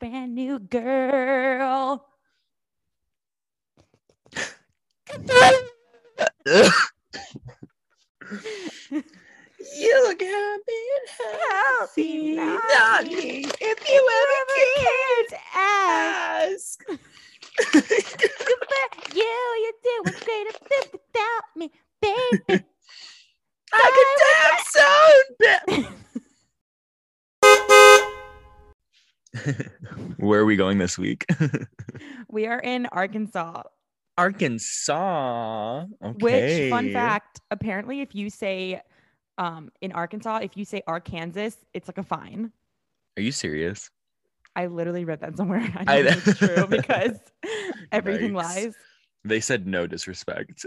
brand 0.00 0.34
new 0.34 0.58
girl. 0.58 2.06
you 9.76 10.02
look 10.04 10.20
happy 10.22 10.82
and 10.96 11.08
healthy. 11.50 12.34
Naughty. 12.36 13.46
If 13.60 13.88
you 13.88 14.08
ever 14.20 14.42
can't 14.56 15.32
ask. 15.54 16.80
ask. 16.88 17.00
you, 19.14 19.22
you 19.22 19.72
doing 19.84 20.14
great 20.24 20.46
without 20.92 21.44
me, 21.54 21.70
baby. 22.00 22.64
I 23.72 23.90
could 23.94 24.10
damn 24.24 25.78
sound. 25.78 25.96
Where 30.16 30.40
are 30.40 30.44
we 30.44 30.56
going 30.56 30.78
this 30.78 30.98
week? 30.98 31.26
We 32.28 32.46
are 32.46 32.60
in 32.60 32.86
Arkansas. 32.86 33.62
Arkansas. 34.16 35.84
Which 36.20 36.70
fun 36.70 36.92
fact, 36.92 37.40
apparently 37.50 38.00
if 38.00 38.14
you 38.14 38.30
say 38.30 38.80
um 39.38 39.70
in 39.80 39.92
Arkansas, 39.92 40.38
if 40.42 40.56
you 40.56 40.64
say 40.64 40.82
Arkansas, 40.86 41.50
it's 41.74 41.88
like 41.88 41.98
a 41.98 42.02
fine. 42.04 42.52
Are 43.16 43.22
you 43.22 43.32
serious? 43.32 43.90
I 44.54 44.66
literally 44.66 45.04
read 45.04 45.20
that 45.20 45.36
somewhere. 45.36 45.60
I 45.76 45.98
I 45.98 46.02
know 46.02 46.10
it's 46.10 46.38
true 46.38 46.66
because 46.70 47.18
everything 47.92 48.32
Yikes. 48.32 48.34
lies. 48.34 48.74
They 49.24 49.40
said 49.40 49.66
no 49.66 49.86
disrespect. 49.86 50.64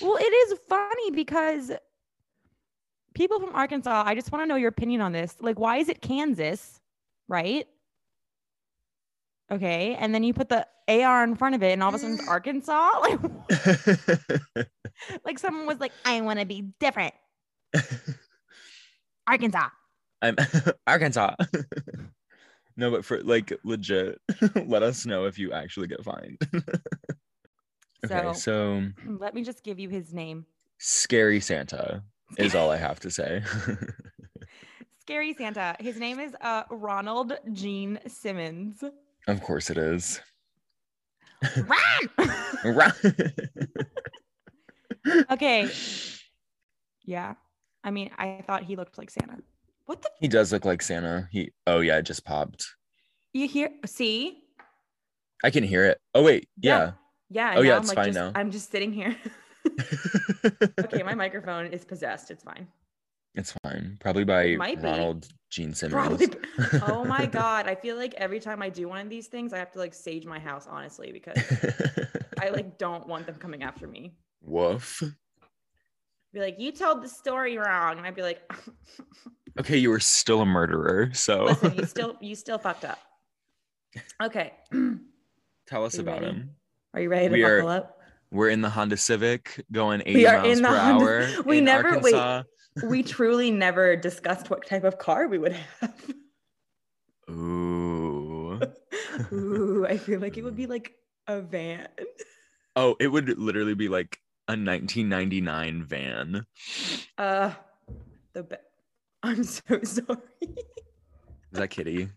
Well, 0.00 0.16
it 0.16 0.32
is 0.32 0.58
funny 0.68 1.10
because 1.10 1.72
people 3.14 3.40
from 3.40 3.54
Arkansas, 3.54 4.04
I 4.06 4.14
just 4.14 4.30
want 4.32 4.42
to 4.42 4.46
know 4.46 4.56
your 4.56 4.68
opinion 4.68 5.00
on 5.00 5.12
this. 5.12 5.36
Like, 5.40 5.58
why 5.58 5.78
is 5.78 5.88
it 5.88 6.00
Kansas? 6.00 6.80
Right? 7.28 7.66
Okay. 9.50 9.94
And 9.98 10.14
then 10.14 10.22
you 10.24 10.32
put 10.34 10.48
the 10.48 10.66
AR 10.88 11.22
in 11.24 11.34
front 11.36 11.54
of 11.54 11.62
it, 11.62 11.72
and 11.72 11.82
all 11.82 11.88
of 11.90 11.94
a 11.94 11.98
sudden 11.98 12.18
it's 12.18 12.28
Arkansas. 12.28 12.90
Like, 13.00 14.68
like 15.24 15.38
someone 15.38 15.66
was 15.66 15.80
like, 15.80 15.92
I 16.04 16.20
want 16.22 16.38
to 16.40 16.46
be 16.46 16.62
different. 16.80 17.14
Arkansas. 19.26 19.68
I'm 20.22 20.36
Arkansas. 20.86 21.34
no, 22.76 22.90
but 22.90 23.04
for 23.04 23.22
like 23.22 23.52
legit, 23.64 24.20
let 24.66 24.82
us 24.82 25.04
know 25.06 25.24
if 25.26 25.38
you 25.38 25.52
actually 25.52 25.86
get 25.88 26.02
fined. 26.04 26.38
okay, 26.54 26.62
So- 28.06 28.32
so 28.32 28.82
Let 29.06 29.34
me 29.34 29.42
just 29.44 29.62
give 29.64 29.78
you 29.78 29.88
his 29.88 30.12
name. 30.14 30.46
scary 30.78 31.40
Santa 31.40 32.02
is 32.38 32.54
all 32.54 32.70
I 32.70 32.76
have 32.76 33.00
to 33.00 33.10
say. 33.10 33.42
Scary 35.06 35.34
Santa. 35.34 35.76
His 35.80 35.98
name 35.98 36.18
is 36.18 36.34
uh, 36.40 36.62
Ronald 36.70 37.34
Gene 37.52 37.98
Simmons. 38.06 38.82
of 39.28 39.42
course 39.42 39.68
it 39.68 39.76
is. 39.76 40.18
Run! 41.58 42.30
Right. 42.64 42.92
okay. 45.30 45.68
Yeah. 47.04 47.34
I 47.84 47.90
mean, 47.90 48.12
I 48.16 48.42
thought 48.46 48.62
he 48.62 48.76
looked 48.76 48.96
like 48.96 49.10
Santa. 49.10 49.36
What 49.84 50.00
the? 50.00 50.08
he 50.20 50.28
does 50.28 50.50
look 50.52 50.64
like 50.64 50.80
Santa. 50.80 51.28
He 51.30 51.52
oh 51.66 51.80
yeah, 51.80 51.98
it 51.98 52.04
just 52.04 52.24
popped. 52.24 52.66
You 53.34 53.46
hear? 53.46 53.68
See? 53.84 54.38
I 55.44 55.50
can 55.50 55.64
hear 55.64 55.84
it. 55.84 56.00
Oh 56.14 56.22
wait, 56.22 56.48
yeah. 56.58 56.92
Yeah. 57.28 57.54
Oh, 57.56 57.60
yeah, 57.60 57.72
now 57.72 57.76
I'm 57.76 57.82
it's 57.82 57.88
like 57.88 57.96
fine 57.96 58.06
just, 58.06 58.16
now. 58.16 58.32
I'm 58.34 58.50
just 58.50 58.70
sitting 58.70 58.94
here. 58.94 59.14
okay, 60.80 61.02
my 61.02 61.14
microphone 61.14 61.66
is 61.66 61.84
possessed. 61.84 62.30
It's 62.30 62.42
fine. 62.42 62.68
It's 63.34 63.52
fine. 63.64 63.96
Probably 64.00 64.24
by 64.24 64.54
Might 64.56 64.80
be. 64.80 64.86
Ronald 64.88 65.26
Gene 65.50 65.74
Simmons. 65.74 65.94
Probably. 65.94 66.28
Oh 66.92 67.04
my 67.04 67.26
god! 67.26 67.66
I 67.68 67.74
feel 67.74 67.96
like 67.96 68.14
every 68.14 68.38
time 68.40 68.62
I 68.62 68.68
do 68.68 68.88
one 68.88 69.00
of 69.00 69.10
these 69.10 69.26
things, 69.26 69.52
I 69.52 69.58
have 69.58 69.72
to 69.72 69.78
like 69.78 69.92
sage 69.94 70.24
my 70.24 70.38
house 70.38 70.66
honestly 70.70 71.10
because 71.12 71.36
I 72.40 72.50
like 72.50 72.78
don't 72.78 73.06
want 73.08 73.26
them 73.26 73.34
coming 73.36 73.62
after 73.62 73.86
me. 73.88 74.14
Woof. 74.42 75.02
Be 76.32 76.40
like, 76.40 76.56
you 76.58 76.72
told 76.72 77.02
the 77.02 77.08
story 77.08 77.56
wrong, 77.56 77.96
and 77.98 78.06
I'd 78.06 78.14
be 78.16 78.22
like, 78.22 78.40
Okay, 79.60 79.76
you 79.78 79.90
were 79.90 80.00
still 80.00 80.40
a 80.40 80.46
murderer, 80.46 81.10
so 81.12 81.44
listen, 81.44 81.74
you 81.76 81.84
still 81.86 82.16
you 82.20 82.34
still 82.34 82.58
fucked 82.58 82.84
up. 82.84 82.98
Okay, 84.22 84.52
tell 85.68 85.84
us 85.84 85.98
about 85.98 86.22
ready? 86.22 86.34
him. 86.34 86.50
are 86.94 87.00
you 87.00 87.08
ready 87.08 87.28
to 87.28 87.32
We 87.34 87.42
are- 87.44 87.58
buckle 87.58 87.70
up? 87.70 87.98
We're 88.32 88.48
in 88.48 88.62
the 88.62 88.70
Honda 88.70 88.96
Civic 88.96 89.64
going 89.70 90.00
80 90.04 90.14
We 90.14 90.26
are 90.26 90.38
miles 90.42 90.56
in 90.56 90.62
the 90.64 90.68
per 90.68 90.76
Honda- 90.78 91.04
hour. 91.04 91.42
we 91.46 91.58
in 91.58 91.64
never- 91.64 91.98
wait. 92.00 92.14
We 92.82 93.02
truly 93.02 93.50
never 93.50 93.94
discussed 93.96 94.50
what 94.50 94.66
type 94.66 94.84
of 94.84 94.98
car 94.98 95.28
we 95.28 95.38
would 95.38 95.52
have. 95.52 95.94
Ooh. 97.30 98.60
Ooh, 99.32 99.86
I 99.88 99.96
feel 99.96 100.20
like 100.20 100.36
it 100.36 100.42
would 100.42 100.56
be 100.56 100.66
like 100.66 100.94
a 101.28 101.40
van. 101.40 101.88
Oh, 102.76 102.96
it 102.98 103.06
would 103.08 103.38
literally 103.38 103.74
be 103.74 103.88
like 103.88 104.20
a 104.48 104.52
1999 104.52 105.84
van. 105.84 106.46
Uh, 107.16 107.52
the 108.32 108.42
be- 108.42 108.56
I'm 109.22 109.44
so 109.44 109.62
sorry. 109.84 110.18
Is 110.42 110.56
that 111.52 111.70
Kitty? 111.70 112.08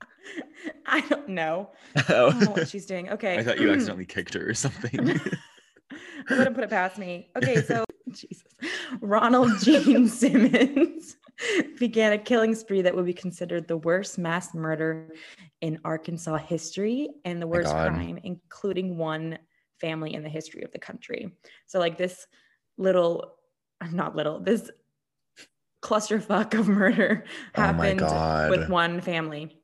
I 0.88 1.02
don't 1.02 1.30
know. 1.30 1.70
I 1.96 2.02
don't 2.02 2.40
know 2.40 2.48
Oh, 2.48 2.52
what 2.52 2.68
she's 2.68 2.86
doing. 2.88 3.10
Okay. 3.12 3.38
I 3.38 3.44
thought 3.44 3.60
you 3.60 3.72
accidentally 3.72 4.06
kicked 4.06 4.34
her 4.34 4.50
or 4.50 4.54
something. 4.56 5.00
I 6.30 6.34
wouldn't 6.36 6.56
put 6.56 6.64
it 6.64 6.70
past 6.72 6.98
me. 6.98 7.30
Okay, 7.36 7.62
so 7.62 7.86
Jesus. 8.12 8.44
Ronald 9.02 9.52
Gene 9.62 10.08
Simmons 10.08 11.18
began 11.80 12.14
a 12.14 12.18
killing 12.18 12.56
spree 12.56 12.82
that 12.82 12.96
would 12.96 13.06
be 13.06 13.14
considered 13.14 13.68
the 13.68 13.78
worst 13.78 14.18
mass 14.18 14.54
murder 14.54 15.14
in 15.62 15.80
Arkansas 15.84 16.38
history 16.38 17.10
and 17.26 17.42
the 17.42 17.48
worst 17.48 17.72
God. 17.72 17.90
crime, 17.90 18.20
including 18.24 18.98
one 18.98 19.38
family 19.80 20.14
in 20.14 20.24
the 20.24 20.30
history 20.30 20.64
of 20.64 20.72
the 20.72 20.80
country. 20.80 21.36
So, 21.68 21.80
like 21.80 21.98
this 21.98 22.28
little, 22.78 23.36
not 23.92 24.16
little, 24.16 24.40
this 24.40 24.70
clusterfuck 25.82 26.58
of 26.58 26.68
murder 26.68 27.24
Oh 27.56 27.62
happened 27.62 28.02
with 28.50 28.70
one 28.70 29.02
family. 29.02 29.62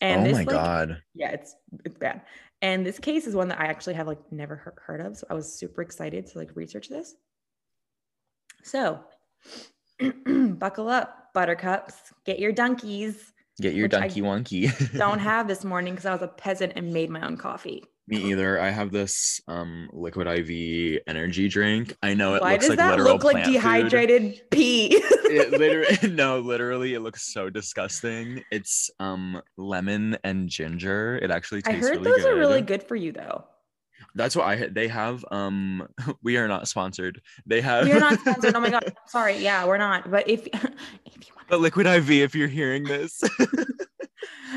And 0.00 0.22
oh 0.22 0.24
this 0.24 0.32
my 0.32 0.40
like, 0.40 0.48
god. 0.48 1.02
yeah, 1.14 1.30
it's 1.30 1.54
it's 1.84 1.96
bad. 1.96 2.22
And 2.60 2.84
this 2.86 2.98
case 2.98 3.26
is 3.26 3.34
one 3.34 3.48
that 3.48 3.60
I 3.60 3.66
actually 3.66 3.94
have 3.94 4.06
like 4.06 4.20
never 4.32 4.56
heard, 4.56 4.78
heard 4.84 5.00
of, 5.00 5.16
so 5.16 5.26
I 5.30 5.34
was 5.34 5.52
super 5.52 5.82
excited 5.82 6.26
to 6.28 6.38
like 6.38 6.50
research 6.54 6.88
this. 6.88 7.14
So, 8.62 9.00
buckle 10.26 10.88
up, 10.88 11.32
buttercups, 11.34 11.94
get 12.24 12.38
your 12.38 12.52
donkeys. 12.52 13.32
Get 13.60 13.74
your 13.74 13.86
I 13.86 13.88
donkey 13.88 14.22
wonky. 14.22 14.98
Don't 14.98 15.18
have 15.20 15.46
this 15.46 15.64
morning 15.64 15.94
because 15.94 16.06
I 16.06 16.12
was 16.12 16.22
a 16.22 16.28
peasant 16.28 16.72
and 16.74 16.92
made 16.92 17.10
my 17.10 17.24
own 17.26 17.36
coffee. 17.36 17.84
Me 18.08 18.16
either. 18.16 18.60
I 18.60 18.70
have 18.70 18.90
this 18.90 19.40
um 19.46 19.88
liquid 19.92 20.26
IV 20.26 21.02
energy 21.06 21.48
drink. 21.48 21.94
I 22.02 22.14
know 22.14 22.34
it 22.34 22.42
Why 22.42 22.52
looks 22.52 22.62
does 22.62 22.70
like 22.70 22.78
that 22.78 22.90
literal 22.92 23.12
look 23.14 23.24
like 23.24 23.34
plant 23.34 23.46
food. 23.46 23.52
dehydrated 23.52 24.42
pee? 24.50 24.88
it 24.96 25.50
literally 25.58 26.14
no 26.14 26.40
literally 26.40 26.94
it 26.94 27.00
looks 27.00 27.32
so 27.32 27.48
disgusting 27.48 28.42
it's 28.50 28.90
um 28.98 29.40
lemon 29.56 30.18
and 30.24 30.48
ginger 30.48 31.18
it 31.22 31.30
actually 31.30 31.62
tastes 31.62 31.80
good. 31.80 31.86
I 31.86 31.88
heard 31.88 32.00
really 32.00 32.10
those 32.10 32.24
good 32.24 32.32
are 32.32 32.38
really 32.38 32.62
good 32.62 32.82
for 32.82 32.96
you 32.96 33.12
though. 33.12 33.44
That's 34.14 34.36
what 34.36 34.46
i 34.46 34.56
had 34.56 34.74
they 34.74 34.88
have 34.88 35.24
um 35.30 35.86
we 36.22 36.36
are 36.36 36.48
not 36.48 36.68
sponsored 36.68 37.20
they 37.46 37.60
have 37.60 37.86
You're 37.88 38.00
not 38.00 38.20
sponsored. 38.24 38.54
Oh 38.54 38.60
my 38.60 38.70
god. 38.70 38.94
Sorry. 39.06 39.36
Yeah, 39.38 39.64
we're 39.66 39.78
not. 39.78 40.10
But 40.10 40.28
if 40.28 40.46
if 40.46 40.56
you 40.64 41.34
want 41.36 41.48
but 41.48 41.60
liquid 41.60 41.86
iv 41.86 42.10
if 42.10 42.34
you're 42.34 42.48
hearing 42.48 42.84
this 42.84 43.22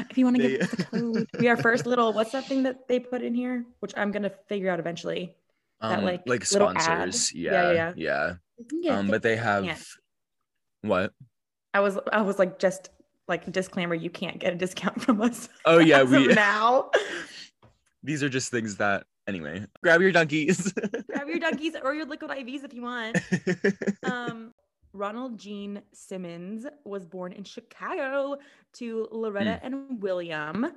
if 0.09 0.17
you 0.17 0.25
want 0.25 0.37
to 0.37 0.43
They- 0.43 0.57
give 0.57 0.61
us 0.61 0.73
a 0.73 0.83
code, 0.85 1.29
we 1.39 1.47
are 1.47 1.57
first 1.57 1.85
little 1.85 2.11
what's 2.13 2.31
that 2.31 2.45
thing 2.47 2.63
that 2.63 2.87
they 2.87 2.99
put 2.99 3.21
in 3.21 3.33
here? 3.33 3.65
Which 3.79 3.93
I'm 3.97 4.11
gonna 4.11 4.31
figure 4.47 4.69
out 4.69 4.79
eventually. 4.79 5.35
That, 5.81 5.99
um, 5.99 6.05
like, 6.05 6.21
like 6.25 6.45
sponsors 6.45 7.33
Yeah, 7.33 7.71
yeah 7.71 7.93
yeah, 7.95 8.33
yeah, 8.81 8.97
um 8.99 9.07
but 9.07 9.21
they 9.23 9.35
have 9.37 9.65
what 10.81 11.13
I 11.73 11.79
was 11.79 11.97
I 12.11 12.21
was 12.21 12.39
like 12.39 12.59
just 12.59 12.89
like 13.27 13.51
disclaimer, 13.51 13.95
you 13.95 14.09
can't 14.09 14.37
get 14.39 14.53
a 14.53 14.55
discount 14.55 15.01
from 15.01 15.21
us. 15.21 15.49
oh 15.65 15.79
yeah 15.79 16.03
we 16.03 16.27
now. 16.27 16.91
these 18.03 18.21
are 18.23 18.29
just 18.29 18.51
things 18.51 18.77
that 18.77 19.05
anyway 19.27 19.65
grab 19.83 20.01
your 20.01 20.11
donkeys 20.11 20.71
Grab 21.07 21.27
your 21.27 21.39
donkeys 21.39 21.73
or 21.83 21.93
your 21.93 22.05
liquid 22.05 22.31
IVs 22.31 22.63
if 22.63 22.73
you 22.73 22.81
want. 22.83 23.17
Um, 24.03 24.53
Ronald 24.93 25.37
Gene 25.37 25.81
Simmons 25.93 26.65
was 26.85 27.05
born 27.05 27.31
in 27.33 27.43
Chicago 27.43 28.37
to 28.73 29.07
Loretta 29.11 29.59
Hmm. 29.61 29.65
and 29.65 30.01
William. 30.01 30.67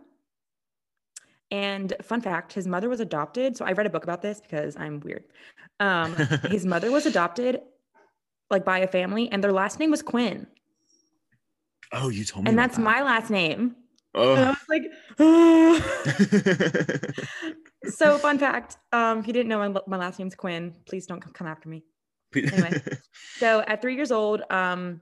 And 1.50 1.94
fun 2.02 2.20
fact, 2.20 2.52
his 2.52 2.66
mother 2.66 2.88
was 2.88 3.00
adopted. 3.00 3.56
So 3.56 3.64
I 3.64 3.72
read 3.72 3.86
a 3.86 3.90
book 3.90 4.04
about 4.04 4.20
this 4.22 4.40
because 4.40 4.76
I'm 4.76 5.00
weird. 5.00 5.24
Um, 5.80 6.14
his 6.50 6.66
mother 6.66 6.90
was 6.90 7.06
adopted 7.06 7.60
like 8.50 8.64
by 8.64 8.78
a 8.80 8.86
family, 8.86 9.30
and 9.30 9.42
their 9.44 9.52
last 9.52 9.78
name 9.78 9.90
was 9.90 10.02
Quinn. 10.02 10.46
oh 11.92 12.08
you 12.08 12.24
told 12.24 12.44
me 12.44 12.48
And 12.50 12.58
that's 12.58 12.78
my 12.78 13.02
last 13.02 13.30
name. 13.30 13.76
That. 14.14 14.20
And 14.20 14.40
I 14.40 14.48
oh 14.48 14.50
was 14.50 14.68
like, 14.68 14.82
"Ah." 17.84 17.90
so 17.90 18.18
fun 18.18 18.38
fact 18.38 18.76
um 18.92 19.18
if 19.20 19.26
you 19.26 19.32
didn't 19.32 19.48
know 19.48 19.68
my, 19.68 19.80
my 19.86 19.96
last 19.96 20.18
name's 20.18 20.34
quinn 20.34 20.74
please 20.86 21.06
don't 21.06 21.20
come- 21.20 21.32
come 21.32 21.46
after 21.46 21.68
me 21.68 21.84
Anyway. 22.36 22.82
so 23.38 23.60
at 23.66 23.80
three 23.80 23.94
years 23.94 24.10
old 24.12 24.42
um 24.50 25.00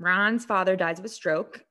ron's 0.00 0.44
father 0.44 0.76
dies 0.76 0.98
of 0.98 1.04
a 1.04 1.08
stroke 1.08 1.64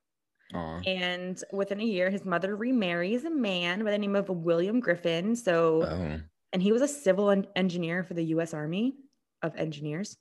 Aw. 0.54 0.80
And 0.86 1.38
within 1.52 1.78
a 1.78 1.84
year, 1.84 2.08
his 2.08 2.24
mother 2.24 2.56
remarries 2.56 3.24
a 3.24 3.30
man 3.30 3.84
by 3.84 3.90
the 3.90 3.98
name 3.98 4.16
of 4.16 4.30
William 4.30 4.80
Griffin. 4.80 5.36
So, 5.36 5.82
Oh. 5.84 6.20
and 6.54 6.62
he 6.62 6.72
was 6.72 6.80
a 6.80 6.88
civil 6.88 7.28
en- 7.30 7.46
engineer 7.54 8.02
for 8.02 8.14
the 8.14 8.24
U.S. 8.32 8.54
Army 8.54 8.94
of 9.42 9.54
Engineers. 9.56 10.16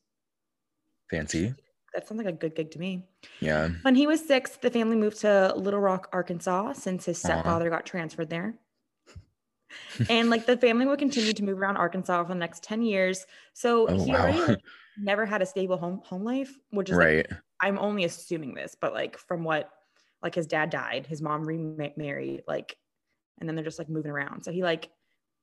Fancy. 1.10 1.54
That 1.94 2.08
sounds 2.08 2.18
like 2.24 2.34
a 2.34 2.38
good 2.38 2.56
gig 2.56 2.72
to 2.72 2.80
me. 2.80 3.08
Yeah. 3.40 3.70
When 3.82 3.96
he 3.96 4.08
was 4.08 4.26
six, 4.26 4.58
the 4.58 4.70
family 4.70 4.96
moved 4.96 5.22
to 5.22 5.54
Little 5.56 5.80
Rock, 5.80 6.10
Arkansas, 6.12 6.74
since 6.74 7.06
his 7.06 7.18
stepfather 7.18 7.70
got 7.70 7.86
transferred 7.86 8.30
there. 8.30 8.56
and 10.10 10.30
like 10.30 10.46
the 10.46 10.58
family 10.58 10.86
would 10.86 11.00
continue 11.00 11.34
to 11.34 11.44
move 11.44 11.58
around 11.58 11.78
Arkansas 11.78 12.24
for 12.24 12.30
the 12.30 12.36
next 12.36 12.64
10 12.64 12.82
years. 12.82 13.26
So 13.54 13.88
Oh 13.88 14.04
he 14.04 14.14
already 14.14 14.40
like, 14.40 14.60
never 14.98 15.26
had 15.26 15.42
a 15.42 15.46
stable 15.46 15.78
home 15.78 16.02
home 16.04 16.24
life, 16.24 16.54
which 16.72 16.90
is 16.90 16.98
like, 16.98 17.06
right. 17.06 17.28
I'm 17.62 17.80
only 17.80 18.04
assuming 18.04 18.54
this, 18.54 18.76
but 18.80 18.94
like 18.94 19.18
from 19.18 19.44
what 19.44 19.70
like 20.22 20.36
his 20.36 20.48
dad 20.48 20.70
died, 20.70 21.06
his 21.08 21.22
mom 21.22 21.44
remarried, 21.44 22.44
like, 22.48 22.76
and 23.40 23.48
then 23.48 23.56
they're 23.56 23.66
just 23.66 23.80
like 23.80 23.90
moving 23.90 24.12
around. 24.12 24.44
So 24.44 24.52
he 24.52 24.64
like 24.64 24.90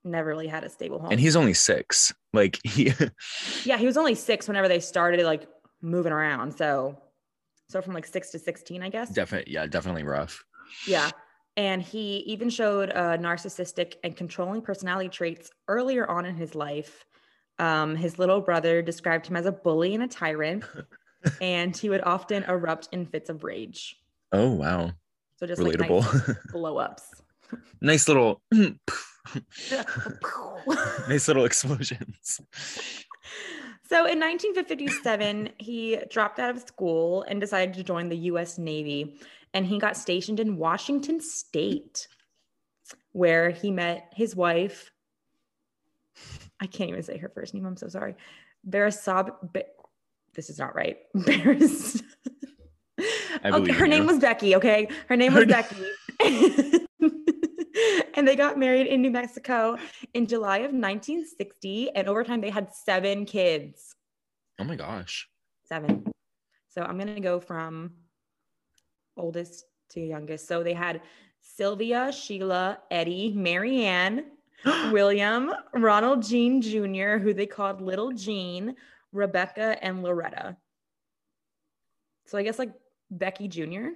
never 0.05 0.29
really 0.29 0.47
had 0.47 0.65
a 0.65 0.69
stable 0.69 0.99
home. 0.99 1.11
And 1.11 1.21
he's 1.21 1.37
only 1.37 1.55
six. 1.55 2.13
Like 2.33 2.59
he 2.65 2.93
yeah, 3.65 3.79
he 3.79 3.87
was 3.87 3.97
only 3.97 4.15
six 4.15 4.49
whenever 4.49 4.69
they 4.69 4.81
started 4.81 5.25
like 5.25 5.47
moving 5.85 6.13
around. 6.13 6.57
So 6.57 6.99
so 7.69 7.81
from 7.81 7.95
like 7.95 8.07
six 8.07 8.31
to 8.31 8.39
16, 8.39 8.83
I 8.83 8.89
guess. 8.89 9.11
definitely 9.11 9.53
yeah, 9.53 9.67
definitely 9.67 10.03
rough. 10.03 10.45
Yeah. 10.87 11.11
And 11.57 11.81
he 11.81 12.17
even 12.27 12.51
showed 12.51 12.91
uh, 12.91 13.17
narcissistic 13.17 13.95
and 14.03 14.17
controlling 14.17 14.61
personality 14.61 15.09
traits 15.09 15.51
earlier 15.69 16.09
on 16.11 16.27
in 16.27 16.35
his 16.35 16.55
life. 16.57 17.05
Um, 17.61 17.95
his 17.95 18.19
little 18.19 18.41
brother 18.41 18.83
described 18.83 19.27
him 19.29 19.37
as 19.37 19.47
a 19.47 19.53
bully 19.53 19.95
and 19.95 20.03
a 20.03 20.09
tyrant, 20.09 20.65
and 21.41 21.77
he 21.77 21.89
would 21.89 22.03
often 22.03 22.43
erupt 22.45 22.89
in 22.91 23.07
fits 23.07 23.31
of 23.31 23.45
rage. 23.45 23.97
Oh 24.33 24.51
wow. 24.51 24.91
So 25.37 25.47
just 25.47 25.63
like 25.63 25.79
nice 25.79 25.89
Relatable. 25.91 26.37
blow 26.53 26.79
ups. 26.79 27.05
nice 27.81 28.09
little 28.09 28.43
nice 31.09 31.29
little 31.29 31.45
explosions. 31.45 32.41
So 33.95 34.07
in 34.07 34.19
1957, 34.19 35.51
he 35.59 36.01
dropped 36.11 36.41
out 36.41 36.51
of 36.51 36.59
school 36.59 37.23
and 37.29 37.41
decided 37.41 37.75
to 37.75 37.85
join 37.85 38.09
the 38.09 38.17
US 38.33 38.59
Navy. 38.59 39.21
And 39.53 39.65
he 39.65 39.79
got 39.79 39.97
stationed 39.97 40.41
in 40.41 40.57
Washington 40.57 41.21
State, 41.21 42.09
where 43.13 43.51
he 43.51 43.71
met 43.71 44.13
his 44.13 44.35
wife. 44.35 44.91
I 46.59 46.67
can't 46.67 46.91
even 46.91 47.05
say 47.05 47.19
her 47.19 47.29
first 47.29 47.55
name. 47.55 47.65
I'm 47.67 47.77
so 47.77 47.87
sorry. 47.87 48.17
Barasab. 48.69 49.53
Ba- 49.53 49.67
this 50.35 50.51
is 50.51 50.59
not 50.59 50.75
right. 50.75 50.99
Baras. 51.15 52.03
I 53.45 53.51
Okay, 53.51 53.73
her 53.75 53.85
in 53.85 53.91
name 53.91 54.07
was 54.07 54.19
Becky. 54.19 54.57
Okay. 54.57 54.89
Her 55.09 55.15
name 55.15 55.35
was 55.35 55.47
Becky. 55.47 55.77
and 58.15 58.27
they 58.27 58.37
got 58.37 58.59
married 58.59 58.87
in 58.87 59.03
New 59.03 59.11
Mexico 59.11 59.77
in 60.15 60.27
July 60.27 60.59
of 60.59 60.73
1960. 60.73 61.91
And 61.91 62.09
over 62.09 62.25
time, 62.25 62.41
they 62.41 62.51
had 62.51 62.73
seven 62.73 63.25
kids. 63.25 63.95
Oh 64.59 64.65
my 64.65 64.77
gosh. 64.77 65.29
Seven. 65.65 66.05
So 66.69 66.83
I'm 66.83 66.97
going 66.97 67.15
to 67.15 67.21
go 67.21 67.41
from 67.41 67.93
oldest 69.17 69.65
to 69.91 70.01
youngest. 70.01 70.47
So 70.47 70.63
they 70.63 70.73
had 70.73 71.03
Sylvia, 71.41 72.13
Sheila, 72.13 72.79
Eddie, 72.91 73.33
Marianne, 73.35 74.25
William, 74.91 75.53
Ronald 75.75 76.23
Gene 76.23 76.63
Jr., 76.63 77.19
who 77.19 77.35
they 77.35 77.47
called 77.47 77.81
Little 77.81 78.13
Gene, 78.13 78.77
Rebecca, 79.13 79.77
and 79.83 80.03
Loretta. 80.03 80.57
So 82.27 82.39
I 82.39 82.43
guess 82.43 82.59
like 82.59 82.73
Becky 83.11 83.49
Jr. 83.49 83.91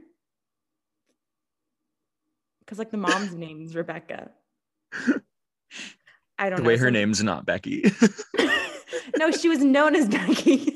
Because 2.69 2.79
like 2.79 2.91
the 2.91 2.99
mom's 2.99 3.33
name 3.35 3.63
is 3.65 3.75
Rebecca. 3.75 4.31
I 6.39 6.51
don't 6.51 6.57
The 6.59 6.63
know. 6.65 6.69
way 6.69 6.77
her 6.77 6.89
so- 6.89 6.91
name's 6.91 7.23
not 7.23 7.47
Becky. 7.47 7.91
no, 9.17 9.31
she 9.31 9.49
was 9.49 9.61
known 9.61 9.97
as 9.97 10.07
Becky. 10.07 10.75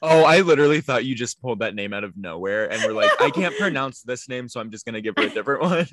oh, 0.00 0.22
I 0.22 0.42
literally 0.42 0.80
thought 0.80 1.04
you 1.04 1.16
just 1.16 1.42
pulled 1.42 1.58
that 1.58 1.74
name 1.74 1.92
out 1.92 2.04
of 2.04 2.16
nowhere 2.16 2.70
and 2.72 2.80
were 2.84 2.92
like, 2.92 3.10
I 3.20 3.30
can't 3.34 3.52
pronounce 3.58 4.02
this 4.02 4.28
name, 4.28 4.48
so 4.48 4.60
I'm 4.60 4.70
just 4.70 4.86
gonna 4.86 5.00
give 5.00 5.14
her 5.16 5.24
a 5.24 5.28
different 5.28 5.62
one. 5.62 5.86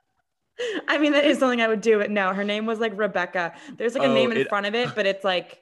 I 0.88 0.98
mean, 0.98 1.12
that 1.12 1.24
is 1.26 1.38
something 1.38 1.62
I 1.62 1.68
would 1.68 1.80
do, 1.80 1.98
but 1.98 2.10
no, 2.10 2.34
her 2.34 2.42
name 2.42 2.66
was 2.66 2.80
like 2.80 2.92
Rebecca. 2.96 3.54
There's 3.76 3.94
like 3.94 4.02
a 4.02 4.06
Oh, 4.10 4.14
name 4.14 4.32
in 4.32 4.38
it- 4.38 4.48
front 4.48 4.66
of 4.66 4.74
it, 4.74 4.96
but 4.96 5.06
it's 5.06 5.22
like 5.22 5.60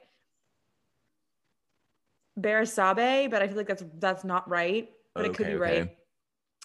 Barasabe, 2.39 3.29
but 3.29 3.43
I 3.43 3.47
feel 3.47 3.57
like 3.57 3.67
that's 3.67 3.83
that's 3.99 4.23
not 4.23 4.49
right, 4.49 4.89
but 5.13 5.25
it 5.25 5.35
could 5.35 5.45
be 5.45 5.53
okay. 5.53 5.79
right. 5.81 5.95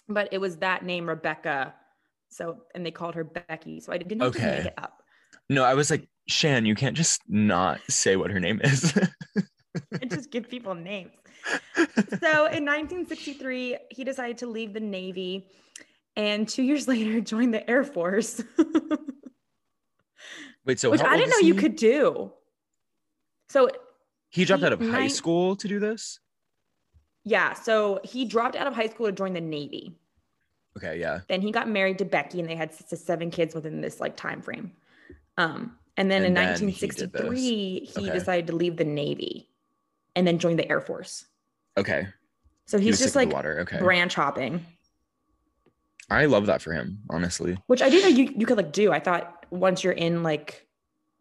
But 0.09 0.29
it 0.31 0.39
was 0.39 0.57
that 0.57 0.83
name, 0.83 1.07
Rebecca. 1.07 1.75
So, 2.37 2.57
and 2.75 2.85
they 2.85 2.91
called 2.91 3.15
her 3.15 3.23
Becky. 3.23 3.79
So 3.79 3.91
I 3.91 3.97
didn't 3.97 4.21
have 4.21 4.33
to 4.33 4.39
make 4.41 4.65
it 4.67 4.73
up. 4.77 5.01
no, 5.49 5.63
I 5.63 5.73
was 5.73 5.89
like, 5.89 6.07
Shan, 6.27 6.65
you 6.67 6.75
can't 6.75 6.95
just 6.95 7.21
not 7.27 7.79
say 7.89 8.15
what 8.15 8.29
her 8.31 8.39
name 8.39 8.61
is. 8.63 8.93
Just 10.09 10.31
give 10.31 10.49
people 10.49 10.73
names. 10.75 11.11
So 12.19 12.45
in 12.47 12.65
1963, 12.65 13.77
he 13.91 14.03
decided 14.03 14.39
to 14.39 14.47
leave 14.47 14.73
the 14.73 14.79
Navy 14.79 15.47
and 16.15 16.47
two 16.49 16.63
years 16.63 16.87
later 16.93 17.21
joined 17.21 17.53
the 17.53 17.67
Air 17.69 17.83
Force, 17.83 18.41
Wait, 20.65 20.79
so 20.79 20.89
which 20.89 21.01
I 21.01 21.15
didn't 21.15 21.29
know 21.29 21.47
you 21.47 21.53
could 21.53 21.75
do. 21.75 22.31
So 23.49 23.69
He 24.29 24.45
dropped 24.45 24.61
he- 24.61 24.65
out 24.67 24.73
of 24.73 24.79
high 24.81 24.87
nine- 25.01 25.09
school 25.09 25.55
to 25.55 25.67
do 25.67 25.79
this. 25.79 26.19
Yeah, 27.23 27.53
so 27.53 27.99
he 28.03 28.25
dropped 28.25 28.55
out 28.55 28.67
of 28.67 28.73
high 28.73 28.87
school 28.87 29.05
to 29.07 29.11
join 29.11 29.33
the 29.33 29.41
Navy. 29.41 29.95
Okay, 30.77 30.99
yeah. 30.99 31.19
Then 31.27 31.41
he 31.41 31.51
got 31.51 31.67
married 31.69 31.97
to 31.99 32.05
Becky, 32.05 32.39
and 32.39 32.47
they 32.49 32.55
had 32.55 32.73
seven 32.73 33.29
kids 33.31 33.53
within 33.53 33.81
this 33.81 33.99
like 33.99 34.15
time 34.15 34.41
frame. 34.41 34.71
Um, 35.37 35.77
and 35.97 36.09
then 36.09 36.21
And 36.23 36.27
in 36.27 36.33
then 36.35 36.47
1963, 36.49 37.79
he, 37.85 37.91
Okay. 38.01 38.11
decided 38.13 38.47
to 38.47 38.55
leave 38.55 38.77
the 38.77 38.83
Navy, 38.85 39.49
and 40.15 40.25
then 40.25 40.39
join 40.39 40.55
the 40.55 40.69
Air 40.69 40.79
Force. 40.81 41.25
Okay. 41.77 42.07
So 42.65 42.77
he's 42.77 42.91
was 42.93 42.99
just 42.99 43.15
like 43.15 43.31
water. 43.31 43.59
Okay. 43.61 43.79
branch 43.79 44.15
hopping, 44.15 44.65
I 46.09 46.25
love 46.25 46.45
that 46.47 46.61
for 46.61 46.73
him, 46.73 46.99
honestly. 47.09 47.57
which 47.67 47.81
I 47.81 47.89
didn't 47.89 48.09
know 48.11 48.17
you 48.23 48.33
you 48.37 48.45
could 48.45 48.57
like 48.57 48.71
do. 48.71 48.91
I 48.91 48.99
thought 48.99 49.45
once 49.49 49.83
you're 49.83 49.93
in 49.93 50.23
like 50.23 50.67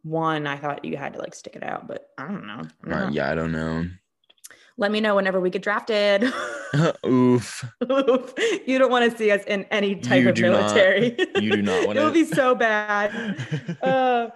one, 0.03 0.47
I 0.47 0.57
thought 0.57 0.85
you 0.85 0.97
had 0.97 1.15
to 1.15 1.19
like 1.19 1.35
stick 1.35 1.57
it 1.57 1.63
out, 1.65 1.87
but 1.89 2.09
I 2.19 2.27
don't 2.29 2.47
know. 2.47 2.63
I 2.85 2.89
don't 2.89 2.93
Uh, 2.93 3.07
know. 3.07 3.13
yeah, 3.13 3.31
I 3.31 3.35
don't 3.35 3.53
know. 3.53 3.87
Let 4.77 4.91
me 4.93 5.01
know 5.01 5.15
whenever 5.17 5.41
we 5.41 5.51
get 5.51 5.63
drafted. 5.63 6.25
Oof. 7.07 7.65
you 8.67 8.79
don't 8.79 8.91
want 8.91 9.11
to 9.11 9.17
see 9.17 9.31
us 9.31 9.43
in 9.47 9.65
any 9.71 9.95
type 9.97 10.23
You 10.23 10.29
of 10.31 10.35
do 10.35 10.51
not. 10.51 10.61
military. 10.61 11.17
You 11.41 11.53
do 11.53 11.63
not 11.63 11.83
it 11.83 11.87
wanna- 11.87 12.05
would 12.05 12.15
be 12.15 12.25
so 12.25 12.55
bad. 12.55 13.39
Uh, 13.83 14.29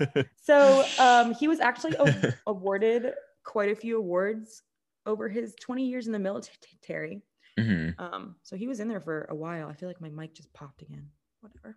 so 0.43 0.85
um, 0.99 1.35
he 1.35 1.49
was 1.49 1.61
actually 1.61 1.95
a- 1.99 2.35
awarded 2.47 3.13
quite 3.45 3.71
a 3.71 3.75
few 3.77 3.99
awards 3.99 4.63
over 5.07 5.29
his 5.29 5.55
20 5.61 5.87
years 5.87 6.07
in 6.07 6.13
the 6.13 6.19
military. 6.19 7.23
Mhm. 7.59 7.99
Um, 7.99 8.37
so 8.43 8.57
he 8.57 8.69
was 8.69 8.81
in 8.81 8.89
there 8.89 9.01
for 9.01 9.27
a 9.31 9.35
while. 9.35 9.69
I 9.69 9.75
feel 9.75 9.89
like 9.89 10.01
my 10.01 10.09
mic 10.11 10.35
just 10.35 10.53
popped 10.53 10.83
again. 10.83 11.09
Whatever. 11.41 11.77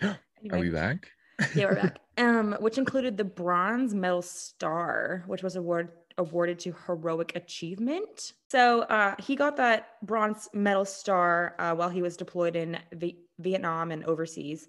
Are 0.52 0.58
we 0.58 0.70
back? 0.70 1.08
yeah, 1.54 1.66
we're 1.66 1.74
back. 1.74 1.98
Um, 2.18 2.56
which 2.60 2.78
included 2.78 3.16
the 3.16 3.24
Bronze 3.24 3.94
Medal 3.94 4.22
Star, 4.22 5.24
which 5.26 5.42
was 5.42 5.56
award 5.56 5.90
awarded 6.20 6.60
to 6.60 6.74
heroic 6.86 7.32
achievement. 7.34 8.34
So 8.50 8.82
uh, 8.82 9.16
he 9.18 9.34
got 9.34 9.56
that 9.56 9.88
Bronze 10.02 10.48
Medal 10.54 10.84
Star 10.84 11.56
uh, 11.58 11.74
while 11.74 11.88
he 11.88 12.02
was 12.02 12.16
deployed 12.16 12.54
in 12.54 12.78
v- 12.92 13.18
Vietnam 13.40 13.90
and 13.90 14.04
overseas. 14.04 14.68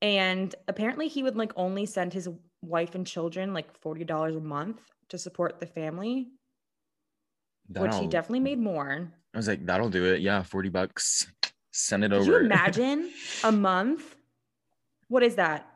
And 0.00 0.54
apparently, 0.68 1.08
he 1.08 1.22
would 1.22 1.36
like 1.36 1.52
only 1.56 1.84
send 1.84 2.14
his 2.14 2.28
wife 2.62 2.94
and 2.94 3.06
children 3.06 3.52
like 3.52 3.76
forty 3.76 4.04
dollars 4.04 4.36
a 4.36 4.40
month 4.40 4.80
to 5.08 5.18
support 5.18 5.58
the 5.58 5.66
family, 5.66 6.28
which 7.68 7.94
he 7.96 8.06
definitely 8.06 8.40
made 8.40 8.60
more. 8.60 9.12
I 9.34 9.36
was 9.36 9.48
like, 9.48 9.66
that'll 9.66 9.90
do 9.90 10.04
it. 10.06 10.20
Yeah, 10.20 10.42
40 10.42 10.68
bucks. 10.70 11.30
Send 11.72 12.04
it 12.04 12.10
Could 12.10 12.20
over. 12.22 12.30
you 12.30 12.38
imagine 12.46 13.10
a 13.44 13.52
month? 13.52 14.16
What 15.08 15.22
is 15.22 15.34
that? 15.36 15.66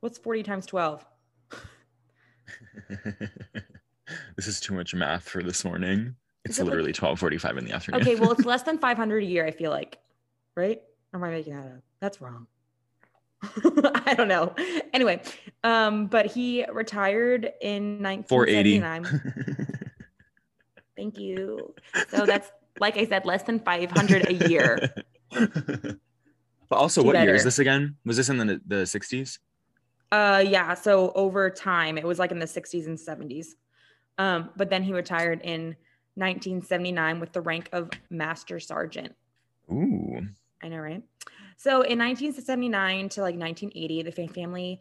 What's 0.00 0.18
40 0.18 0.42
times 0.42 0.66
12? 0.66 1.04
this 4.36 4.46
is 4.46 4.60
too 4.60 4.74
much 4.74 4.94
math 4.94 5.28
for 5.28 5.42
this 5.42 5.64
morning. 5.64 6.14
It's 6.44 6.58
it 6.58 6.62
like- 6.62 6.70
literally 6.70 6.92
12:45 6.92 7.58
in 7.58 7.64
the 7.64 7.72
afternoon. 7.72 8.00
Okay, 8.02 8.14
well, 8.16 8.32
it's 8.32 8.44
less 8.46 8.62
than 8.62 8.78
500 8.78 9.22
a 9.22 9.26
year, 9.26 9.46
I 9.46 9.50
feel 9.50 9.70
like. 9.70 9.98
Right? 10.56 10.80
Or 11.12 11.18
am 11.18 11.24
I 11.24 11.30
making 11.30 11.54
that 11.54 11.66
up? 11.66 11.82
That's 12.00 12.20
wrong. 12.20 12.46
I 14.06 14.14
don't 14.16 14.28
know. 14.28 14.54
Anyway, 14.92 15.22
um, 15.62 16.06
but 16.06 16.26
he 16.26 16.64
retired 16.72 17.52
in 17.60 17.98
480. 18.28 18.80
1979. 18.80 19.86
Thank 20.96 21.18
you. 21.18 21.74
So 22.08 22.24
that's 22.24 22.50
like 22.80 22.96
I 22.96 23.06
said, 23.06 23.26
less 23.26 23.42
than 23.42 23.60
500 23.60 24.28
a 24.28 24.48
year. 24.48 24.78
but 25.30 25.98
also, 26.70 27.02
Do 27.02 27.08
what 27.08 27.20
year 27.20 27.34
is 27.34 27.44
this 27.44 27.58
again? 27.58 27.96
Was 28.04 28.16
this 28.16 28.28
in 28.28 28.38
the 28.38 28.60
the 28.66 28.76
60s? 28.84 29.38
Uh 30.12 30.44
yeah, 30.46 30.74
so 30.74 31.12
over 31.14 31.50
time 31.50 31.98
it 31.98 32.04
was 32.04 32.18
like 32.18 32.30
in 32.30 32.38
the 32.38 32.46
60s 32.46 32.86
and 32.86 32.98
70s. 32.98 33.48
Um, 34.18 34.50
but 34.56 34.70
then 34.70 34.82
he 34.82 34.92
retired 34.92 35.40
in 35.42 35.76
1979 36.14 37.20
with 37.20 37.32
the 37.32 37.40
rank 37.40 37.68
of 37.72 37.90
Master 38.08 38.58
Sergeant. 38.58 39.14
Ooh. 39.70 40.20
I 40.62 40.68
know, 40.68 40.78
right? 40.78 41.02
So 41.58 41.82
in 41.82 41.98
1979 41.98 43.08
to 43.10 43.20
like 43.22 43.36
1980, 43.36 44.02
the 44.02 44.12
family 44.12 44.80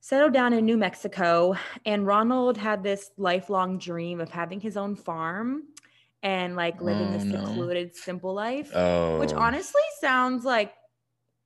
settled 0.00 0.32
down 0.32 0.52
in 0.52 0.64
New 0.66 0.76
Mexico, 0.76 1.56
and 1.84 2.06
Ronald 2.06 2.56
had 2.56 2.82
this 2.82 3.10
lifelong 3.16 3.78
dream 3.78 4.20
of 4.20 4.30
having 4.30 4.60
his 4.60 4.76
own 4.76 4.94
farm 4.94 5.64
and 6.22 6.54
like 6.56 6.80
living 6.80 7.08
Oh, 7.08 7.12
this 7.12 7.24
no. 7.24 7.44
secluded, 7.44 7.96
simple 7.96 8.34
life. 8.34 8.70
Oh. 8.74 9.18
Which 9.18 9.32
honestly 9.32 9.82
sounds 10.00 10.44
like 10.44 10.72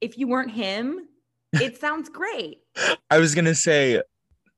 if 0.00 0.18
you 0.18 0.26
weren't 0.26 0.50
him, 0.50 1.08
it 1.52 1.78
sounds 1.80 2.08
great. 2.08 2.59
I 3.10 3.18
was 3.18 3.34
gonna 3.34 3.54
say, 3.54 4.02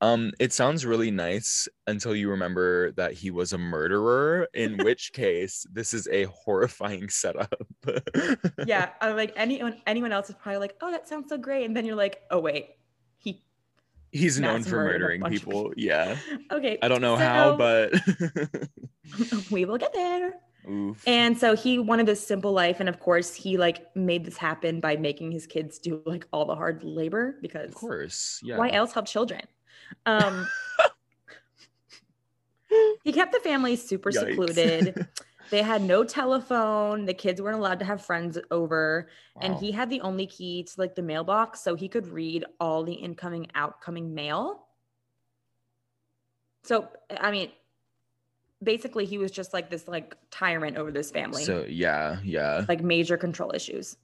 um, 0.01 0.31
it 0.37 0.51
sounds 0.51 0.85
really 0.85 1.11
nice 1.11 1.67
until 1.87 2.13
you 2.13 2.29
remember 2.29 2.91
that 2.93 3.13
he 3.13 3.31
was 3.31 3.53
a 3.53 3.57
murderer, 3.57 4.49
in 4.53 4.77
which 4.83 5.13
case 5.13 5.65
this 5.71 5.93
is 5.93 6.07
a 6.09 6.25
horrifying 6.25 7.09
setup. 7.09 7.53
Yeah, 8.65 8.89
uh, 9.01 9.13
like 9.15 9.33
anyone 9.35 9.81
anyone 9.87 10.11
else 10.11 10.29
is 10.29 10.35
probably 10.35 10.59
like, 10.59 10.75
"Oh, 10.81 10.91
that 10.91 11.07
sounds 11.07 11.29
so 11.29 11.37
great," 11.37 11.65
and 11.65 11.75
then 11.75 11.85
you're 11.85 11.95
like, 11.95 12.21
"Oh 12.31 12.39
wait, 12.39 12.69
he." 13.17 13.43
He's 14.11 14.39
known 14.39 14.63
for 14.63 14.83
murdering 14.83 15.23
of 15.23 15.31
people. 15.31 15.73
Yeah. 15.75 16.17
Okay, 16.51 16.77
I 16.81 16.87
don't 16.87 17.01
know 17.01 17.17
so 17.17 17.23
how, 17.23 17.55
but 17.55 17.93
we 19.51 19.65
will 19.65 19.77
get 19.77 19.93
there. 19.93 20.35
Oof. 20.69 21.03
And 21.07 21.37
so 21.37 21.55
he 21.55 21.79
wanted 21.79 22.05
this 22.05 22.25
simple 22.25 22.51
life, 22.51 22.79
and 22.79 22.87
of 22.87 22.99
course, 22.99 23.33
he 23.33 23.57
like 23.57 23.95
made 23.95 24.25
this 24.25 24.37
happen 24.37 24.79
by 24.79 24.95
making 24.95 25.31
his 25.31 25.45
kids 25.45 25.79
do 25.79 26.01
like 26.05 26.25
all 26.31 26.45
the 26.45 26.55
hard 26.55 26.83
labor 26.83 27.37
because 27.41 27.69
of 27.69 27.75
course. 27.75 28.39
Yeah. 28.43 28.57
why 28.57 28.69
else 28.69 28.93
have 28.93 29.05
children? 29.05 29.41
Um, 30.05 30.47
he 33.03 33.11
kept 33.11 33.33
the 33.33 33.39
family 33.39 33.75
super 33.75 34.11
Yikes. 34.11 34.29
secluded. 34.29 35.07
They 35.49 35.61
had 35.61 35.83
no 35.83 36.03
telephone. 36.03 37.05
The 37.05 37.13
kids 37.13 37.39
weren't 37.39 37.57
allowed 37.59 37.77
to 37.77 37.85
have 37.85 38.03
friends 38.03 38.39
over. 38.49 39.07
And 39.39 39.55
he 39.55 39.71
had 39.71 39.87
the 39.87 40.01
only 40.01 40.25
key 40.25 40.63
to 40.63 40.73
like 40.77 40.95
the 40.95 41.03
mailbox 41.03 41.59
so 41.61 41.75
he 41.75 41.87
could 41.87 42.07
read 42.07 42.43
all 42.59 42.83
the 42.83 42.93
incoming, 42.93 43.47
outcoming 43.53 44.15
mail. 44.15 44.65
So, 46.63 46.87
I 47.11 47.29
mean, 47.29 47.51
basically, 48.63 49.05
he 49.05 49.17
was 49.17 49.31
just 49.31 49.53
like 49.53 49.69
this 49.69 49.87
like 49.87 50.15
tyrant 50.31 50.77
over 50.77 50.91
this 50.91 51.11
family, 51.11 51.43
So 51.43 51.65
yeah, 51.67 52.19
yeah. 52.23 52.65
like 52.67 52.81
major 52.81 53.17
control 53.17 53.51
issues. 53.53 53.97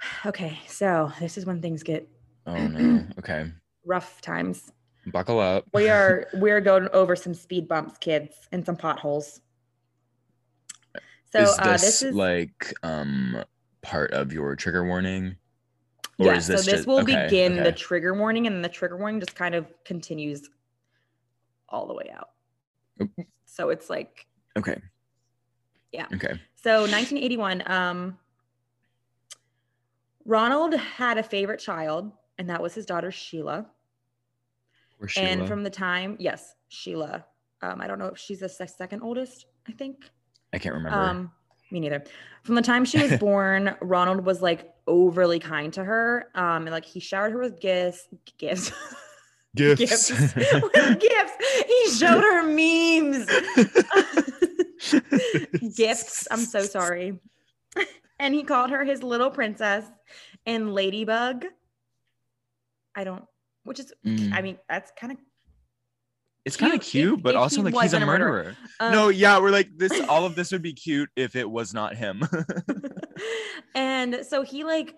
Okay, 0.26 0.58
so 0.68 1.10
this 1.18 1.36
is 1.36 1.44
when 1.44 1.60
things 1.60 1.82
get 1.82 2.08
Oh 2.46 2.54
no. 2.68 3.04
Okay. 3.18 3.50
rough 3.84 4.20
times. 4.20 4.70
Buckle 5.06 5.40
up. 5.40 5.64
We 5.74 5.88
are 5.88 6.26
we're 6.34 6.60
going 6.60 6.88
over 6.92 7.16
some 7.16 7.34
speed 7.34 7.66
bumps, 7.66 7.98
kids, 7.98 8.34
and 8.52 8.64
some 8.64 8.76
potholes. 8.76 9.40
So 11.32 11.40
is 11.42 11.58
uh, 11.58 11.72
this, 11.72 11.82
this 11.82 12.02
is 12.02 12.14
like 12.14 12.72
um 12.82 13.42
part 13.82 14.12
of 14.12 14.32
your 14.32 14.54
trigger 14.56 14.84
warning? 14.86 15.36
Or 16.18 16.26
yeah. 16.26 16.36
is 16.36 16.46
So 16.46 16.52
this 16.52 16.64
this 16.64 16.74
just- 16.74 16.86
will 16.86 17.00
okay, 17.00 17.24
begin 17.24 17.56
the 17.56 17.72
trigger 17.72 18.14
warning, 18.14 18.46
and 18.46 18.64
the 18.64 18.68
trigger 18.68 18.96
warning 18.96 19.20
just 19.20 19.34
kind 19.34 19.54
of 19.54 19.66
continues 19.84 20.48
all 21.68 21.86
the 21.86 21.94
way 21.94 22.10
out. 22.16 22.30
So 23.58 23.70
it's 23.70 23.90
like 23.90 24.26
Okay. 24.56 24.80
Yeah. 25.92 26.06
Okay. 26.14 26.40
so 26.54 26.82
1981. 26.82 27.62
Um, 27.66 28.18
Ronald 30.24 30.74
had 30.74 31.18
a 31.18 31.22
favorite 31.22 31.58
child, 31.58 32.12
and 32.36 32.50
that 32.50 32.62
was 32.62 32.74
his 32.74 32.86
daughter 32.86 33.10
Sheila. 33.10 33.66
Where's 34.98 35.14
And 35.16 35.48
from 35.48 35.62
the 35.62 35.70
time, 35.70 36.16
yes, 36.20 36.54
Sheila. 36.68 37.24
Um, 37.62 37.80
I 37.80 37.86
don't 37.86 37.98
know 37.98 38.06
if 38.06 38.18
she's 38.18 38.40
the 38.40 38.48
second 38.48 39.02
oldest. 39.02 39.46
I 39.66 39.72
think. 39.72 40.10
I 40.52 40.58
can't 40.58 40.74
remember. 40.74 40.98
Um, 40.98 41.32
me 41.70 41.80
neither. 41.80 42.04
From 42.44 42.54
the 42.54 42.62
time 42.62 42.84
she 42.84 43.02
was 43.02 43.18
born, 43.20 43.74
Ronald 43.80 44.24
was 44.24 44.42
like 44.42 44.72
overly 44.86 45.38
kind 45.38 45.72
to 45.72 45.84
her. 45.84 46.30
Um, 46.34 46.66
and 46.66 46.70
like 46.70 46.84
he 46.84 47.00
showered 47.00 47.32
her 47.32 47.38
with 47.38 47.60
gifts, 47.60 48.08
gifts, 48.38 48.72
gifts, 49.54 50.10
with 50.34 51.00
gifts. 51.00 51.32
He 51.88 51.94
showed 51.96 52.22
her 52.22 52.42
memes, 52.42 53.26
gifts. 55.76 56.28
I'm 56.30 56.40
so 56.40 56.62
sorry. 56.62 57.18
And 58.20 58.34
he 58.34 58.42
called 58.42 58.70
her 58.70 58.84
his 58.84 59.04
little 59.04 59.30
princess 59.30 59.84
and 60.44 60.74
Ladybug. 60.74 61.44
I 62.96 63.04
don't, 63.04 63.22
which 63.62 63.78
is, 63.78 63.92
Mm. 64.04 64.32
I 64.32 64.42
mean, 64.42 64.58
that's 64.68 64.90
kind 64.98 65.12
of 65.12 65.18
It's 66.44 66.56
kind 66.56 66.74
of 66.74 66.80
cute 66.80 67.18
if- 67.18 67.22
but 67.22 67.36
if 67.36 67.40
also 67.40 67.62
he 67.62 67.70
like 67.70 67.80
he's 67.84 67.92
a 67.92 67.98
a 67.98 68.06
murderer. 68.06 68.32
murderer. 68.32 68.56
um, 68.80 68.90
no, 68.92 69.08
yeah, 69.08 69.38
we're 69.38 69.52
like 69.52 69.68
this. 69.76 69.92
All 70.08 70.24
of 70.26 70.34
this 70.34 70.50
would 70.50 70.62
be 70.62 70.72
cute 70.72 71.08
if 71.14 71.36
it 71.36 71.48
was 71.48 71.72
not 71.72 71.94
him. 71.94 72.24
and 73.76 74.26
so 74.28 74.42
he 74.42 74.64
like 74.64 74.96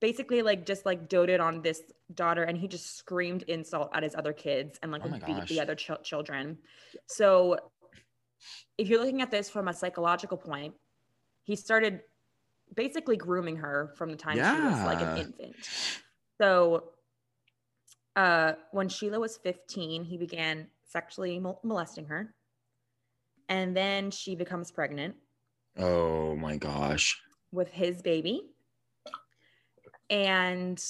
basically 0.00 0.42
like 0.42 0.64
just 0.64 0.86
like 0.86 1.08
doted 1.08 1.40
on 1.40 1.62
this 1.62 1.82
daughter 2.14 2.44
and 2.44 2.56
he 2.56 2.68
just 2.68 2.96
screamed 2.96 3.42
insult 3.48 3.90
at 3.94 4.02
his 4.02 4.14
other 4.14 4.32
kids 4.32 4.78
and 4.82 4.92
like 4.92 5.02
Oh 5.04 5.18
beat 5.26 5.46
the 5.48 5.60
other 5.60 5.74
chil- 5.74 6.02
children. 6.02 6.58
So 7.06 7.58
if 8.76 8.88
you're 8.88 9.00
looking 9.00 9.22
at 9.22 9.30
this 9.30 9.50
from 9.50 9.68
a 9.68 9.74
psychological 9.74 10.36
point 10.36 10.74
he 11.44 11.56
started 11.56 12.00
basically 12.74 13.16
grooming 13.16 13.56
her 13.56 13.92
from 13.96 14.10
the 14.10 14.16
time 14.16 14.36
she 14.36 14.40
was 14.40 14.84
like 14.84 15.00
an 15.00 15.18
infant. 15.18 15.56
So 16.40 16.84
uh 18.14 18.52
when 18.72 18.88
sheila 18.88 19.18
was 19.18 19.36
15 19.38 20.04
he 20.04 20.16
began 20.16 20.68
sexually 20.84 21.38
mol- 21.38 21.60
molesting 21.64 22.06
her 22.06 22.34
and 23.48 23.76
then 23.76 24.10
she 24.10 24.34
becomes 24.36 24.70
pregnant 24.70 25.16
oh 25.78 26.36
my 26.36 26.56
gosh. 26.56 27.20
with 27.52 27.70
his 27.70 28.02
baby. 28.02 28.42
And 30.10 30.82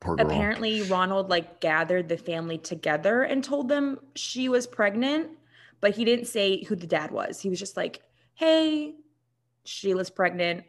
Poor 0.00 0.16
girl. 0.16 0.26
apparently 0.26 0.82
Ronald 0.82 1.30
like 1.30 1.60
gathered 1.60 2.08
the 2.08 2.16
family 2.16 2.58
together 2.58 3.22
and 3.22 3.42
told 3.42 3.68
them 3.68 3.98
she 4.14 4.48
was 4.48 4.66
pregnant, 4.66 5.30
but 5.80 5.94
he 5.94 6.04
didn't 6.04 6.26
say 6.26 6.62
who 6.64 6.76
the 6.76 6.86
dad 6.86 7.10
was. 7.10 7.40
He 7.40 7.48
was 7.48 7.58
just 7.58 7.76
like, 7.76 8.02
"Hey, 8.34 8.94
Sheila's 9.64 10.10
pregnant." 10.10 10.64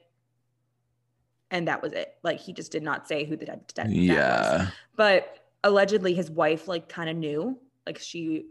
And 1.51 1.67
that 1.67 1.82
was 1.82 1.94
it. 1.94 2.15
Like 2.24 2.39
he 2.39 2.53
just 2.53 2.72
did 2.72 2.84
not 2.84 3.08
say 3.08 3.24
who 3.25 3.36
the 3.36 3.46
dad, 3.46 3.67
dad, 3.67 3.84
dad 3.84 3.88
was. 3.88 3.96
yeah. 3.98 4.67
But 4.96 5.39
allegedly 5.63 6.13
his 6.13 6.29
wife 6.32 6.67
like 6.67 6.89
kind 6.89 7.10
of 7.10 7.15
knew. 7.17 7.60
Like 7.86 8.00
she 8.00 8.48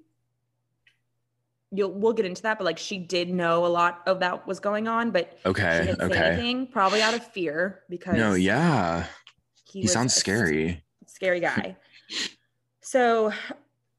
you'll 1.74 1.90
we'll 1.92 2.12
get 2.12 2.24
into 2.26 2.42
that, 2.42 2.58
but 2.58 2.64
like 2.64 2.78
she 2.78 2.98
did 2.98 3.28
know 3.28 3.66
a 3.66 3.68
lot 3.68 4.02
of 4.06 4.20
that 4.20 4.46
was 4.46 4.60
going 4.60 4.86
on, 4.88 5.10
but 5.10 5.38
Okay. 5.44 5.94
Okay. 6.00 6.18
anything, 6.18 6.66
probably 6.68 7.02
out 7.02 7.14
of 7.14 7.26
fear 7.26 7.82
because 7.88 8.16
No, 8.16 8.34
yeah. 8.34 9.06
he, 9.64 9.80
He 9.82 9.86
sounds 9.88 10.14
scary. 10.14 10.82
scary 11.06 11.40
guy. 11.40 11.76
so, 12.80 13.32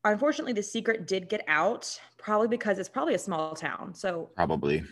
unfortunately, 0.04 0.54
the 0.54 0.64
secret 0.64 1.08
did 1.08 1.28
get 1.30 1.44
out, 1.48 2.00
probably 2.18 2.48
because 2.48 2.80
it's 2.80 2.90
probably 2.90 3.14
a 3.16 3.20
small 3.20 3.56
town. 3.56 3.94
So, 3.94 4.30
Probably. 4.36 4.84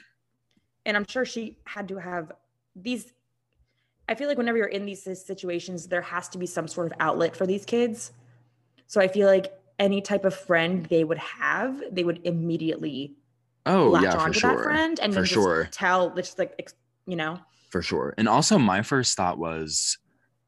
and 0.86 0.98
I'm 0.98 1.06
sure 1.08 1.26
she 1.26 1.58
had 1.66 1.88
to 1.90 1.98
have 1.98 2.32
these. 2.76 3.14
I 4.10 4.16
feel 4.16 4.28
like 4.28 4.38
whenever 4.38 4.58
you're 4.58 4.68
in 4.68 4.86
these 4.86 5.04
situations, 5.26 5.88
there 5.88 6.02
has 6.02 6.28
to 6.30 6.38
be 6.38 6.46
some 6.46 6.68
sort 6.68 6.88
of 6.88 6.94
outlet 7.00 7.36
for 7.38 7.48
these 7.48 7.64
kids. 7.64 8.12
So 8.86 9.00
I 9.00 9.08
feel 9.08 9.28
like 9.28 9.54
any 9.80 10.02
type 10.02 10.26
of 10.26 10.34
friend 10.36 10.86
they 10.86 11.04
would 11.04 11.18
have, 11.18 11.82
they 11.92 12.04
would 12.04 12.22
immediately 12.26 13.16
Oh, 13.66 13.92
latch 13.92 14.04
yeah, 14.04 14.12
for 14.12 14.20
onto 14.20 14.40
that 14.42 14.60
friend 14.64 15.00
and 15.00 15.14
For 15.14 15.26
sure. 15.26 15.70
tell, 15.72 16.14
just 16.16 16.38
like 16.40 16.72
you 17.06 17.16
know, 17.16 17.40
For 17.72 17.82
sure. 17.82 18.14
And 18.18 18.28
also, 18.28 18.58
my 18.58 18.82
first 18.82 19.16
thought 19.18 19.38
was 19.38 19.98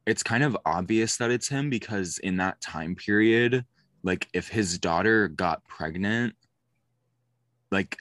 it's 0.05 0.23
kind 0.23 0.43
of 0.43 0.55
obvious 0.65 1.17
that 1.17 1.31
it's 1.31 1.47
him 1.47 1.69
because 1.69 2.19
in 2.19 2.37
that 2.37 2.61
time 2.61 2.95
period, 2.95 3.65
like 4.03 4.27
if 4.33 4.47
his 4.47 4.77
daughter 4.77 5.27
got 5.27 5.65
pregnant, 5.67 6.35
like 7.71 7.97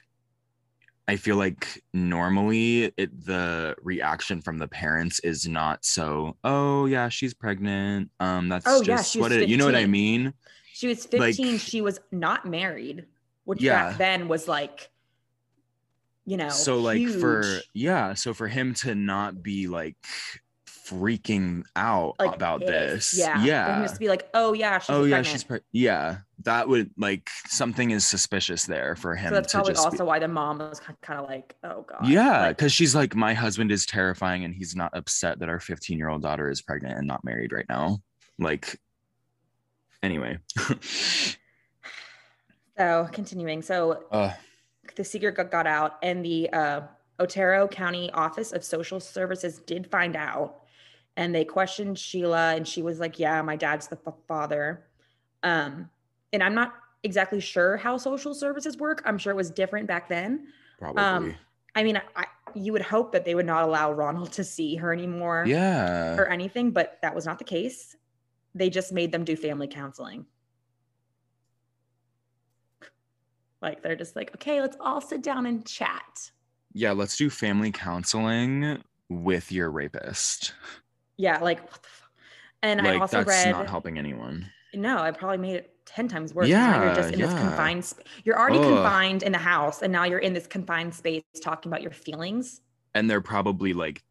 I 1.07 1.17
feel 1.17 1.35
like 1.35 1.83
normally 1.93 2.91
it 2.97 3.25
the 3.25 3.75
reaction 3.83 4.41
from 4.41 4.57
the 4.57 4.67
parents 4.67 5.19
is 5.19 5.47
not 5.47 5.85
so, 5.85 6.35
oh 6.43 6.85
yeah, 6.87 7.09
she's 7.09 7.33
pregnant. 7.33 8.09
Um, 8.19 8.49
that's 8.49 8.65
Oh, 8.65 8.83
just 8.83 9.15
was 9.15 9.21
what 9.23 9.31
it 9.31 9.47
you 9.49 9.57
know 9.57 9.65
what 9.65 9.75
I 9.75 9.85
mean? 9.85 10.33
She 10.75 10.87
was 10.87 11.05
Like- 11.13 11.35
15. 11.37 11.57
she 11.57 11.79
was 11.79 12.01
not 12.11 12.45
married, 12.45 13.05
which 13.45 13.61
Yeah. 13.61 13.89
back 13.91 13.97
then 13.97 14.27
was 14.27 14.45
like, 14.45 14.89
you 16.25 16.35
know, 16.35 16.49
so 16.49 16.79
like 16.79 17.07
for 17.07 17.43
yeah 17.73 18.13
so 18.13 18.33
for 18.33 18.49
him 18.49 18.73
to 18.73 18.93
not 18.93 19.41
be 19.41 19.67
like 19.67 19.95
freaking 20.67 21.63
out 21.77 22.15
like 22.19 22.35
about 22.35 22.59
pissed. 22.59 23.11
this 23.11 23.17
Yeah. 23.17 23.41
Yeah 23.43 23.81
just 23.83 23.93
to 23.95 23.99
be 23.99 24.09
like, 24.09 24.27
oh 24.33 24.51
yeah, 24.53 24.79
she's 24.79 24.89
oh 24.89 25.03
yeah 25.05 25.15
pregnant. 25.17 25.27
she's 25.27 25.43
pre- 25.45 25.59
yeah 25.71 26.17
that 26.43 26.67
would 26.67 26.91
like 26.97 27.29
something 27.47 27.91
is 27.91 28.05
suspicious 28.05 28.65
there 28.65 28.95
for 28.97 29.15
him 29.15 29.29
so 29.29 29.35
that's 29.35 29.51
to 29.53 29.57
probably 29.59 29.73
just 29.73 29.85
also 29.85 30.03
be, 30.03 30.07
why 30.07 30.19
the 30.19 30.27
mom 30.27 30.57
was 30.59 30.81
kind 31.01 31.19
of 31.21 31.27
like, 31.29 31.55
oh 31.63 31.83
god. 31.83 32.05
yeah 32.05 32.41
Like, 32.47 32.57
because 32.57 32.73
she's 32.73 32.93
like 32.93 33.15
my 33.15 33.33
husband 33.33 33.71
is 33.71 33.85
terrifying 33.85 34.43
and 34.43 34.53
he's 34.53 34.75
not 34.75 34.91
upset 34.95 35.39
that 35.39 35.47
our 35.47 35.59
15 35.61 35.97
year 35.97 36.09
old 36.09 36.21
daughter 36.21 36.49
is 36.49 36.61
pregnant 36.61 36.97
and 36.97 37.07
not 37.07 37.23
married 37.23 37.53
right 37.53 37.65
now 37.69 37.99
like 38.37 38.77
anyway 40.05 40.37
so 42.77 43.07
continuing. 43.11 43.61
So 43.61 44.03
uh 44.11 44.31
the 44.95 45.03
secret 45.03 45.35
got, 45.35 45.51
got 45.51 45.67
out, 45.67 45.97
and 46.01 46.23
the 46.23 46.49
uh, 46.51 46.81
Otero 47.19 47.67
County 47.67 48.11
Office 48.11 48.51
of 48.51 48.63
Social 48.63 48.99
Services 48.99 49.59
did 49.59 49.89
find 49.89 50.15
out, 50.15 50.63
and 51.17 51.33
they 51.33 51.45
questioned 51.45 51.97
Sheila, 51.97 52.55
and 52.55 52.67
she 52.67 52.81
was 52.81 52.99
like, 52.99 53.19
"Yeah, 53.19 53.41
my 53.41 53.55
dad's 53.55 53.87
the 53.87 53.97
f- 54.05 54.13
father." 54.27 54.85
Um, 55.43 55.89
and 56.33 56.43
I'm 56.43 56.55
not 56.55 56.73
exactly 57.03 57.39
sure 57.39 57.77
how 57.77 57.97
social 57.97 58.33
services 58.33 58.77
work. 58.77 59.01
I'm 59.05 59.17
sure 59.17 59.31
it 59.31 59.35
was 59.35 59.51
different 59.51 59.87
back 59.87 60.09
then. 60.09 60.47
Probably. 60.79 61.01
Um, 61.01 61.35
I 61.75 61.83
mean, 61.83 62.01
I, 62.15 62.25
you 62.53 62.71
would 62.71 62.81
hope 62.81 63.11
that 63.11 63.25
they 63.25 63.35
would 63.35 63.45
not 63.45 63.63
allow 63.63 63.91
Ronald 63.91 64.31
to 64.33 64.43
see 64.43 64.75
her 64.77 64.93
anymore 64.93 65.43
yeah. 65.45 66.15
or 66.15 66.27
anything, 66.27 66.71
but 66.71 66.99
that 67.01 67.13
was 67.13 67.25
not 67.25 67.37
the 67.37 67.43
case. 67.43 67.95
They 68.55 68.69
just 68.69 68.91
made 68.93 69.11
them 69.11 69.23
do 69.25 69.35
family 69.35 69.67
counseling. 69.67 70.25
Like 73.61 73.83
they're 73.83 73.95
just 73.95 74.15
like, 74.15 74.33
okay, 74.35 74.61
let's 74.61 74.77
all 74.79 75.01
sit 75.01 75.21
down 75.21 75.45
and 75.45 75.65
chat. 75.65 76.31
Yeah, 76.73 76.91
let's 76.91 77.17
do 77.17 77.29
family 77.29 77.71
counseling 77.71 78.81
with 79.09 79.51
your 79.51 79.69
rapist. 79.69 80.53
Yeah, 81.17 81.39
like 81.39 81.61
what 81.61 81.81
the 81.83 81.89
fuck? 81.89 82.09
And 82.63 82.81
I 82.81 82.91
like 82.93 83.01
also 83.01 83.17
that's 83.17 83.27
read 83.27 83.51
not 83.51 83.67
helping 83.67 83.97
anyone. 83.97 84.45
no, 84.73 84.97
I 84.99 85.11
probably 85.11 85.37
made 85.37 85.55
it 85.55 85.71
10 85.85 86.07
times 86.07 86.33
worse. 86.33 86.49
now 86.49 86.83
you're 86.83 86.95
just 86.95 87.09
Yeah, 87.11 87.13
in 87.13 87.19
this 87.21 87.33
confined 87.33 87.85
sp- 87.85 88.03
you're 88.23 88.39
already 88.39 88.57
Ugh. 88.59 88.63
confined 88.65 89.23
in 89.23 89.31
the 89.31 89.37
house 89.37 89.81
and 89.81 89.91
now 89.91 90.03
you're 90.03 90.19
in 90.19 90.33
this 90.33 90.47
confined 90.47 90.93
space 90.93 91.23
talking 91.41 91.69
about 91.71 91.81
your 91.81 91.91
feelings. 91.91 92.61
And 92.93 93.09
they're 93.09 93.21
probably 93.21 93.73
like 93.73 94.01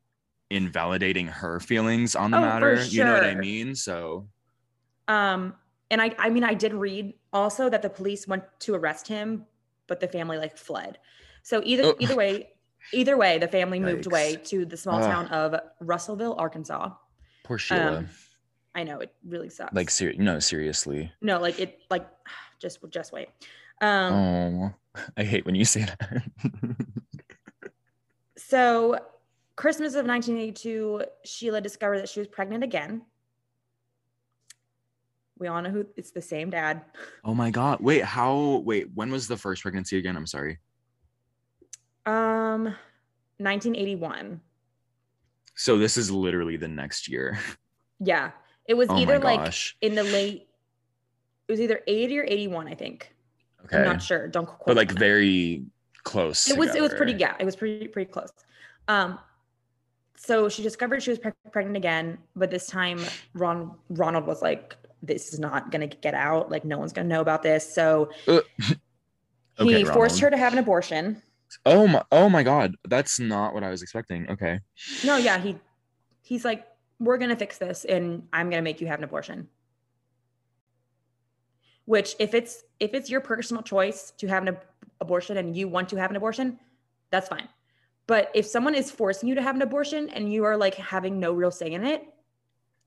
invalidating 0.50 1.26
her 1.26 1.58
feelings 1.60 2.14
on 2.14 2.30
the 2.30 2.36
Oh, 2.38 2.40
matter. 2.40 2.84
You 2.84 3.04
know 3.04 3.12
what 3.12 3.24
I 3.24 3.34
mean? 3.34 3.74
So 3.74 4.28
Um, 5.08 5.54
and 5.90 6.00
I, 6.00 6.14
I 6.18 6.30
mean, 6.30 6.44
I 6.44 6.54
did 6.54 6.72
read 6.74 7.14
also 7.32 7.68
that 7.68 7.82
the 7.82 7.90
police 7.90 8.26
went 8.26 8.44
to 8.60 8.74
arrest 8.74 9.06
him, 9.08 9.46
but 9.86 10.00
the 10.00 10.08
family 10.08 10.38
like 10.38 10.56
fled. 10.56 10.98
So 11.42 11.60
either 11.64 11.84
Oh. 11.84 11.96
either 12.00 12.16
way, 12.16 12.50
either 12.92 13.16
way, 13.16 13.38
the 13.38 13.48
family 13.48 13.78
moved 13.80 14.06
away 14.06 14.36
to 14.44 14.64
the 14.64 14.76
small 14.76 15.02
Ugh. 15.02 15.10
town 15.10 15.26
of 15.28 15.60
Russellville, 15.80 16.34
Arkansas. 16.38 16.90
poor 17.44 17.58
Sheila. 17.58 17.98
Um, 17.98 18.08
I 18.74 18.82
know 18.82 18.98
it 19.00 19.14
really 19.26 19.50
sucks. 19.50 19.74
like 19.74 19.90
ser- 19.90 20.14
no, 20.16 20.38
seriously. 20.40 21.12
no, 21.20 21.38
like 21.38 21.60
it, 21.60 21.80
like 21.90 22.06
just 22.58 22.78
just 22.90 23.12
wait. 23.12 23.28
Um, 23.82 24.12
oh, 24.14 24.74
I 25.18 25.24
hate 25.24 25.44
when 25.44 25.54
you 25.54 25.64
say 25.66 25.82
that. 25.84 26.22
so 28.36 28.98
Christmas 29.56 29.94
of 29.94 30.06
1982, 30.06 31.04
Sheila 31.24 31.60
discovered 31.60 31.98
that 31.98 32.08
she 32.08 32.20
was 32.20 32.28
pregnant 32.28 32.64
again. 32.64 33.02
We 35.38 35.48
all 35.48 35.60
know 35.62 35.70
who 35.70 35.86
it's 35.96 36.10
the 36.12 36.22
same 36.22 36.50
dad. 36.50 36.82
oh 37.24 37.34
my 37.34 37.50
god. 37.50 37.80
Wait, 37.80 38.04
how 38.04 38.62
wait, 38.64 38.88
when 38.94 39.10
was 39.10 39.26
the 39.28 39.36
first 39.36 39.62
pregnancy 39.62 39.98
again? 39.98 40.16
I'm 40.16 40.26
sorry. 40.26 40.58
Um, 42.06 42.74
1981. 43.38 44.40
So 45.56 45.78
this 45.78 45.96
is 45.96 46.10
literally 46.10 46.56
the 46.56 46.68
next 46.68 47.08
year. 47.08 47.38
Yeah. 48.00 48.32
It 48.66 48.74
was 48.74 48.88
Oh 48.90 48.98
either 48.98 49.18
like 49.20 49.54
in 49.80 49.94
the 49.94 50.02
late 50.02 50.48
it 51.48 51.52
was 51.52 51.60
either 51.60 51.80
80 51.86 52.18
or 52.18 52.24
81, 52.24 52.66
I 52.68 52.74
think. 52.74 53.14
Okay. 53.64 53.78
I'm 53.78 53.84
not 53.84 54.02
sure. 54.02 54.26
Don't 54.26 54.46
quote 54.46 54.66
But 54.66 54.76
like 54.76 54.88
that. 54.88 54.98
very 54.98 55.64
close. 56.02 56.50
it 56.50 56.58
was 56.58 56.74
it 56.74 56.82
was 56.82 56.92
pretty 56.92 57.12
yeah, 57.12 57.34
it 57.38 57.44
was 57.44 57.54
pretty 57.54 57.86
pretty 57.86 58.10
close. 58.10 58.30
Um 58.88 59.18
so 60.16 60.48
she 60.48 60.62
discovered 60.62 61.02
she 61.04 61.10
was 61.10 61.18
preg- 61.20 61.34
pregnant 61.52 61.76
again, 61.76 62.18
but 62.34 62.50
this 62.50 62.66
time 62.66 62.98
Ron 63.32 63.76
Ronald 63.88 64.26
was 64.26 64.42
like 64.42 64.76
this 65.06 65.32
is 65.32 65.38
not 65.38 65.70
going 65.70 65.88
to 65.88 65.96
get 65.96 66.14
out, 66.14 66.50
like 66.50 66.64
no 66.64 66.78
one's 66.78 66.92
going 66.92 67.08
to 67.08 67.14
know 67.14 67.20
about 67.20 67.42
this. 67.42 67.72
So 67.74 68.10
Uh, 68.26 68.40
he 69.58 69.84
forced 69.84 70.20
her 70.20 70.30
to 70.30 70.36
have 70.36 70.52
an 70.52 70.58
abortion. 70.58 71.22
Oh 71.64 71.86
my 71.86 72.02
oh 72.10 72.28
my 72.28 72.42
god. 72.42 72.74
That's 72.88 73.20
not 73.20 73.54
what 73.54 73.62
I 73.62 73.70
was 73.70 73.82
expecting. 73.82 74.28
Okay. 74.30 74.60
No, 75.04 75.16
yeah, 75.16 75.38
he 75.38 75.56
he's 76.22 76.44
like 76.44 76.66
we're 76.98 77.18
going 77.18 77.30
to 77.30 77.36
fix 77.36 77.58
this 77.58 77.84
and 77.84 78.26
I'm 78.32 78.50
going 78.50 78.58
to 78.58 78.64
make 78.64 78.80
you 78.80 78.86
have 78.86 78.98
an 78.98 79.04
abortion. 79.04 79.48
Which 81.84 82.16
if 82.18 82.34
it's 82.34 82.64
if 82.80 82.94
it's 82.94 83.10
your 83.10 83.20
personal 83.20 83.62
choice 83.62 84.12
to 84.18 84.26
have 84.26 84.42
an 84.42 84.48
ab- 84.48 84.64
abortion 85.00 85.36
and 85.36 85.56
you 85.56 85.68
want 85.68 85.90
to 85.90 85.96
have 85.96 86.10
an 86.10 86.16
abortion, 86.16 86.58
that's 87.10 87.28
fine. 87.28 87.48
But 88.06 88.30
if 88.34 88.46
someone 88.46 88.74
is 88.74 88.90
forcing 88.90 89.28
you 89.28 89.34
to 89.36 89.42
have 89.42 89.54
an 89.54 89.62
abortion 89.62 90.08
and 90.10 90.32
you 90.32 90.44
are 90.44 90.56
like 90.56 90.74
having 90.74 91.20
no 91.20 91.32
real 91.32 91.50
say 91.50 91.70
in 91.70 91.84
it, 91.84 92.02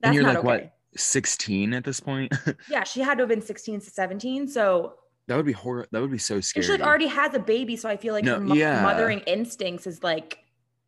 that's 0.00 0.16
not 0.16 0.26
like 0.26 0.36
okay. 0.38 0.46
what 0.46 0.77
16 0.96 1.74
at 1.74 1.84
this 1.84 2.00
point? 2.00 2.32
Yeah, 2.70 2.84
she 2.84 3.00
had 3.00 3.18
to 3.18 3.22
have 3.22 3.28
been 3.28 3.42
16 3.42 3.80
to 3.80 3.90
17. 3.90 4.48
So 4.48 4.94
that 5.26 5.36
would 5.36 5.46
be 5.46 5.52
horror 5.52 5.86
that 5.92 6.00
would 6.00 6.10
be 6.10 6.18
so 6.18 6.36
and 6.36 6.44
scary. 6.44 6.64
she 6.66 6.72
like 6.72 6.80
already 6.80 7.06
has 7.06 7.34
a 7.34 7.38
baby. 7.38 7.76
So 7.76 7.88
I 7.88 7.96
feel 7.96 8.14
like 8.14 8.24
No, 8.24 8.34
her 8.34 8.40
mo- 8.40 8.54
yeah. 8.54 8.82
mothering 8.82 9.20
instincts 9.20 9.86
is 9.86 10.02
like 10.02 10.38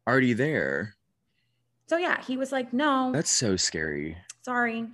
already 0.08 0.32
there. 0.32 0.94
so 1.86 1.96
yeah, 1.96 2.22
he 2.22 2.36
was 2.36 2.50
like, 2.52 2.72
no, 2.72 3.10
That's 3.12 3.30
so 3.30 3.56
scary. 3.56 4.16
sorry. 4.42 4.88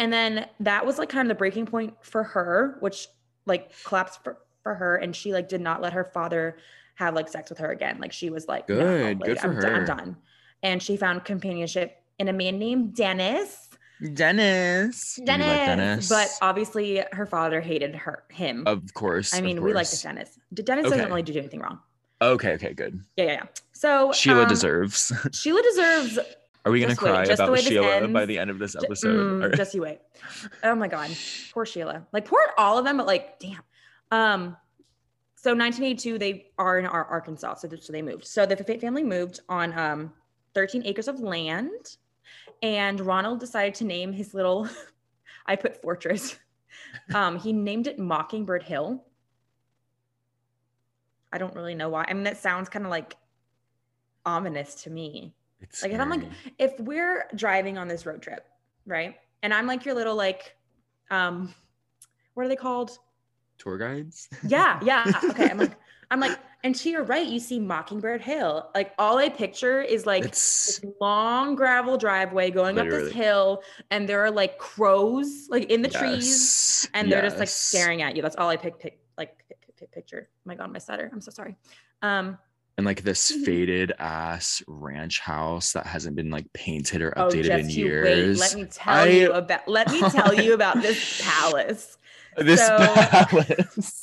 And 0.00 0.12
then 0.12 0.46
that 0.60 0.84
was 0.86 0.98
like 0.98 1.08
kind 1.08 1.26
of 1.26 1.28
the 1.34 1.38
breaking 1.38 1.66
point 1.66 1.94
for 2.02 2.22
her, 2.22 2.76
which 2.80 3.08
like 3.46 3.72
collapsed 3.84 4.22
for, 4.22 4.38
for 4.62 4.74
her. 4.74 4.96
And 4.96 5.16
she 5.16 5.32
like 5.32 5.48
did 5.48 5.60
not 5.60 5.80
let 5.82 5.92
her 5.94 6.04
father 6.04 6.58
have 6.94 7.14
like 7.14 7.28
sex 7.28 7.50
with 7.50 7.58
her 7.58 7.70
again. 7.72 7.98
Like 8.00 8.12
she 8.12 8.30
was 8.30 8.46
like, 8.46 8.68
no, 8.68 8.76
Good, 8.76 9.04
like, 9.18 9.20
good 9.26 9.38
for 9.40 9.48
I'm, 9.48 9.60
done- 9.60 9.74
I'm 9.74 9.84
done. 9.86 10.16
And 10.62 10.82
she 10.82 10.96
found 10.96 11.24
companionship 11.24 12.02
in 12.18 12.28
a 12.28 12.32
man 12.32 12.58
named 12.58 12.94
Dennis. 12.94 13.67
Dennis. 14.14 15.14
Do 15.16 15.22
you 15.22 15.26
like 15.38 15.38
Dennis. 15.38 16.08
But 16.08 16.28
obviously 16.42 17.02
her 17.12 17.26
father 17.26 17.60
hated 17.60 17.94
her 17.96 18.24
him. 18.30 18.64
of 18.66 18.94
course. 18.94 19.34
I 19.34 19.38
of 19.38 19.44
mean, 19.44 19.62
we 19.62 19.72
like 19.72 19.82
course. 19.86 19.90
this 19.90 20.02
Dennis. 20.02 20.38
D- 20.52 20.62
Dennis 20.62 20.84
doesn't 20.90 21.08
really 21.08 21.22
do 21.22 21.36
anything 21.38 21.60
wrong. 21.60 21.80
Okay, 22.20 22.54
okay, 22.54 22.74
good. 22.74 23.02
Yeah, 23.16 23.24
yeah, 23.24 23.32
yeah. 23.32 23.42
So 23.72 24.12
Sheila 24.12 24.42
um, 24.42 24.48
deserves. 24.48 25.12
Sheila 25.32 25.62
deserves 25.62 26.18
Are 26.64 26.72
we 26.72 26.80
gonna 26.80 26.90
just 26.92 27.00
cry 27.00 27.24
just 27.24 27.38
the 27.38 27.44
about 27.44 27.52
way 27.52 27.58
this 27.60 27.68
Sheila 27.68 28.08
by 28.08 28.26
the 28.26 28.38
end 28.38 28.50
of 28.50 28.58
this 28.58 28.72
J- 28.72 28.80
episode? 28.84 29.16
mm, 29.16 29.44
Or- 29.44 29.56
just 29.56 29.74
you 29.74 29.82
wait. 29.82 30.00
Oh 30.64 30.74
my 30.74 30.88
god, 30.88 31.10
poor 31.52 31.64
Sheila. 31.66 32.06
Like 32.12 32.24
poor 32.24 32.40
all 32.56 32.78
of 32.78 32.84
them, 32.84 32.96
but 32.96 33.06
like 33.06 33.38
damn. 33.38 33.62
Um, 34.10 34.56
so 35.36 35.50
1982, 35.54 36.18
they 36.18 36.46
are 36.58 36.80
in 36.80 36.86
Arkansas, 36.86 37.54
so, 37.56 37.68
th- 37.68 37.84
so 37.84 37.92
they 37.92 38.02
moved. 38.02 38.26
So 38.26 38.44
the 38.44 38.56
fa- 38.56 38.78
family 38.78 39.04
moved 39.04 39.40
on 39.48 39.78
um 39.78 40.12
13 40.54 40.82
acres 40.84 41.06
of 41.06 41.20
land, 41.20 41.70
and 42.62 43.00
Ronald 43.00 43.40
decided 43.40 43.74
to 43.76 43.84
name 43.84 44.12
his 44.12 44.34
little. 44.34 44.68
I 45.46 45.56
put 45.56 45.80
fortress. 45.82 46.36
Um, 47.14 47.38
he 47.38 47.52
named 47.52 47.86
it 47.86 47.98
Mockingbird 47.98 48.62
Hill. 48.62 49.04
I 51.32 51.38
don't 51.38 51.54
really 51.54 51.74
know 51.74 51.88
why. 51.88 52.04
I 52.08 52.14
mean, 52.14 52.24
that 52.24 52.38
sounds 52.38 52.68
kind 52.68 52.84
of 52.84 52.90
like 52.90 53.16
ominous 54.24 54.74
to 54.84 54.90
me. 54.90 55.34
It's 55.60 55.82
Like, 55.82 55.92
if 55.92 56.00
I'm 56.00 56.08
like, 56.08 56.24
if 56.58 56.78
we're 56.78 57.26
driving 57.34 57.78
on 57.78 57.88
this 57.88 58.06
road 58.06 58.22
trip, 58.22 58.46
right? 58.86 59.16
And 59.42 59.52
I'm 59.52 59.66
like 59.66 59.84
your 59.84 59.94
little 59.94 60.14
like 60.14 60.56
um 61.10 61.52
what 62.34 62.46
are 62.46 62.48
they 62.48 62.56
called? 62.56 62.98
tour 63.58 63.76
guides. 63.76 64.28
Yeah, 64.46 64.78
yeah. 64.82 65.04
Okay. 65.30 65.50
I'm 65.50 65.58
like, 65.58 65.76
I'm 66.10 66.20
like, 66.20 66.38
and 66.64 66.74
to 66.74 66.90
your 66.90 67.04
right, 67.04 67.26
you 67.26 67.38
see 67.40 67.60
Mockingbird 67.60 68.20
Hill. 68.20 68.68
Like 68.74 68.92
all 68.98 69.18
I 69.18 69.28
picture 69.28 69.80
is 69.80 70.06
like 70.06 70.24
it's 70.24 70.78
this 70.80 70.90
long 71.00 71.54
gravel 71.54 71.96
driveway 71.98 72.50
going 72.50 72.78
up 72.78 72.88
this 72.88 73.12
hill, 73.12 73.62
and 73.90 74.08
there 74.08 74.24
are 74.24 74.30
like 74.30 74.58
crows 74.58 75.46
like 75.48 75.70
in 75.70 75.82
the 75.82 75.88
trees, 75.88 76.26
yes, 76.26 76.88
and 76.94 77.10
they're 77.12 77.22
just 77.22 77.38
like 77.38 77.48
staring 77.48 78.02
at 78.02 78.16
you. 78.16 78.22
That's 78.22 78.36
all 78.36 78.48
I 78.48 78.56
pick, 78.56 78.78
pick 78.78 79.00
like 79.16 79.36
pic- 79.48 79.60
pic- 79.60 79.76
pic- 79.76 79.92
picture. 79.92 80.28
Oh 80.32 80.40
my 80.46 80.54
god, 80.54 80.72
my 80.72 80.78
stutter. 80.78 81.08
I'm 81.12 81.20
so 81.20 81.30
sorry. 81.30 81.56
Um, 82.02 82.38
And 82.76 82.84
like 82.86 83.02
this 83.02 83.30
faded 83.44 83.92
ass 83.98 84.62
ranch 84.66 85.20
house 85.20 85.72
that 85.72 85.86
hasn't 85.86 86.16
been 86.16 86.30
like 86.30 86.52
painted 86.52 87.02
or 87.02 87.12
oh, 87.18 87.28
updated 87.28 87.58
in 87.58 87.70
you 87.70 87.84
years. 87.86 88.38
wait. 88.40 88.40
Let 88.40 88.54
me 88.54 88.64
tell 88.70 88.94
I- 88.94 89.06
you 89.08 89.32
about. 89.32 89.66
Let 89.68 89.90
me 89.90 90.00
tell 90.10 90.34
you 90.34 90.54
about 90.54 90.82
this 90.82 91.20
palace. 91.24 91.98
this 92.36 92.64
so- 92.66 92.76
palace. 92.78 93.97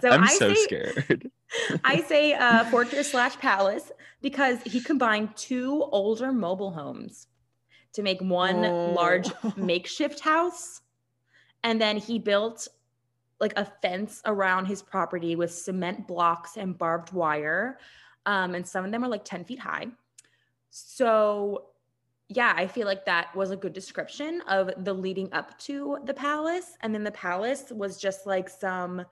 So 0.00 0.10
I'm 0.10 0.24
I 0.24 0.34
so 0.34 0.52
say, 0.52 0.64
scared. 0.64 1.30
I 1.84 2.00
say 2.02 2.32
uh, 2.34 2.64
fortress 2.66 3.10
slash 3.10 3.36
palace 3.38 3.90
because 4.20 4.60
he 4.62 4.80
combined 4.80 5.36
two 5.36 5.84
older 5.92 6.32
mobile 6.32 6.70
homes 6.70 7.26
to 7.94 8.02
make 8.02 8.20
one 8.20 8.62
large 8.94 9.30
Oh. 9.44 9.52
makeshift 9.56 10.20
house. 10.20 10.80
And 11.64 11.80
then 11.80 11.96
he 11.96 12.18
built 12.18 12.68
like 13.40 13.52
a 13.56 13.64
fence 13.82 14.22
around 14.24 14.66
his 14.66 14.82
property 14.82 15.36
with 15.36 15.52
cement 15.52 16.06
blocks 16.06 16.56
and 16.56 16.76
barbed 16.78 17.12
wire. 17.12 17.78
Um, 18.24 18.54
and 18.54 18.66
some 18.66 18.84
of 18.84 18.92
them 18.92 19.04
are 19.04 19.08
like 19.08 19.24
10 19.24 19.44
feet 19.44 19.58
high. 19.58 19.88
So, 20.70 21.66
yeah, 22.28 22.54
I 22.56 22.66
feel 22.66 22.86
like 22.86 23.04
that 23.06 23.34
was 23.36 23.50
a 23.50 23.56
good 23.56 23.72
description 23.72 24.40
of 24.48 24.70
the 24.84 24.92
leading 24.94 25.30
up 25.32 25.58
to 25.60 25.98
the 26.04 26.14
palace. 26.14 26.76
And 26.80 26.94
then 26.94 27.04
the 27.04 27.10
palace 27.10 27.64
was 27.70 27.98
just 27.98 28.26
like 28.26 28.48
some 28.48 29.04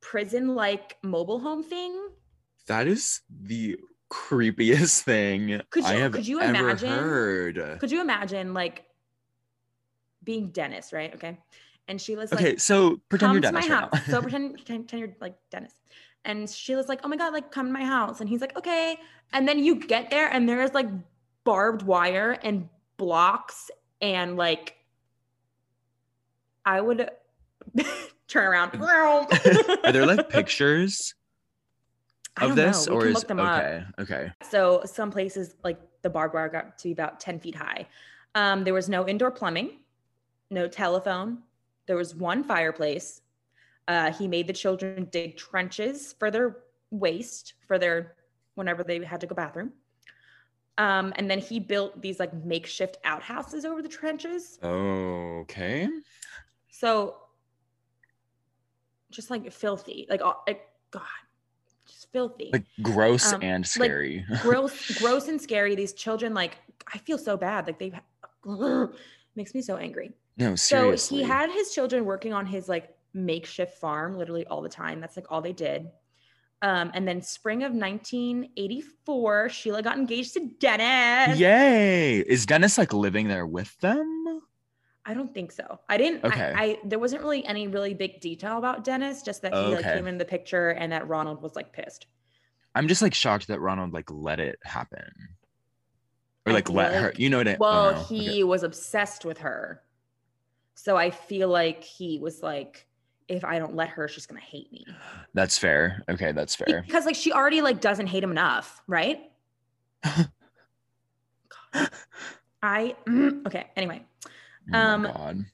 prison 0.00 0.54
like 0.54 0.96
mobile 1.02 1.40
home 1.40 1.62
thing. 1.62 2.08
That 2.66 2.86
is 2.86 3.20
the 3.30 3.76
creepiest 4.10 5.00
thing 5.02 5.60
Could 5.70 5.84
I 5.84 5.94
you- 5.94 6.00
have 6.02 6.12
could 6.12 6.26
you 6.28 6.40
ever 6.40 6.50
imagine? 6.70 6.88
heard. 6.90 7.78
Could 7.80 7.90
you 7.90 8.00
imagine 8.00 8.54
like 8.54 8.84
being 10.22 10.50
Dennis, 10.50 10.92
right? 10.92 11.14
Okay. 11.14 11.38
And 11.88 12.00
Sheila's 12.00 12.32
Okay, 12.32 12.42
like, 12.44 12.52
okay, 12.54 12.58
so 12.58 13.00
pretend 13.08 13.32
you're 13.34 13.40
Dennis 13.42 13.68
my 13.68 13.74
right 13.74 13.80
house. 13.92 14.08
now. 14.08 14.12
so 14.14 14.22
pretend, 14.22 14.54
pretend, 14.54 14.88
pretend 14.88 15.00
you're 15.00 15.16
like 15.20 15.36
Dennis. 15.50 15.72
And 16.24 16.50
Sheila's 16.50 16.88
like, 16.88 17.00
oh 17.04 17.08
my 17.08 17.16
God, 17.16 17.32
like 17.32 17.52
come 17.52 17.66
to 17.66 17.72
my 17.72 17.84
house. 17.84 18.20
And 18.20 18.28
he's 18.28 18.40
like, 18.40 18.56
okay. 18.58 18.98
And 19.32 19.46
then 19.46 19.62
you 19.62 19.76
get 19.76 20.10
there 20.10 20.26
and 20.28 20.48
there's 20.48 20.74
like 20.74 20.88
barbed 21.44 21.82
wire 21.82 22.32
and 22.42 22.68
blocks 22.96 23.70
and 24.00 24.36
like 24.36 24.74
I 26.64 26.80
would 26.80 27.08
turn 28.28 28.44
around. 28.44 28.80
Are 29.84 29.92
there 29.92 30.06
like 30.06 30.28
pictures 30.28 31.14
of 32.40 32.56
this. 32.56 32.86
Or 32.86 33.06
is 33.06 33.14
look 33.14 33.28
them 33.28 33.40
up. 33.40 33.62
okay? 33.62 33.84
Okay. 33.98 34.32
So 34.50 34.82
some 34.84 35.10
places 35.10 35.54
like 35.64 35.80
the 36.02 36.10
barbed 36.10 36.34
wire 36.34 36.48
got 36.48 36.78
to 36.78 36.84
be 36.84 36.92
about 36.92 37.20
10 37.20 37.40
feet 37.40 37.54
high. 37.54 37.86
Um, 38.34 38.64
there 38.64 38.74
was 38.74 38.88
no 38.88 39.08
indoor 39.08 39.30
plumbing, 39.30 39.78
no 40.50 40.68
telephone. 40.68 41.38
There 41.86 41.96
was 41.96 42.14
one 42.14 42.44
fireplace. 42.44 43.22
Uh, 43.88 44.12
he 44.12 44.28
made 44.28 44.46
the 44.46 44.52
children 44.52 45.08
dig 45.10 45.36
trenches 45.36 46.14
for 46.18 46.30
their 46.30 46.58
waste 46.90 47.54
for 47.66 47.78
their 47.78 48.14
whenever 48.54 48.82
they 48.82 49.02
had 49.04 49.20
to 49.20 49.26
go 49.26 49.34
bathroom. 49.34 49.72
Um, 50.78 51.14
and 51.16 51.30
then 51.30 51.38
he 51.38 51.58
built 51.58 52.02
these 52.02 52.20
like 52.20 52.34
makeshift 52.44 52.98
outhouses 53.04 53.64
over 53.64 53.80
the 53.80 53.88
trenches. 53.88 54.58
Okay. 54.62 55.88
So 56.68 57.16
just 59.16 59.30
like 59.30 59.50
filthy, 59.52 60.06
like, 60.10 60.20
like 60.46 60.60
God, 60.92 61.02
just 61.86 62.12
filthy. 62.12 62.50
Like 62.52 62.64
gross 62.82 63.32
Um, 63.32 63.42
and 63.42 63.66
scary. 63.66 64.24
gross 64.42 64.98
gross 64.98 65.28
and 65.28 65.40
scary 65.40 65.74
these 65.74 65.92
children 65.92 66.34
like 66.34 66.58
i 66.94 66.98
feel 66.98 67.18
so 67.18 67.36
bad 67.36 67.66
like 67.66 67.78
they 67.78 67.92
makes 69.34 69.54
me 69.54 69.60
so 69.62 69.76
angry 69.76 70.12
no, 70.36 70.54
seriously. 70.54 71.18
so 71.18 71.24
he 71.24 71.28
had 71.28 71.50
his 71.50 71.72
children 71.74 72.04
working 72.04 72.32
on 72.32 72.46
his 72.46 72.68
like 72.68 72.94
makeshift 73.14 73.74
farm 73.78 74.16
literally 74.16 74.46
all 74.46 74.60
the 74.62 74.68
time 74.68 75.00
that's 75.00 75.16
like 75.16 75.26
all 75.30 75.40
they 75.40 75.52
did 75.52 75.90
um, 76.62 76.90
and 76.94 77.06
then 77.06 77.20
spring 77.22 77.62
of 77.64 77.72
1984 77.72 79.48
sheila 79.48 79.82
got 79.82 79.96
engaged 79.98 80.34
to 80.34 80.40
dennis 80.60 81.38
Yay! 81.38 82.18
Is 82.20 82.46
Dennis 82.46 82.78
like 82.78 82.92
living 82.92 83.28
there 83.28 83.46
with 83.46 83.78
them? 83.80 84.25
I 85.06 85.14
don't 85.14 85.32
think 85.32 85.52
so 85.52 85.78
i 85.88 85.96
didn't 85.96 86.24
I- 86.24 86.28
Okay. 86.28 86.52
I, 86.54 86.78
there 86.84 86.98
wasn't 86.98 87.22
really 87.22 87.44
any 87.46 87.68
really 87.68 87.94
big 87.94 88.20
detail 88.20 88.58
about 88.58 88.84
dennis 88.84 89.22
just 89.22 89.42
that 89.42 89.54
he 89.54 89.74
like 89.74 89.84
came 89.84 90.06
in 90.06 90.18
the 90.18 90.24
picture 90.24 90.70
and 90.70 90.92
that 90.92 91.08
ronald 91.08 91.40
was 91.42 91.56
like 91.56 91.72
pissed 91.72 92.06
I'm 92.76 92.86
just 92.88 93.00
like 93.00 93.14
shocked 93.14 93.48
that 93.48 93.58
Ronald 93.58 93.94
like 93.94 94.10
let 94.10 94.38
it 94.38 94.58
happen. 94.62 95.10
Or 96.44 96.52
like 96.52 96.68
let 96.68 96.92
her, 96.92 97.14
you 97.16 97.30
know 97.30 97.38
what 97.38 97.48
I 97.48 97.54
oh, 97.54 97.56
Well, 97.58 97.88
oh, 97.88 97.92
no. 97.94 98.02
he 98.02 98.28
Okay. 98.28 98.44
was 98.44 98.62
obsessed 98.62 99.24
with 99.24 99.38
her. 99.38 99.82
So 100.74 100.94
I 100.94 101.10
feel 101.10 101.48
like 101.48 101.82
he 101.82 102.18
was 102.18 102.42
like, 102.42 102.86
if 103.28 103.46
I 103.46 103.58
don't 103.58 103.74
let 103.74 103.88
her, 103.88 104.08
she's 104.08 104.26
gonna 104.26 104.40
hate 104.40 104.70
me. 104.70 104.84
That's 105.32 105.56
fair. 105.56 106.04
Okay, 106.10 106.32
that's 106.32 106.54
fair. 106.54 106.82
Because 106.82 107.06
like 107.06 107.16
she 107.16 107.32
already 107.32 107.62
like 107.62 107.80
doesn't 107.80 108.08
hate 108.08 108.22
him 108.22 108.30
enough, 108.30 108.82
right? 108.86 109.22
I 112.62 112.94
mm, 113.06 113.46
okay, 113.46 113.68
anyway. 113.74 114.04
Oh 114.72 114.78
Um, 114.78 115.02
god. 115.02 115.44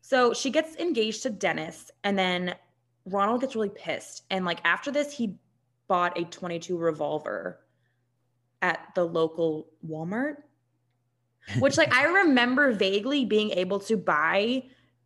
So 0.00 0.32
she 0.32 0.50
gets 0.50 0.76
engaged 0.76 1.22
to 1.24 1.30
Dennis, 1.30 1.90
and 2.04 2.18
then 2.18 2.54
Ronald 3.04 3.40
gets 3.40 3.54
really 3.54 3.68
pissed. 3.70 4.22
And 4.30 4.44
like 4.44 4.60
after 4.64 4.90
this, 4.90 5.12
he 5.12 5.36
bought 5.86 6.18
a 6.18 6.24
22 6.24 6.76
revolver 6.76 7.60
at 8.62 8.80
the 8.94 9.04
local 9.04 9.68
Walmart. 9.86 10.36
Which 11.58 11.76
like 11.78 11.92
I 11.94 12.04
remember 12.24 12.72
vaguely 12.72 13.24
being 13.24 13.50
able 13.52 13.80
to 13.80 13.96
buy 13.96 14.64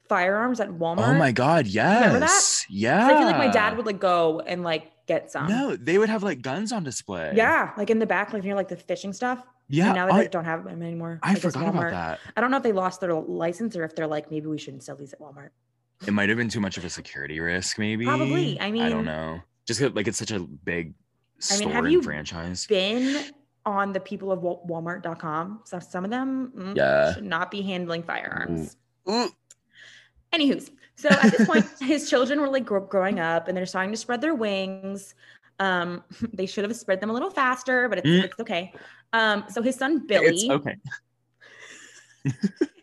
firearms 0.08 0.60
at 0.60 0.68
Walmart. 0.70 1.08
Oh 1.08 1.14
my 1.14 1.32
god, 1.32 1.66
yes. 1.66 2.00
Remember 2.06 2.26
that? 2.26 2.64
Yeah. 2.68 3.06
I 3.06 3.16
feel 3.16 3.26
like 3.26 3.38
my 3.38 3.48
dad 3.48 3.76
would 3.76 3.86
like 3.86 4.00
go 4.00 4.40
and 4.40 4.62
like 4.62 4.90
get 5.06 5.30
some. 5.30 5.48
No, 5.48 5.76
they 5.76 5.98
would 5.98 6.08
have 6.08 6.22
like 6.22 6.42
guns 6.42 6.72
on 6.72 6.82
display. 6.84 7.32
Yeah, 7.34 7.72
like 7.76 7.90
in 7.90 7.98
the 7.98 8.06
back, 8.06 8.32
like 8.32 8.42
near 8.42 8.54
like 8.54 8.68
the 8.68 8.76
fishing 8.76 9.12
stuff. 9.12 9.44
Yeah. 9.68 9.86
And 9.86 9.94
now 9.94 10.06
they 10.06 10.12
I, 10.12 10.16
like, 10.18 10.30
don't 10.30 10.44
have 10.44 10.64
them 10.64 10.82
anymore. 10.82 11.18
I 11.22 11.34
guess 11.34 11.42
forgot 11.42 11.68
about 11.68 11.90
that. 11.90 12.20
I 12.36 12.40
don't 12.40 12.50
know 12.50 12.56
if 12.58 12.62
they 12.62 12.72
lost 12.72 13.00
their 13.00 13.14
license 13.14 13.74
or 13.76 13.84
if 13.84 13.94
they're 13.96 14.06
like 14.06 14.30
maybe 14.30 14.46
we 14.46 14.58
shouldn't 14.58 14.82
sell 14.82 14.96
these 14.96 15.12
at 15.12 15.20
Walmart. 15.20 15.50
It 16.06 16.12
might 16.12 16.28
have 16.28 16.38
been 16.38 16.48
too 16.48 16.60
much 16.60 16.76
of 16.76 16.84
a 16.84 16.90
security 16.90 17.38
risk, 17.40 17.78
maybe. 17.78 18.04
Probably. 18.04 18.60
I 18.60 18.70
mean, 18.70 18.82
I 18.82 18.88
don't 18.88 19.04
know. 19.04 19.40
Just 19.66 19.80
like 19.80 20.08
it's 20.08 20.18
such 20.18 20.32
a 20.32 20.40
big 20.40 20.94
I 21.50 21.54
mean, 21.54 21.60
store 21.60 21.72
have 21.72 21.84
and 21.84 21.92
you 21.92 22.02
franchise. 22.02 22.66
Been 22.66 23.24
on 23.64 23.92
the 23.92 24.00
people 24.00 24.32
of 24.32 24.42
Wa- 24.42 24.58
Walmart.com. 24.66 25.60
So 25.64 25.78
some 25.78 26.04
of 26.04 26.10
them 26.10 26.52
mm, 26.56 26.76
Yeah. 26.76 27.14
should 27.14 27.24
not 27.24 27.50
be 27.50 27.62
handling 27.62 28.02
firearms. 28.02 28.76
Ooh. 29.08 29.28
Anywho's, 30.34 30.70
so 30.96 31.08
at 31.10 31.30
this 31.36 31.46
point, 31.46 31.66
his 31.80 32.08
children 32.10 32.40
were 32.40 32.48
like 32.48 32.64
growing 32.64 33.20
up 33.20 33.48
and 33.48 33.56
they're 33.56 33.66
starting 33.66 33.92
to 33.92 33.96
spread 33.96 34.20
their 34.20 34.34
wings. 34.34 35.14
Um, 35.60 36.02
they 36.32 36.46
should 36.46 36.64
have 36.64 36.74
spread 36.76 37.00
them 37.00 37.10
a 37.10 37.12
little 37.12 37.30
faster, 37.30 37.88
but 37.88 37.98
it's, 37.98 38.08
Mm. 38.08 38.24
it's 38.24 38.40
okay. 38.40 38.72
Um, 39.12 39.44
so 39.48 39.60
his 39.62 39.76
son 39.76 40.06
Billy, 40.06 40.26
It's 40.28 40.44
okay. 40.50 40.76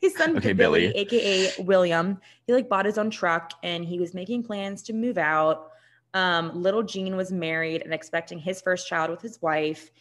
his 0.01 0.15
son 0.15 0.37
Okay, 0.37 0.53
Billy, 0.53 0.87
Billy. 0.89 0.95
aka 0.97 1.53
William, 1.63 2.19
he 2.45 2.53
like 2.53 2.69
bought 2.69 2.85
his 2.85 2.97
own 2.97 3.09
truck 3.09 3.53
and 3.63 3.85
he 3.85 3.99
was 3.99 4.13
making 4.13 4.43
plans 4.43 4.83
to 4.83 4.93
move 4.93 5.17
out. 5.17 5.71
Um, 6.13 6.61
little 6.61 6.83
Gene 6.83 7.15
was 7.15 7.31
married 7.31 7.81
and 7.83 7.93
expecting 7.93 8.39
his 8.39 8.61
first 8.61 8.87
child 8.87 9.11
with 9.11 9.21
his 9.21 9.41
wife, 9.41 9.91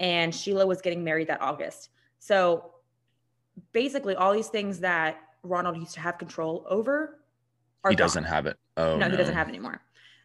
and 0.00 0.34
Sheila 0.34 0.66
was 0.66 0.80
getting 0.80 1.04
married 1.04 1.28
that 1.28 1.40
August. 1.42 1.90
So 2.18 2.72
basically, 3.72 4.14
all 4.14 4.32
these 4.32 4.48
things 4.48 4.80
that 4.80 5.18
Ronald 5.42 5.76
used 5.76 5.94
to 5.94 6.00
have 6.00 6.18
control 6.18 6.64
over 6.68 7.20
are 7.84 7.90
He 7.90 7.96
gone. 7.96 8.06
doesn't 8.06 8.24
have 8.24 8.46
it. 8.46 8.56
Oh 8.76 8.96
no, 8.96 9.08
he 9.10 9.16
doesn't 9.16 9.34
have 9.34 9.46
it 9.48 9.50
anymore. 9.50 9.80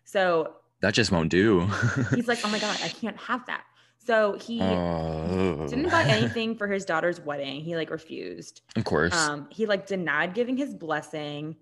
So 0.06 0.56
That 0.82 0.94
just 0.94 1.12
won't 1.12 1.30
do. 1.30 1.68
he's 2.16 2.28
like, 2.28 2.40
oh 2.44 2.50
my 2.50 2.60
God, 2.66 2.78
I 2.84 2.88
can't 2.90 3.18
have 3.18 3.46
that. 3.48 3.64
So 4.06 4.38
he 4.40 4.62
oh. 4.62 5.68
didn't 5.70 5.90
buy 5.90 6.04
anything 6.08 6.56
for 6.56 6.68
his 6.68 6.86
daughter's 6.86 7.22
wedding. 7.22 7.62
He 7.62 7.76
like 7.76 7.90
refused. 7.90 8.62
Of 8.76 8.84
course. 8.84 9.14
Um, 9.14 9.48
he 9.50 9.66
like 9.66 9.88
denied 9.88 10.34
giving 10.34 10.58
his 10.58 10.74
blessing. 10.74 11.56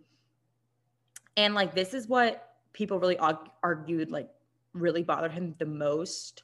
And 1.38 1.54
like 1.54 1.76
this 1.76 1.94
is 1.94 2.08
what 2.08 2.56
people 2.74 3.00
really 3.00 3.18
arg- 3.18 3.50
argued 3.62 4.12
like 4.12 4.30
really 4.74 5.04
bothered 5.04 5.32
him 5.32 5.56
the 5.60 5.66
most 5.66 6.44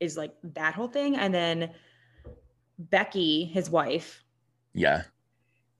is 0.00 0.16
like 0.16 0.34
that 0.42 0.74
whole 0.74 0.88
thing. 0.88 1.16
And 1.16 1.34
then 1.34 1.70
Becky, 2.78 3.44
his 3.44 3.68
wife, 3.70 4.22
yeah. 4.74 5.02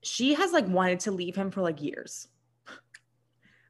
she 0.00 0.34
has 0.34 0.52
like 0.52 0.66
wanted 0.66 1.00
to 1.00 1.12
leave 1.12 1.36
him 1.36 1.50
for 1.50 1.62
like 1.62 1.82
years. 1.82 2.28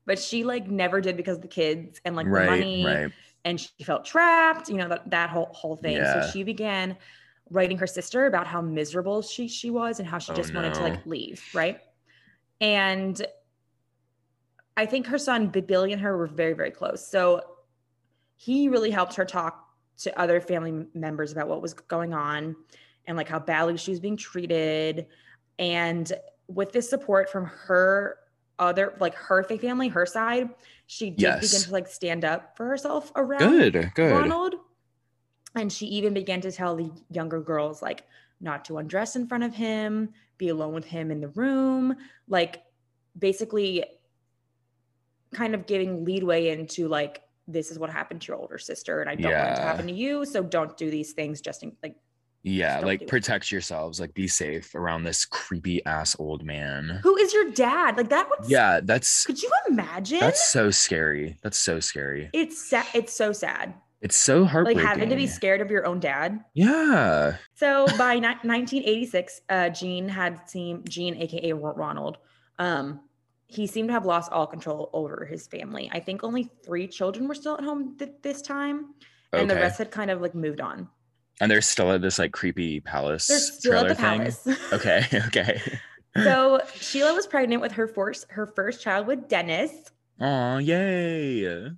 But 0.05 0.19
she 0.19 0.43
like 0.43 0.69
never 0.69 1.01
did 1.01 1.17
because 1.17 1.37
of 1.37 1.43
the 1.43 1.49
kids 1.49 2.01
and 2.05 2.17
like 2.17 2.27
right. 2.27 2.45
the 2.45 2.51
money 2.51 2.85
Right. 2.85 3.13
And 3.45 3.61
she 3.61 3.85
felt 3.85 4.05
trapped, 4.05 4.69
you 4.69 4.77
know, 4.77 4.89
that, 4.89 5.11
that 5.11 5.31
whole 5.31 5.51
whole 5.53 5.77
thing. 5.77 5.97
Yeah. 5.97 6.23
So 6.23 6.31
she 6.31 6.43
began 6.43 6.97
writing 7.51 7.77
her 7.79 7.87
sister 7.87 8.27
about 8.27 8.47
how 8.47 8.61
miserable 8.61 9.23
she 9.23 9.49
she 9.49 9.71
was 9.71 9.99
and 9.99 10.09
how 10.09 10.19
she 10.19 10.33
Oh, 10.33 10.35
just 10.35 10.55
wanted 10.55 10.75
to 10.75 10.83
like 10.83 11.05
leave, 11.07 11.43
right? 11.55 11.81
And 12.61 13.25
I 14.77 14.87
think 14.87 15.07
her 15.07 15.19
son 15.19 15.49
Billy 15.49 15.93
and 15.93 16.01
her 16.01 16.17
were 16.17 16.27
very 16.27 16.55
very 16.55 16.71
close. 16.71 17.07
So 17.07 17.43
he 18.37 18.69
really 18.69 18.91
helped 18.91 19.15
her 19.15 19.25
talk 19.25 19.69
to 19.99 20.19
other 20.19 20.41
family 20.41 20.87
members 20.95 21.33
about 21.33 21.49
what 21.49 21.63
was 21.63 21.75
going 21.75 22.15
on 22.15 22.57
and 23.07 23.17
like 23.17 23.29
how 23.29 23.39
badly 23.39 23.77
she 23.77 23.91
was 23.91 24.01
being 24.01 24.17
treated 24.17 25.07
and 25.59 26.13
with 26.49 26.73
this 26.73 26.89
support 26.89 27.31
from 27.31 27.45
her 27.45 28.19
other 28.59 28.95
like 29.01 29.15
her 29.15 29.43
family 29.43 29.89
her 29.89 30.07
side 30.07 30.49
she 30.93 31.09
did 31.09 31.41
begin 31.41 31.61
to 31.61 31.73
like 31.73 31.89
stand 31.89 32.23
up 32.23 32.55
for 32.55 32.67
herself 32.67 33.11
around 33.17 33.39
Good. 33.39 33.93
Good. 33.95 34.13
Ronald. 34.13 34.57
And 35.55 35.73
she 35.73 35.87
even 35.87 36.13
began 36.13 36.43
to 36.43 36.53
tell 36.53 36.77
the 36.77 36.91
younger 37.11 37.41
girls 37.41 37.81
like 37.81 38.05
not 38.43 38.65
to 38.67 38.77
undress 38.77 39.17
in 39.17 39.27
front 39.27 39.45
of 39.45 39.55
him, 39.55 40.11
be 40.37 40.49
alone 40.49 40.75
with 40.75 40.85
him 40.85 41.11
in 41.11 41.21
the 41.21 41.29
room, 41.29 41.97
like 42.29 42.63
basically 43.19 43.85
kind 45.33 45.55
of 45.55 45.67
giving 45.67 46.05
leadway 46.05 46.49
into 46.49 46.89
like 46.89 47.23
this 47.49 47.71
is 47.71 47.79
what 47.79 47.89
happened 47.89 48.21
to 48.21 48.29
your 48.29 48.37
older 48.37 48.59
sister 48.59 49.01
and 49.01 49.09
I 49.09 49.15
don't 49.15 49.33
want 49.33 49.49
it 49.49 49.57
to 49.57 49.63
happen 49.63 49.87
to 49.87 49.95
you, 49.95 50.27
so 50.27 50.43
don't 50.43 50.77
do 50.77 50.91
these 50.91 51.13
things 51.13 51.41
just 51.41 51.63
in 51.63 51.75
like 51.83 51.97
Yeah, 52.45 52.77
don't 52.79 52.87
like 52.87 53.01
do 53.01 53.05
it. 53.05 53.09
protect 53.09 53.53
yourselves, 53.53 54.01
like 54.01 54.15
be 54.15 54.27
safe 54.27 54.75
around 54.75 55.05
this 55.05 55.25
creepy 55.25 55.85
ass 55.87 56.17
old 56.19 56.45
man. 56.45 57.01
who 57.03 57.17
is 57.17 57.33
your 57.33 57.51
dad? 57.53 57.97
Like 57.97 58.09
that 58.09 58.29
would 58.29 58.49
Yeah, 58.51 58.81
that's 58.83 59.25
Could 59.25 59.41
you 59.43 59.51
imagine? 59.69 60.19
that's 60.21 60.49
so 60.51 60.71
scary. 60.71 61.37
That's 61.43 61.59
so 61.59 61.79
scary. 61.81 62.31
it's 62.33 62.59
sad. 62.69 62.87
It's 62.95 63.13
so 63.13 63.33
sad. 63.33 63.75
It's 64.01 64.17
so 64.17 64.45
heartbreaking. 64.45 64.83
Like 64.83 64.89
having 64.89 65.11
to 65.11 65.15
be 65.17 65.29
scared 65.29 65.61
of 65.61 65.71
your 65.71 65.87
own 65.87 66.01
dad. 66.01 66.41
Yeah. 66.55 67.37
So 67.55 67.87
by 67.97 68.15
ni- 68.19 68.27
1986, 68.27 69.41
uh, 69.49 69.69
Gene 69.69 70.09
had 70.09 70.49
seen 70.51 70.83
Gene, 70.89 71.15
aka 71.23 71.53
Ronald. 71.53 72.19
Um, 72.59 73.01
he 73.47 73.69
seemed 73.69 73.91
to 73.91 73.93
have 73.93 74.05
lost 74.05 74.33
all 74.33 74.47
control 74.49 74.91
over 74.93 75.25
his 75.31 75.47
family. 75.47 75.89
I 75.93 76.01
think 76.01 76.25
only 76.25 76.51
three 76.65 76.89
children 76.89 77.29
were 77.29 77.35
still 77.35 77.55
at 77.55 77.63
home 77.63 77.97
th- 77.99 78.11
this 78.23 78.43
time, 78.43 78.95
and 79.33 79.49
the 79.49 79.55
rest 79.55 79.79
had 79.79 79.93
kind 79.93 80.11
of 80.11 80.21
like 80.21 80.35
moved 80.35 80.61
on. 80.61 80.89
And 81.41 81.51
they're 81.51 81.61
still 81.63 81.91
at 81.93 82.03
this 82.03 82.19
like 82.19 82.33
creepy 82.33 82.81
palace 82.81 83.27
They're 83.27 83.39
still 83.39 83.73
at 83.75 83.79
trailer 83.81 83.89
the 83.89 83.95
thing. 83.95 84.45
palace. 84.45 84.63
Okay. 84.73 85.07
Okay. 85.27 85.61
So 86.25 86.61
Sheila 86.75 87.15
was 87.15 87.27
pregnant 87.27 87.63
with 87.63 87.73
her 87.73 87.89
first 87.89 88.27
her 88.31 88.47
first 88.47 88.83
child 88.83 89.07
with 89.07 89.29
Dennis. 89.29 89.73
Oh, 90.21 90.59
yay. 90.59 91.71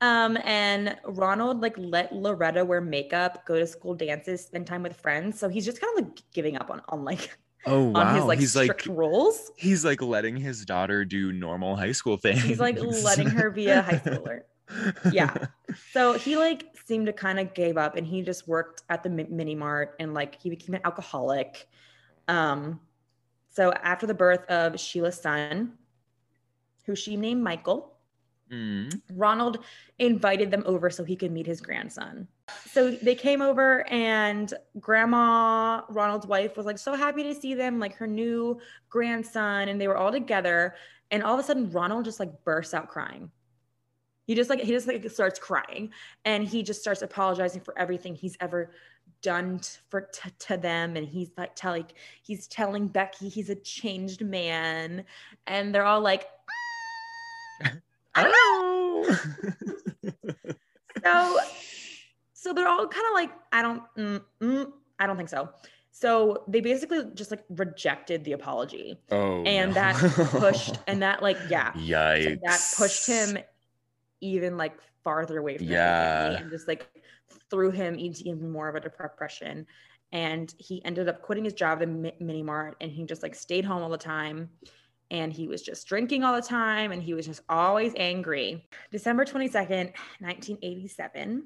Um, 0.00 0.36
and 0.44 0.96
Ronald 1.04 1.60
like 1.62 1.74
let 1.78 2.12
Loretta 2.14 2.64
wear 2.64 2.80
makeup, 2.80 3.46
go 3.46 3.56
to 3.56 3.66
school 3.66 3.94
dances, 3.94 4.44
spend 4.44 4.66
time 4.66 4.82
with 4.82 4.96
friends. 4.96 5.38
So 5.38 5.48
he's 5.48 5.64
just 5.64 5.80
kind 5.80 5.96
of 5.98 6.04
like 6.06 6.22
giving 6.34 6.56
up 6.56 6.70
on 6.70 6.82
on 6.88 7.04
like 7.04 7.38
Oh 7.66 7.84
wow. 7.90 8.00
on 8.00 8.14
his 8.16 8.24
like 8.24 8.38
he's 8.40 8.50
strict 8.52 8.88
like 8.88 8.96
rules. 8.96 9.50
he's 9.56 9.84
like 9.84 10.02
letting 10.02 10.36
his 10.36 10.64
daughter 10.64 11.04
do 11.04 11.32
normal 11.32 11.76
high 11.76 11.92
school 11.92 12.16
things. 12.16 12.42
He's 12.42 12.60
like 12.60 12.78
letting 12.80 13.28
her 13.30 13.50
be 13.50 13.68
a 13.68 13.80
high 13.82 13.98
schooler. 13.98 14.40
Yeah. 15.12 15.34
So 15.92 16.14
he 16.14 16.36
like 16.36 16.64
seemed 16.86 17.06
to 17.06 17.12
kind 17.12 17.40
of 17.40 17.52
gave 17.52 17.76
up 17.76 17.96
and 17.96 18.06
he 18.06 18.22
just 18.22 18.46
worked 18.46 18.82
at 18.88 19.02
the 19.02 19.10
mini 19.10 19.54
mart 19.54 19.96
and 19.98 20.14
like 20.14 20.40
he 20.40 20.48
became 20.48 20.74
an 20.76 20.80
alcoholic. 20.84 21.68
Um 22.28 22.80
so 23.48 23.72
after 23.72 24.06
the 24.06 24.14
birth 24.14 24.44
of 24.48 24.78
Sheila's 24.78 25.20
son, 25.20 25.72
who 26.86 26.94
she 26.94 27.16
named 27.16 27.42
Michael, 27.42 27.96
Mm. 28.50 29.00
Ronald 29.12 29.64
invited 29.98 30.50
them 30.50 30.62
over 30.66 30.88
so 30.88 31.02
he 31.04 31.16
could 31.16 31.32
meet 31.32 31.46
his 31.46 31.60
grandson. 31.60 32.28
So 32.70 32.90
they 32.90 33.14
came 33.14 33.42
over, 33.42 33.88
and 33.90 34.52
Grandma 34.78 35.82
Ronald's 35.88 36.26
wife 36.26 36.56
was 36.56 36.66
like 36.66 36.78
so 36.78 36.94
happy 36.94 37.24
to 37.24 37.34
see 37.34 37.54
them, 37.54 37.80
like 37.80 37.94
her 37.96 38.06
new 38.06 38.60
grandson, 38.88 39.68
and 39.68 39.80
they 39.80 39.88
were 39.88 39.96
all 39.96 40.12
together. 40.12 40.76
And 41.10 41.22
all 41.22 41.34
of 41.34 41.40
a 41.40 41.42
sudden, 41.42 41.70
Ronald 41.70 42.04
just 42.04 42.20
like 42.20 42.44
bursts 42.44 42.74
out 42.74 42.88
crying. 42.88 43.30
He 44.26 44.34
just 44.34 44.50
like 44.50 44.60
he 44.60 44.72
just 44.72 44.86
like 44.86 45.08
starts 45.10 45.38
crying, 45.38 45.90
and 46.24 46.46
he 46.46 46.62
just 46.62 46.80
starts 46.80 47.02
apologizing 47.02 47.60
for 47.60 47.78
everything 47.78 48.14
he's 48.14 48.36
ever 48.40 48.70
done 49.22 49.60
for 49.88 50.02
t- 50.02 50.30
to 50.40 50.56
them. 50.56 50.96
And 50.96 51.06
he's 51.06 51.30
like 51.36 51.54
telling 51.54 51.86
he's 52.22 52.46
telling 52.46 52.88
Becky 52.88 53.28
he's 53.28 53.50
a 53.50 53.54
changed 53.54 54.24
man, 54.24 55.04
and 55.46 55.74
they're 55.74 55.86
all 55.86 56.00
like. 56.00 56.26
I 58.18 58.22
don't 58.22 58.32
know 58.32 58.56
so 61.04 61.38
so 62.32 62.52
they're 62.52 62.68
all 62.68 62.86
kind 62.86 63.06
of 63.06 63.14
like 63.14 63.30
i 63.52 63.62
don't 63.62 63.82
mm, 63.96 64.22
mm, 64.40 64.72
i 64.98 65.06
don't 65.06 65.16
think 65.16 65.28
so 65.28 65.48
so 65.90 66.44
they 66.46 66.60
basically 66.60 67.04
just 67.14 67.30
like 67.30 67.44
rejected 67.50 68.22
the 68.24 68.32
apology 68.32 68.98
oh, 69.10 69.42
and 69.44 69.70
no. 69.70 69.74
that 69.74 69.96
pushed 70.30 70.78
and 70.86 71.02
that 71.02 71.22
like 71.22 71.38
yeah 71.48 71.72
so 71.72 71.78
Yikes. 71.78 72.40
that 72.42 72.74
pushed 72.76 73.06
him 73.08 73.38
even 74.20 74.56
like 74.56 74.78
farther 75.04 75.38
away 75.38 75.58
from 75.58 75.68
Yeah. 75.68 76.38
and 76.38 76.50
just 76.50 76.68
like 76.68 76.88
threw 77.50 77.70
him 77.70 77.94
into 77.94 78.22
even 78.24 78.50
more 78.50 78.68
of 78.68 78.74
a 78.74 78.80
depression. 78.80 79.66
And 80.12 80.52
he 80.58 80.84
ended 80.84 81.08
up 81.08 81.22
quitting 81.22 81.44
his 81.44 81.52
job 81.54 81.82
at 81.82 81.88
the 81.88 82.12
mini 82.20 82.42
mart 82.42 82.76
and 82.80 82.90
he 82.90 83.04
just 83.04 83.22
like 83.22 83.34
stayed 83.34 83.64
home 83.64 83.82
all 83.82 83.90
the 83.90 83.98
time. 83.98 84.50
And 85.10 85.32
he 85.32 85.46
was 85.46 85.62
just 85.62 85.86
drinking 85.86 86.24
all 86.24 86.34
the 86.34 86.42
time 86.42 86.90
and 86.92 87.02
he 87.02 87.14
was 87.14 87.26
just 87.26 87.42
always 87.48 87.92
angry. 87.96 88.68
December 88.90 89.24
22nd 89.24 89.92
1987 90.20 91.44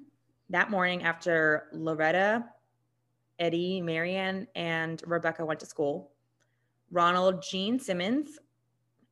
that 0.50 0.68
morning 0.70 1.02
after 1.04 1.68
loretta 1.72 2.44
eddie 3.38 3.80
marianne 3.80 4.46
and 4.56 5.02
rebecca 5.06 5.44
went 5.44 5.61
to 5.61 5.66
school 5.66 6.11
ronald 6.90 7.42
gene 7.42 7.78
simmons 7.78 8.38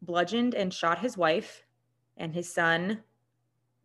bludgeoned 0.03 0.55
and 0.55 0.75
shot 0.75 0.99
his 0.99 1.17
wife 1.17 1.63
and 2.17 2.35
his 2.35 2.53
son 2.53 3.01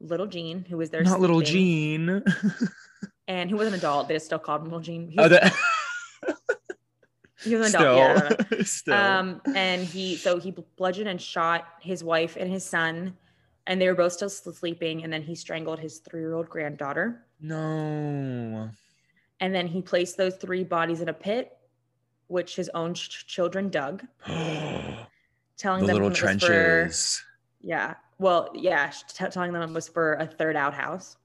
little 0.04 0.28
Gene, 0.28 0.66
who 0.70 0.78
was 0.78 0.90
there 0.90 1.04
Not 1.04 1.20
little 1.20 1.42
Gene. 1.42 2.24
And 3.28 3.50
who 3.50 3.56
was 3.56 3.70
an 3.70 3.74
adult 3.74 4.10
they 4.10 4.20
still 4.20 4.38
called 4.38 4.62
him 4.62 4.66
little 4.66 4.82
Gene. 4.82 5.08
he 5.08 5.18
Oh, 5.18 5.24
was, 5.24 5.32
that- 5.32 5.54
he 7.44 7.56
was 7.56 7.74
an 7.74 7.82
adult 7.82 7.98
yeah, 7.98 8.14
don't 8.30 8.30
know. 8.52 8.58
Still. 8.58 8.66
Still. 8.66 8.94
Um, 8.94 9.42
and 9.56 9.82
he 9.84 10.16
so 10.18 10.40
he 10.40 10.52
bludgeoned 10.78 11.08
and 11.10 11.22
shot 11.22 11.66
his 11.82 12.04
wife 12.04 12.36
and 12.38 12.52
his 12.52 12.66
son, 12.66 13.16
and 13.68 13.80
they 13.82 13.88
were 13.88 13.96
both 13.96 14.12
still 14.14 14.30
sleeping. 14.30 15.04
And 15.06 15.12
then 15.12 15.22
he 15.22 15.36
strangled 15.36 15.80
his 15.80 16.00
three-year-old 16.00 16.50
granddaughter. 16.50 17.26
no. 17.40 18.70
And 19.40 19.54
then 19.54 19.68
he 19.68 19.82
placed 19.82 20.16
those 20.16 20.36
three 20.36 20.64
bodies 20.64 21.02
in 21.02 21.10
a 21.10 21.14
pit, 21.14 21.52
which 22.28 22.56
his 22.56 22.70
own 22.74 22.94
ch- 22.94 23.26
children 23.28 23.70
dug, 23.70 24.04
the 24.26 24.96
telling 25.58 25.86
them 25.86 25.96
little 25.96 26.08
it 26.08 26.12
was 26.12 26.18
for- 26.20 26.26
trenches. 26.26 27.24
yeah, 27.62 27.96
well, 28.24 28.50
yeah, 28.54 28.90
t- 28.90 29.26
telling 29.30 29.52
them 29.52 29.70
it 29.70 29.74
was 29.74 29.90
for 29.90 30.14
a 30.14 30.26
third 30.26 30.56
outhouse. 30.56 31.18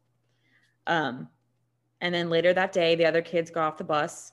Um, 0.89 1.29
and 2.01 2.13
then 2.13 2.29
later 2.29 2.53
that 2.53 2.73
day, 2.73 2.97
the 2.97 3.07
other 3.07 3.23
kids 3.23 3.51
got 3.53 3.69
off 3.69 3.79
the 3.79 3.85
bus. 3.85 4.33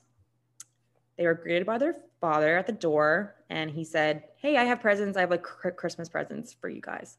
They 1.16 1.26
were 1.26 1.34
greeted 1.34 1.64
by 1.64 1.78
their 1.78 1.94
father 2.20 2.58
at 2.58 2.66
the 2.66 2.72
door, 2.72 3.36
and 3.50 3.70
he 3.70 3.84
said, 3.84 4.24
"Hey, 4.36 4.56
I 4.56 4.64
have 4.64 4.80
presents. 4.80 5.16
I 5.16 5.20
have 5.20 5.30
like 5.30 5.44
Christmas 5.44 6.08
presents 6.08 6.52
for 6.52 6.68
you 6.68 6.80
guys." 6.80 7.18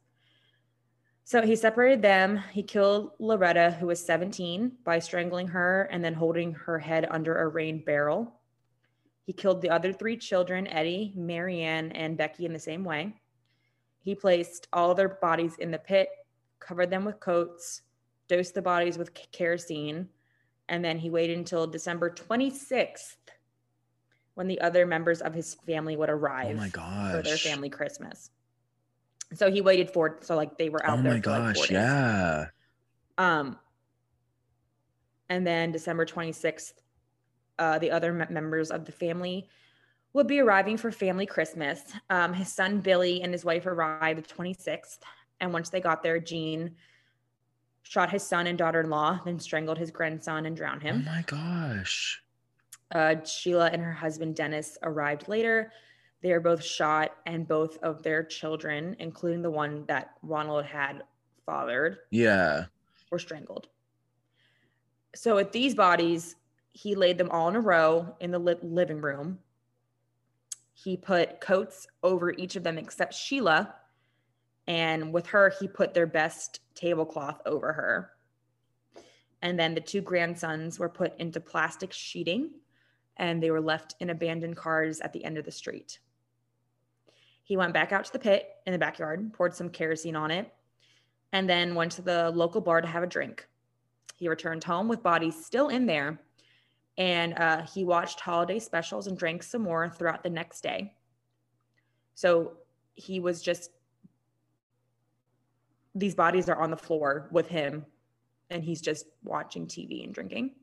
So 1.23 1.41
he 1.41 1.55
separated 1.55 2.01
them. 2.01 2.43
He 2.51 2.63
killed 2.63 3.11
Loretta, 3.19 3.71
who 3.79 3.87
was 3.87 4.05
17, 4.05 4.73
by 4.83 4.99
strangling 4.99 5.47
her 5.47 5.83
and 5.91 6.03
then 6.03 6.13
holding 6.13 6.53
her 6.53 6.79
head 6.79 7.07
under 7.09 7.37
a 7.37 7.47
rain 7.47 7.83
barrel. 7.85 8.33
He 9.25 9.33
killed 9.33 9.61
the 9.61 9.69
other 9.69 9.93
three 9.93 10.17
children, 10.17 10.67
Eddie, 10.67 11.13
Marianne, 11.15 11.91
and 11.93 12.17
Becky, 12.17 12.45
in 12.45 12.53
the 12.53 12.59
same 12.59 12.83
way. 12.83 13.13
He 14.07 14.15
placed 14.15 14.69
all 14.71 14.95
their 14.95 15.09
bodies 15.09 15.57
in 15.57 15.69
the 15.69 15.77
pit, 15.77 16.07
covered 16.61 16.89
them 16.89 17.03
with 17.03 17.19
coats, 17.19 17.81
dosed 18.29 18.53
the 18.53 18.61
bodies 18.61 18.97
with 18.97 19.13
kerosene, 19.33 20.07
and 20.69 20.85
then 20.85 20.97
he 20.97 21.09
waited 21.09 21.37
until 21.37 21.67
December 21.67 22.09
26th 22.09 23.17
when 24.35 24.47
the 24.47 24.61
other 24.61 24.85
members 24.85 25.21
of 25.21 25.33
his 25.33 25.55
family 25.55 25.97
would 25.97 26.07
Oh 26.07 26.13
arrive 26.13 26.55
my 26.55 26.69
for 27.11 27.21
their 27.21 27.35
family 27.35 27.69
Christmas. 27.69 28.31
So 29.33 29.51
he 29.51 29.59
waited 29.59 29.91
for 29.91 30.19
so 30.21 30.37
like 30.37 30.57
they 30.57 30.69
were 30.69 30.85
out 30.85 30.99
Oh 30.99 31.03
there 31.03 31.11
Oh 31.11 31.15
my 31.15 31.19
like 31.19 31.53
gosh. 31.53 31.67
days. 31.67 31.71
Yeah. 31.71 32.45
Um, 33.17 33.59
and 35.27 35.45
then 35.45 35.73
December 35.73 36.05
26th, 36.05 36.71
uh, 37.59 37.77
the 37.79 37.91
other 37.91 38.13
members 38.13 38.71
of 38.71 38.85
the 38.85 38.93
family 38.93 39.49
would 40.13 40.27
be 40.27 40.39
arriving 40.39 40.77
for 40.77 40.91
family 40.91 41.25
Christmas. 41.25 41.81
Um, 42.09 42.33
his 42.33 42.51
son 42.51 42.79
Billy 42.79 43.21
and 43.21 43.31
his 43.33 43.45
wife 43.45 43.65
arrived 43.65 44.23
the 44.27 44.33
26th. 44.33 44.99
And 45.39 45.53
once 45.53 45.69
they 45.69 45.79
got 45.81 46.01
there, 46.01 46.19
Gene 46.19 46.75
shot 47.83 48.09
his 48.11 48.23
son 48.23 48.47
and 48.47 48.57
daughter 48.57 48.81
in 48.81 48.89
law, 48.89 49.19
then 49.25 49.39
strangled 49.39 49.77
his 49.77 49.91
grandson 49.91 50.45
and 50.45 50.55
drowned 50.57 50.81
him. 50.81 51.05
Oh 51.07 51.11
my 51.11 51.21
gosh. 51.27 52.21
Uh, 52.93 53.15
Sheila 53.23 53.69
and 53.71 53.81
her 53.81 53.93
husband 53.93 54.35
Dennis 54.35 54.77
arrived 54.81 55.27
later. 55.27 55.71
They 56.23 56.31
are 56.31 56.39
both 56.39 56.63
shot, 56.63 57.11
and 57.27 57.47
both 57.47 57.77
of 57.83 58.01
their 58.01 58.23
children, 58.23 58.95
including 58.99 59.41
the 59.43 59.51
one 59.51 59.85
that 59.87 60.11
Ronald 60.23 60.65
had 60.65 61.03
fathered, 61.45 61.99
Yeah. 62.09 62.65
were 63.11 63.19
strangled. 63.19 63.67
So 65.15 65.35
with 65.35 65.51
these 65.51 65.75
bodies, 65.75 66.35
he 66.71 66.95
laid 66.95 67.17
them 67.17 67.29
all 67.29 67.47
in 67.49 67.55
a 67.55 67.61
row 67.61 68.15
in 68.19 68.31
the 68.31 68.39
li- 68.39 68.55
living 68.63 68.99
room. 68.99 69.39
He 70.83 70.95
put 70.95 71.41
coats 71.41 71.87
over 72.03 72.31
each 72.31 72.55
of 72.55 72.63
them 72.63 72.77
except 72.77 73.15
Sheila. 73.15 73.73
And 74.67 75.11
with 75.11 75.25
her, 75.27 75.51
he 75.59 75.67
put 75.67 75.95
their 75.95 76.05
best 76.05 76.59
tablecloth 76.75 77.41
over 77.47 77.73
her. 77.73 78.11
And 79.41 79.57
then 79.57 79.73
the 79.73 79.81
two 79.81 80.01
grandsons 80.01 80.77
were 80.77 80.89
put 80.89 81.19
into 81.19 81.39
plastic 81.39 81.91
sheeting 81.91 82.51
and 83.17 83.41
they 83.41 83.49
were 83.49 83.61
left 83.61 83.95
in 83.99 84.11
abandoned 84.11 84.55
cars 84.55 84.99
at 84.99 85.13
the 85.13 85.25
end 85.25 85.39
of 85.39 85.45
the 85.45 85.51
street. 85.51 85.97
He 87.43 87.57
went 87.57 87.73
back 87.73 87.91
out 87.91 88.05
to 88.05 88.13
the 88.13 88.19
pit 88.19 88.47
in 88.67 88.73
the 88.73 88.77
backyard, 88.77 89.33
poured 89.33 89.55
some 89.55 89.69
kerosene 89.69 90.15
on 90.15 90.29
it, 90.29 90.53
and 91.31 91.49
then 91.49 91.73
went 91.73 91.93
to 91.93 92.03
the 92.03 92.29
local 92.29 92.61
bar 92.61 92.81
to 92.81 92.87
have 92.87 93.01
a 93.01 93.07
drink. 93.07 93.47
He 94.15 94.29
returned 94.29 94.63
home 94.63 94.87
with 94.87 95.01
bodies 95.01 95.43
still 95.43 95.69
in 95.69 95.87
there, 95.87 96.19
and 96.97 97.37
uh, 97.37 97.61
he 97.63 97.83
watched 97.83 98.19
holiday 98.19 98.59
specials 98.59 99.07
and 99.07 99.17
drank 99.17 99.43
some 99.43 99.61
more 99.61 99.89
throughout 99.89 100.23
the 100.23 100.29
next 100.29 100.61
day. 100.61 100.93
So 102.15 102.53
he 102.95 103.19
was 103.19 103.41
just, 103.41 103.71
these 105.93 106.15
bodies 106.15 106.49
are 106.49 106.59
on 106.59 106.71
the 106.71 106.77
floor 106.77 107.27
with 107.31 107.47
him, 107.47 107.85
and 108.49 108.63
he's 108.63 108.81
just 108.81 109.05
watching 109.23 109.67
TV 109.67 110.03
and 110.03 110.13
drinking. 110.13 110.55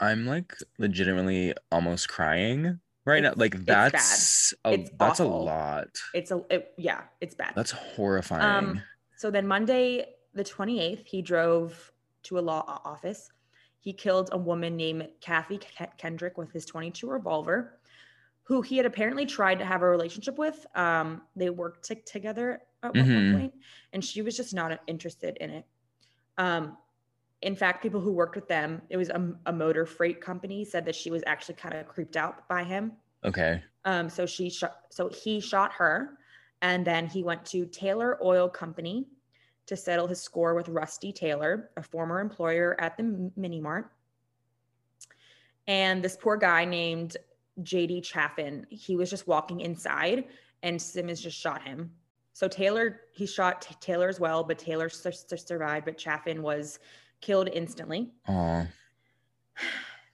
I'm 0.00 0.26
like 0.26 0.54
legitimately 0.78 1.54
almost 1.70 2.08
crying 2.08 2.78
right 3.04 3.22
now. 3.22 3.34
Like 3.36 3.64
that's 3.64 4.54
a, 4.64 4.72
It's 4.72 4.90
that's 4.98 5.20
a 5.20 5.24
lot. 5.24 5.88
It's 6.14 6.30
a, 6.30 6.42
it, 6.50 6.72
yeah, 6.76 7.02
it's 7.20 7.34
bad. 7.34 7.52
That's 7.54 7.72
horrifying. 7.72 8.42
Um, 8.42 8.82
so 9.16 9.30
then 9.30 9.46
Monday, 9.46 10.06
the 10.34 10.44
28th, 10.44 11.06
he 11.06 11.22
drove 11.22 11.92
to 12.24 12.38
a 12.38 12.40
law 12.40 12.80
office. 12.84 13.30
He 13.82 13.92
killed 13.92 14.28
a 14.30 14.38
woman 14.38 14.76
named 14.76 15.08
Kathy 15.20 15.58
Ke- 15.58 15.98
Kendrick 15.98 16.38
with 16.38 16.52
his 16.52 16.64
22 16.64 17.10
revolver, 17.10 17.80
who 18.44 18.62
he 18.62 18.76
had 18.76 18.86
apparently 18.86 19.26
tried 19.26 19.58
to 19.58 19.64
have 19.64 19.82
a 19.82 19.88
relationship 19.88 20.38
with. 20.38 20.64
Um, 20.76 21.22
they 21.34 21.50
worked 21.50 21.88
t- 21.88 21.96
together 21.96 22.62
at 22.84 22.94
one 22.94 23.04
Mhm. 23.04 23.32
point, 23.32 23.54
and 23.92 24.04
she 24.04 24.22
was 24.22 24.36
just 24.36 24.54
not 24.54 24.80
interested 24.86 25.36
in 25.38 25.50
it. 25.50 25.64
Um, 26.38 26.78
in 27.40 27.56
fact, 27.56 27.82
people 27.82 28.00
who 28.00 28.12
worked 28.12 28.36
with 28.36 28.46
them, 28.46 28.82
it 28.88 28.96
was 28.96 29.08
a, 29.08 29.34
a 29.46 29.52
motor 29.52 29.84
freight 29.84 30.20
company, 30.20 30.64
said 30.64 30.84
that 30.84 30.94
she 30.94 31.10
was 31.10 31.24
actually 31.26 31.56
kind 31.56 31.74
of 31.74 31.88
creeped 31.88 32.16
out 32.16 32.46
by 32.48 32.62
him. 32.62 32.92
Okay. 33.24 33.64
Um, 33.84 34.08
so 34.08 34.26
she 34.26 34.48
shot, 34.48 34.76
so 34.90 35.08
he 35.08 35.40
shot 35.40 35.72
her, 35.72 36.18
and 36.60 36.86
then 36.86 37.08
he 37.08 37.24
went 37.24 37.44
to 37.46 37.66
Taylor 37.66 38.16
Oil 38.24 38.48
Company 38.48 39.08
to 39.72 39.76
settle 39.76 40.06
his 40.06 40.20
score 40.20 40.54
with 40.54 40.68
Rusty 40.68 41.12
Taylor, 41.12 41.70
a 41.78 41.82
former 41.82 42.20
employer 42.20 42.76
at 42.78 42.94
the 42.98 43.30
mini 43.36 43.58
mart. 43.58 43.90
And 45.66 46.04
this 46.04 46.16
poor 46.20 46.36
guy 46.36 46.64
named 46.66 47.16
JD 47.62 48.02
Chaffin, 48.04 48.66
he 48.68 48.96
was 48.96 49.08
just 49.08 49.26
walking 49.26 49.60
inside, 49.60 50.24
and 50.62 50.80
Simmons 50.80 51.20
just 51.22 51.38
shot 51.38 51.62
him. 51.62 51.90
So 52.34 52.48
Taylor, 52.48 53.00
he 53.12 53.26
shot 53.26 53.62
T- 53.62 53.74
Taylor 53.80 54.08
as 54.08 54.20
well, 54.20 54.44
but 54.44 54.58
Taylor 54.58 54.86
s- 54.86 55.04
s- 55.06 55.24
survived, 55.46 55.84
but 55.86 55.96
Chaffin 55.98 56.42
was 56.42 56.78
killed 57.20 57.48
instantly. 57.52 58.10
Oh, 58.28 58.66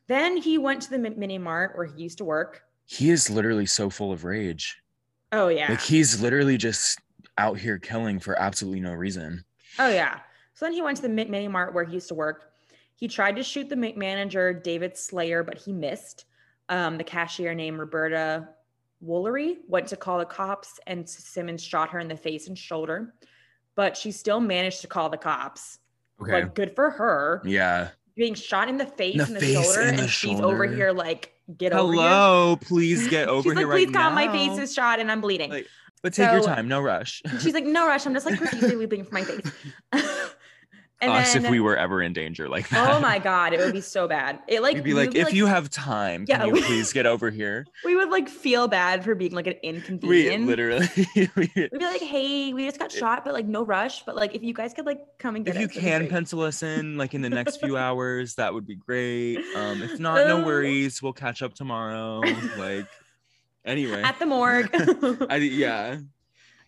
Then 0.07 0.37
he 0.37 0.57
went 0.59 0.83
to 0.83 0.91
the 0.91 0.99
mini 0.99 1.39
mart 1.39 1.77
where 1.77 1.87
he 1.87 2.01
used 2.03 2.19
to 2.19 2.25
work. 2.25 2.63
he 2.87 3.11
is 3.11 3.29
literally 3.29 3.67
so 3.67 3.91
full 3.91 4.13
of 4.13 4.25
rage. 4.25 4.81
Oh 5.33 5.49
yeah. 5.49 5.69
Like 5.71 5.81
he's 5.83 6.21
literally 6.23 6.57
just 6.57 6.99
out 7.37 7.59
here 7.59 7.79
killing 7.79 8.19
for 8.19 8.39
absolutely 8.41 8.81
no 8.81 8.95
reason. 8.95 9.45
Oh 9.79 9.89
yeah. 9.89 10.21
So 10.55 10.65
then 10.65 10.73
he 10.73 10.83
went 10.83 10.97
to 10.97 11.03
the 11.03 11.09
mini 11.09 11.49
mart 11.49 11.75
where 11.75 11.85
he 11.85 11.95
used 11.95 12.09
to 12.09 12.15
work. 12.15 12.51
He 12.97 13.07
tried 13.07 13.37
to 13.37 13.43
shoot 13.45 13.69
the 13.69 13.77
manager 13.77 14.53
David 14.53 14.97
Salyer, 14.97 15.43
but 15.45 15.57
he 15.59 15.73
missed. 15.73 16.25
Um, 16.69 16.99
the 16.99 17.05
cashier 17.05 17.55
named 17.55 17.79
Roberta 17.79 18.49
Woolery 19.05 19.59
went 19.69 19.87
to 19.89 19.97
call 19.97 20.19
the 20.19 20.25
cops, 20.25 20.81
and 20.87 21.09
Simmons 21.09 21.63
shot 21.63 21.91
her 21.91 22.01
in 22.01 22.09
the 22.09 22.17
face 22.17 22.49
and 22.49 22.59
shoulder. 22.59 23.15
But 23.77 23.97
she 23.97 24.11
still 24.11 24.41
managed 24.41 24.81
to 24.81 24.89
call 24.89 25.09
the 25.11 25.17
cops. 25.17 25.79
Okay. 26.21 26.33
Like 26.43 26.55
good 26.55 26.75
for 26.75 26.91
her. 26.91 27.43
yeah. 27.45 27.91
Being 28.17 28.35
shot 28.35 28.69
in 28.69 28.77
the 28.79 28.87
face 28.87 29.17
The 29.17 29.23
and 29.23 29.37
the 29.37 29.53
shoulder, 29.53 29.81
and 29.81 29.91
and, 29.91 29.99
the 30.01 30.09
she's 30.09 30.41
over 30.41 30.67
here 30.67 30.91
like, 30.91 31.33
get 31.57 31.73
over 31.73 31.93
here. 31.93 32.03
Hello, 32.03 32.59
please 32.61 33.07
get 33.07 33.29
over 33.29 33.45
She's 33.45 33.53
here 33.57 33.69
like, 33.69 33.77
right 33.77 33.87
please 33.87 33.95
calm, 33.95 34.13
my 34.17 34.27
face 34.33 34.59
is 34.59 34.75
shot 34.75 34.99
and 34.99 35.09
I'm 35.13 35.21
bleeding. 35.21 35.51
Like, 35.51 35.69
But 36.03 36.15
take 36.15 36.31
your 36.31 36.43
time, 36.43 36.69
no 36.69 36.81
rush. 36.81 37.23
She's 37.41 37.55
like, 37.55 37.65
no 37.65 37.87
rush. 37.87 38.07
I'm 38.07 38.15
just 38.15 38.27
like 38.27 38.39
profusely 38.41 38.77
weeping 38.77 39.05
from 39.05 39.15
my 39.15 39.23
face. 39.25 39.53
and 41.01 41.13
Us 41.13 41.33
then, 41.35 41.45
if 41.45 41.51
we 41.51 41.61
were 41.61 41.77
ever 41.77 42.03
in 42.03 42.13
danger 42.13 42.49
like 42.49 42.69
that. 42.71 42.93
oh 42.93 42.99
my 43.01 43.21
god, 43.21 43.53
it 43.53 43.61
would 43.61 43.73
be 43.73 43.81
so 43.81 44.09
bad. 44.09 44.41
It 44.49 44.63
like 44.63 44.75
We'd 44.75 44.83
be 44.85 44.95
like, 44.95 45.09
would, 45.11 45.17
if 45.17 45.33
you 45.33 45.47
have 45.47 45.71
time, 45.71 46.25
Yeah, 46.27 46.39
can 46.39 46.49
you 46.49 46.53
we- 46.55 46.63
please 46.63 46.93
get 46.93 47.07
over 47.07 47.31
here? 47.31 47.67
we 47.85 47.95
would 47.95 48.11
like 48.11 48.29
feel 48.29 48.67
bad 48.67 49.05
for 49.05 49.15
being 49.15 49.31
like 49.33 49.47
an 49.47 49.55
We 49.63 49.69
inconvenience. 49.69 50.47
literally, 50.47 50.89
we- 51.37 51.51
We'd 51.55 51.71
be 51.71 51.79
like, 51.85 52.01
hey, 52.01 52.53
we 52.53 52.65
just 52.67 52.81
got 52.81 52.91
shot, 52.91 53.25
but 53.25 53.33
like 53.33 53.47
no 53.47 53.65
rush. 53.65 54.03
But 54.05 54.17
like 54.17 54.35
if 54.35 54.43
you 54.43 54.53
guys 54.53 54.75
could 54.75 54.87
like 54.87 55.01
come 55.21 55.37
and 55.37 55.45
get 55.45 55.55
if 55.55 55.61
you 55.61 55.67
us, 55.69 55.75
that'd 55.75 56.01
can 56.09 56.09
pencil 56.09 56.43
us 56.43 56.65
in 56.65 56.97
like 56.97 57.15
in 57.15 57.23
the 57.23 57.31
next 57.31 57.59
few 57.59 57.77
hours, 57.77 58.35
that 58.35 58.53
would 58.53 58.67
be 58.67 58.75
great. 58.75 59.39
Um, 59.55 59.83
if 59.83 60.01
not, 60.01 60.27
no 60.27 60.43
Oh. 60.43 60.45
worries. 60.47 61.01
We'll 61.01 61.13
catch 61.13 61.43
up 61.43 61.55
tomorrow. 61.55 62.23
Like, 62.57 62.87
anyway, 63.69 64.03
at 64.03 64.19
the 64.19 64.27
morgue. 64.27 64.69
I, 65.31 65.37
yeah, 65.37 65.99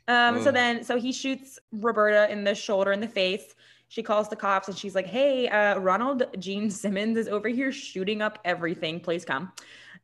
Um, 0.06 0.42
so 0.42 0.50
then, 0.52 0.84
so 0.84 0.98
he 0.98 1.12
shoots 1.12 1.58
Roberta 1.72 2.30
in 2.30 2.44
the 2.44 2.54
shoulder 2.54 2.92
and 2.92 3.02
the 3.02 3.08
face. 3.08 3.54
She 3.88 4.02
calls 4.04 4.28
the 4.28 4.36
cops 4.36 4.68
and 4.68 4.78
she's 4.78 4.94
like, 4.94 5.06
"Hey, 5.06 5.48
uh, 5.48 5.78
Ronald 5.78 6.22
Gene 6.38 6.70
Simmons 6.70 7.16
is 7.16 7.26
over 7.26 7.48
here 7.48 7.72
shooting 7.72 8.22
up 8.22 8.38
everything. 8.44 9.00
Please 9.00 9.24
come." 9.24 9.50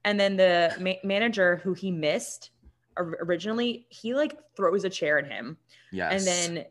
And 0.05 0.19
then 0.19 0.37
the 0.37 0.75
ma- 0.81 1.01
manager 1.09 1.57
who 1.63 1.73
he 1.73 1.91
missed 1.93 2.51
originally, 2.99 3.87
he 3.91 4.15
like 4.15 4.37
throws 4.57 4.85
a 4.85 4.91
chair 4.91 5.19
at 5.19 5.27
him, 5.27 5.57
yes. 5.93 6.13
and 6.13 6.57
then, 6.57 6.65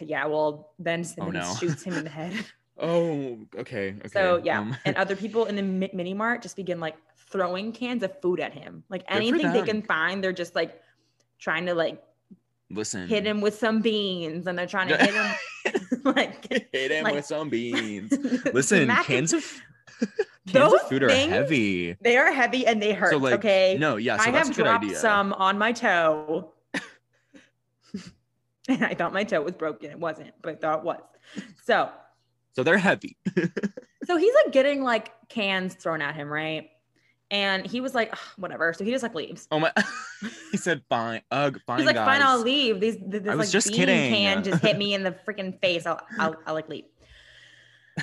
yeah, 0.00 0.26
well, 0.26 0.72
then 0.78 1.04
Simmons 1.04 1.34
no. 1.34 1.54
shoots 1.54 1.82
him 1.82 1.94
in 1.94 2.04
the 2.04 2.10
head. 2.20 2.34
Oh, 2.78 3.38
okay, 3.58 3.94
okay. 3.98 4.08
So 4.12 4.40
yeah, 4.44 4.60
um, 4.60 4.76
and 4.84 4.96
other 4.96 5.16
people 5.24 5.44
in 5.46 5.56
the 5.56 5.62
mini 5.62 6.14
mart 6.14 6.42
just 6.42 6.56
begin 6.56 6.80
like 6.80 6.96
throwing 7.30 7.72
cans 7.72 8.02
of 8.02 8.20
food 8.20 8.40
at 8.40 8.52
him, 8.52 8.84
like 8.88 9.04
anything 9.08 9.52
they 9.52 9.62
can 9.62 9.82
find. 9.82 10.22
They're 10.22 10.32
just 10.32 10.54
like 10.54 10.80
trying 11.38 11.66
to 11.66 11.74
like 11.74 12.02
listen, 12.70 13.06
hit 13.08 13.26
him 13.26 13.40
with 13.40 13.54
some 13.58 13.80
beans 13.80 14.46
and 14.46 14.58
they're 14.58 14.66
trying 14.66 14.88
to 14.88 14.96
hit 14.96 15.14
him 15.14 16.02
like 16.14 16.46
hit 16.72 16.90
him 16.90 17.04
like- 17.04 17.14
with 17.14 17.26
some 17.26 17.48
beans. 17.48 18.12
Listen, 18.52 18.88
cans 19.04 19.32
of 19.32 19.42
cans 20.46 20.70
Those 20.70 20.72
of 20.80 20.88
food 20.88 21.02
are 21.02 21.08
things- 21.08 21.32
heavy. 21.32 21.92
they 22.00 22.16
are 22.16 22.32
heavy 22.32 22.66
and 22.66 22.80
they 22.80 22.92
hurt 22.94 23.10
So 23.10 23.18
like, 23.18 23.34
okay 23.34 23.76
no, 23.78 23.96
yeah. 23.96 24.16
So 24.16 24.28
i 24.28 24.30
that's 24.30 24.48
have 24.48 24.56
a 24.56 24.58
good 24.58 24.64
dropped 24.64 24.84
idea. 24.84 24.96
some 24.98 25.32
on 25.34 25.58
my 25.58 25.72
toe 25.72 26.52
and 28.68 28.84
i 28.84 28.94
thought 28.94 29.12
my 29.12 29.24
toe 29.24 29.40
was 29.42 29.54
broken 29.54 29.90
it 29.90 29.98
wasn't 29.98 30.30
but 30.42 30.52
i 30.52 30.54
thought 30.56 30.78
it 30.80 30.84
was 30.84 31.00
so 31.64 31.90
So 32.58 32.64
they're 32.64 32.76
heavy. 32.76 33.16
so 34.04 34.16
he's 34.16 34.34
like 34.44 34.52
getting 34.52 34.82
like 34.82 35.12
cans 35.28 35.74
thrown 35.74 36.02
at 36.02 36.16
him 36.16 36.28
right 36.28 36.70
and 37.30 37.64
he 37.64 37.80
was 37.80 37.94
like 37.94 38.12
whatever 38.36 38.72
so 38.72 38.82
he 38.84 38.90
just 38.90 39.04
like 39.04 39.14
leaves 39.14 39.46
Oh 39.52 39.60
my! 39.60 39.70
he 40.50 40.56
said, 40.56 40.82
"Fine, 40.88 41.20
ugh, 41.30 41.60
fine, 41.68 41.78
he's 41.78 41.86
like 41.86 41.94
fine 41.94 42.20
i'll 42.20 42.40
leave 42.40 42.80
these 42.80 42.96
th- 42.96 43.22
this 43.22 43.28
I 43.28 43.36
was 43.36 43.46
like 43.46 43.52
just 43.52 43.68
bean 43.68 43.76
kidding. 43.76 44.10
can 44.12 44.42
just 44.42 44.60
hit 44.60 44.76
me 44.76 44.92
in 44.92 45.04
the 45.04 45.12
freaking 45.12 45.60
face 45.60 45.86
i'll 45.86 46.00
i'll, 46.18 46.34
I'll 46.46 46.54
like 46.54 46.68
leave 46.68 46.86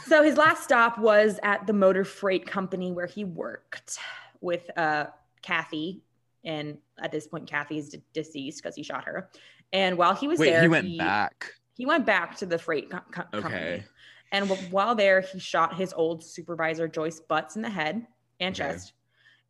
so 0.05 0.23
his 0.23 0.37
last 0.37 0.63
stop 0.63 0.97
was 0.99 1.37
at 1.43 1.67
the 1.67 1.73
motor 1.73 2.05
freight 2.05 2.47
company 2.47 2.93
where 2.93 3.07
he 3.07 3.25
worked 3.25 3.97
with 4.39 4.69
uh 4.77 5.07
kathy 5.41 6.01
and 6.45 6.77
at 7.01 7.11
this 7.11 7.27
point 7.27 7.45
kathy 7.49 7.77
is 7.77 7.89
de- 7.89 8.01
deceased 8.13 8.63
because 8.63 8.75
he 8.77 8.83
shot 8.83 9.03
her 9.03 9.29
and 9.73 9.97
while 9.97 10.15
he 10.15 10.29
was 10.29 10.39
Wait, 10.39 10.51
there 10.51 10.61
he 10.61 10.67
went 10.69 10.97
back. 10.97 11.51
he 11.75 11.85
went 11.85 12.05
back 12.05 12.37
to 12.37 12.45
the 12.45 12.57
freight 12.57 12.89
co- 12.89 12.99
co- 13.11 13.41
company 13.41 13.55
Okay. 13.55 13.83
And 14.31 14.49
while 14.71 14.95
there 14.95 15.21
he 15.21 15.39
shot 15.39 15.75
his 15.75 15.93
old 15.93 16.23
supervisor 16.23 16.87
joyce 16.87 17.19
butts 17.19 17.55
in 17.55 17.61
the 17.61 17.69
head 17.69 18.05
and 18.39 18.55
Okay. 18.55 18.71
chest 18.71 18.93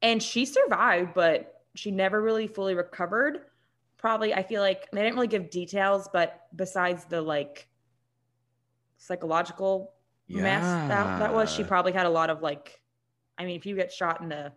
and 0.02 0.22
she 0.22 0.46
survived 0.46 1.14
but 1.14 1.62
she 1.76 1.92
never 1.92 2.22
really 2.22 2.48
fully 2.48 2.76
recovered 2.76 3.40
probably 3.98 4.34
i 4.34 4.44
feel 4.44 4.62
like 4.62 4.90
they 4.92 5.02
didn't 5.02 5.16
really 5.16 5.28
give 5.28 5.50
details 5.50 6.08
but 6.14 6.42
besides 6.56 7.06
the 7.06 7.22
like 7.22 7.68
psychological 8.98 9.94
mess 10.30 10.64
that, 10.88 11.20
that 11.20 11.34
was 11.34 11.52
she 11.52 11.64
probably 11.64 11.92
had 11.92 12.06
a 12.06 12.10
lot 12.10 12.30
of 12.30 12.42
like 12.42 12.82
i 13.38 13.46
mean 13.46 13.56
if 13.56 13.66
you 13.66 13.76
get 13.76 13.92
shot 13.92 14.22
in 14.22 14.30
the 14.30 14.52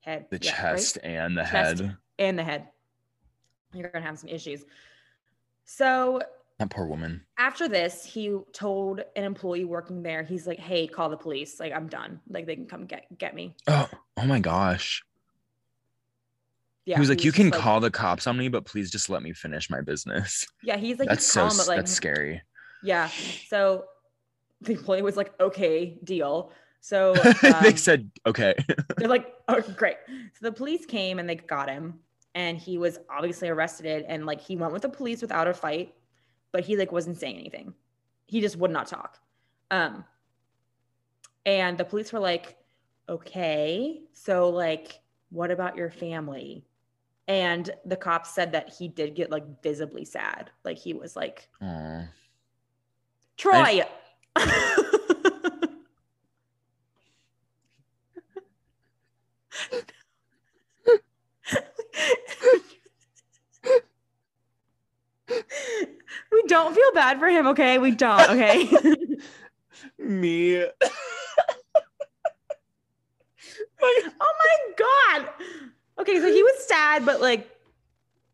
head 0.00 0.26
the 0.30 0.38
yeah, 0.40 0.66
right? 0.66 0.76
chest 0.76 0.98
and 1.02 1.36
the 1.36 1.42
Chest. 1.44 1.80
head. 1.82 1.96
and 2.18 2.38
the 2.38 2.44
head 2.44 2.68
you're 3.74 3.90
gonna 3.90 4.04
have 4.04 4.18
some 4.18 4.28
issues 4.30 4.64
so 5.64 6.20
That 6.58 6.70
poor 6.70 6.86
woman. 6.86 7.22
after 7.38 7.68
this 7.68 8.04
he 8.04 8.34
told 8.52 9.00
an 9.14 9.24
employee 9.24 9.64
working 9.64 10.02
there 10.02 10.22
he's 10.22 10.46
like 10.46 10.58
hey 10.58 10.86
call 10.86 11.10
the 11.10 11.16
police 11.16 11.60
like 11.60 11.72
i'm 11.72 11.86
done 11.86 12.20
like 12.30 12.46
they 12.46 12.54
can 12.54 12.66
come 12.66 12.86
get 12.86 13.06
get 13.18 13.34
me 13.34 13.54
Oh, 13.68 13.88
oh 14.16 14.24
my 14.24 14.40
gosh. 14.40 15.04
yeah 16.86 16.96
he 16.96 17.00
was 17.00 17.10
like, 17.10 17.24
"You 17.24 17.32
can 17.32 17.50
call 17.50 17.80
the 17.80 17.90
cops 17.90 18.26
on 18.26 18.38
me, 18.38 18.48
but 18.48 18.64
please 18.64 18.90
just 18.90 19.10
let 19.10 19.22
me 19.22 19.32
finish 19.32 19.68
my 19.68 19.82
business." 19.82 20.46
yeah 20.62 20.76
he's 20.76 20.98
like 20.98 21.08
that's 21.08 21.26
so. 21.26 21.42
call 21.42 21.50
him, 21.50 21.56
but, 21.58 21.68
like 21.68 21.76
that's 21.76 21.92
scary. 21.92 22.42
yeah 22.82 23.10
so 23.48 23.84
the 24.62 24.72
employee 24.72 25.02
was 25.02 25.16
like 25.16 25.38
okay 25.40 25.98
deal 26.02 26.52
so 26.86 27.14
they 27.42 27.50
um, 27.50 27.76
said, 27.76 28.08
"Okay." 28.26 28.54
They're 28.96 29.08
like, 29.08 29.34
oh, 29.48 29.60
great. 29.60 29.96
So 30.06 30.42
the 30.42 30.52
police 30.52 30.86
came 30.86 31.18
and 31.18 31.28
they 31.28 31.34
got 31.34 31.68
him, 31.68 31.98
and 32.36 32.56
he 32.56 32.78
was 32.78 33.00
obviously 33.10 33.48
arrested. 33.48 34.04
And 34.06 34.24
like, 34.24 34.40
he 34.40 34.54
went 34.54 34.72
with 34.72 34.82
the 34.82 34.88
police 34.88 35.20
without 35.20 35.48
a 35.48 35.52
fight, 35.52 35.94
but 36.56 36.64
he 36.64 36.74
like 36.74 36.90
wasn't 36.90 37.20
saying 37.20 37.36
anything. 37.36 37.74
He 38.24 38.40
just 38.40 38.56
would 38.56 38.70
not 38.70 38.86
talk. 38.86 39.18
Um, 39.70 40.06
and 41.44 41.76
the 41.76 41.84
police 41.84 42.14
were 42.14 42.18
like, 42.18 42.56
okay, 43.10 44.00
so 44.14 44.48
like, 44.48 45.00
what 45.28 45.50
about 45.50 45.76
your 45.76 45.90
family? 45.90 46.64
And 47.28 47.68
the 47.84 47.96
cops 47.98 48.30
said 48.30 48.52
that 48.52 48.72
he 48.72 48.88
did 48.88 49.14
get 49.14 49.30
like 49.30 49.44
visibly 49.62 50.06
sad. 50.06 50.50
Like 50.64 50.78
he 50.78 50.94
was 50.94 51.14
like, 51.14 51.46
Aw. 51.60 52.08
Troy. 53.36 53.62
we 53.62 54.42
don't 66.46 66.74
feel 66.74 66.92
bad 66.92 67.18
for 67.18 67.28
him, 67.28 67.46
okay? 67.48 67.78
We 67.78 67.90
don't, 67.92 68.30
okay? 68.30 68.68
Me. 69.98 70.64
oh 73.82 74.10
my 74.20 74.56
god. 74.76 75.28
Okay, 75.98 76.20
so 76.20 76.32
he 76.32 76.42
was 76.42 76.66
sad, 76.66 77.04
but 77.04 77.20
like 77.20 77.50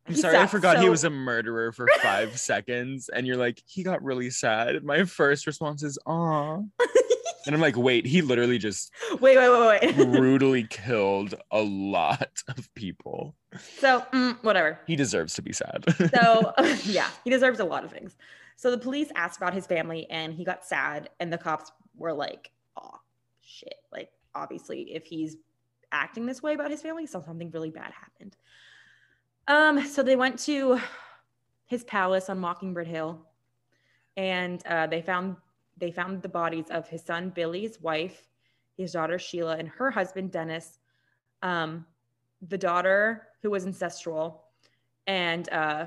I'm 0.07 0.15
sorry, 0.17 0.37
I 0.37 0.41
sucks, 0.41 0.51
forgot 0.51 0.81
he 0.81 0.89
was 0.89 1.05
a 1.05 1.11
murderer 1.11 1.73
for 1.73 1.87
five 2.03 2.39
seconds, 2.39 3.09
and 3.09 3.27
you're 3.27 3.37
like, 3.37 3.63
he 3.67 3.83
got 3.83 4.03
really 4.03 4.31
sad. 4.31 4.83
My 4.83 5.05
first 5.05 5.47
response 5.47 5.83
is, 5.83 5.99
"Aw," 6.07 6.61
and 7.47 7.55
I'm 7.55 7.61
like, 7.61 7.77
wait, 7.77 8.07
he 8.07 8.23
literally 8.23 8.59
just 8.59 8.93
wait, 9.21 9.37
wait, 9.37 9.49
wait, 9.51 9.81
wait. 9.83 9.97
brutally 10.13 10.65
killed 10.65 11.35
a 11.51 11.61
lot 11.61 12.43
of 12.49 12.73
people. 12.75 13.35
so 13.79 14.05
mm, 14.13 14.37
whatever. 14.43 14.79
He 14.87 14.97
deserves 14.97 15.35
to 15.35 15.43
be 15.43 15.53
sad. 15.53 15.85
So 16.15 16.53
yeah, 16.85 17.09
he 17.25 17.31
deserves 17.31 17.61
a 17.61 17.65
lot 17.65 17.85
of 17.85 17.91
things. 17.91 18.17
So 18.57 18.71
the 18.71 18.79
police 18.79 19.11
asked 19.15 19.39
about 19.39 19.55
his 19.55 19.67
family 19.67 20.09
and 20.11 20.35
he 20.35 20.45
got 20.45 20.65
sad 20.65 21.11
and 21.21 21.33
the 21.33 21.39
cops 21.39 21.73
were 21.97 22.13
like, 22.13 22.51
"Oh 22.81 22.99
shit. 23.41 23.77
Like 23.91 24.11
obviously 24.35 24.95
if 24.95 25.05
he's 25.05 25.37
acting 25.91 26.27
this 26.27 26.43
way 26.43 26.55
about 26.55 26.71
his 26.71 26.83
family, 26.83 27.07
so 27.07 27.21
something 27.21 27.51
really 27.51 27.71
bad 27.71 27.93
happened. 27.93 28.37
Um, 29.49 29.85
so 29.87 30.03
they 30.03 30.17
went 30.17 30.39
to 30.41 30.81
his 31.67 31.85
palace 31.85 32.29
on 32.29 32.39
Mockingbird 32.39 32.87
Hill, 32.87 33.27
and 34.17 34.65
uh, 34.67 34.87
they 34.87 35.03
found 35.03 35.37
they 35.83 35.91
found 35.91 36.23
the 36.23 36.29
bodies 36.29 36.67
of 36.71 36.89
his 36.89 37.03
son 37.03 37.31
Billy's 37.31 37.81
wife, 37.81 38.29
his 38.77 38.93
daughter 38.93 39.19
Sheila, 39.19 39.57
and 39.57 39.69
her 39.69 39.91
husband 39.91 40.31
Dennis. 40.31 40.79
Um, 41.43 41.85
the 42.41 42.57
daughter 42.57 43.27
who 43.43 43.51
was 43.51 43.67
ancestral, 43.67 44.45
and 45.09 45.49
uh, 45.51 45.87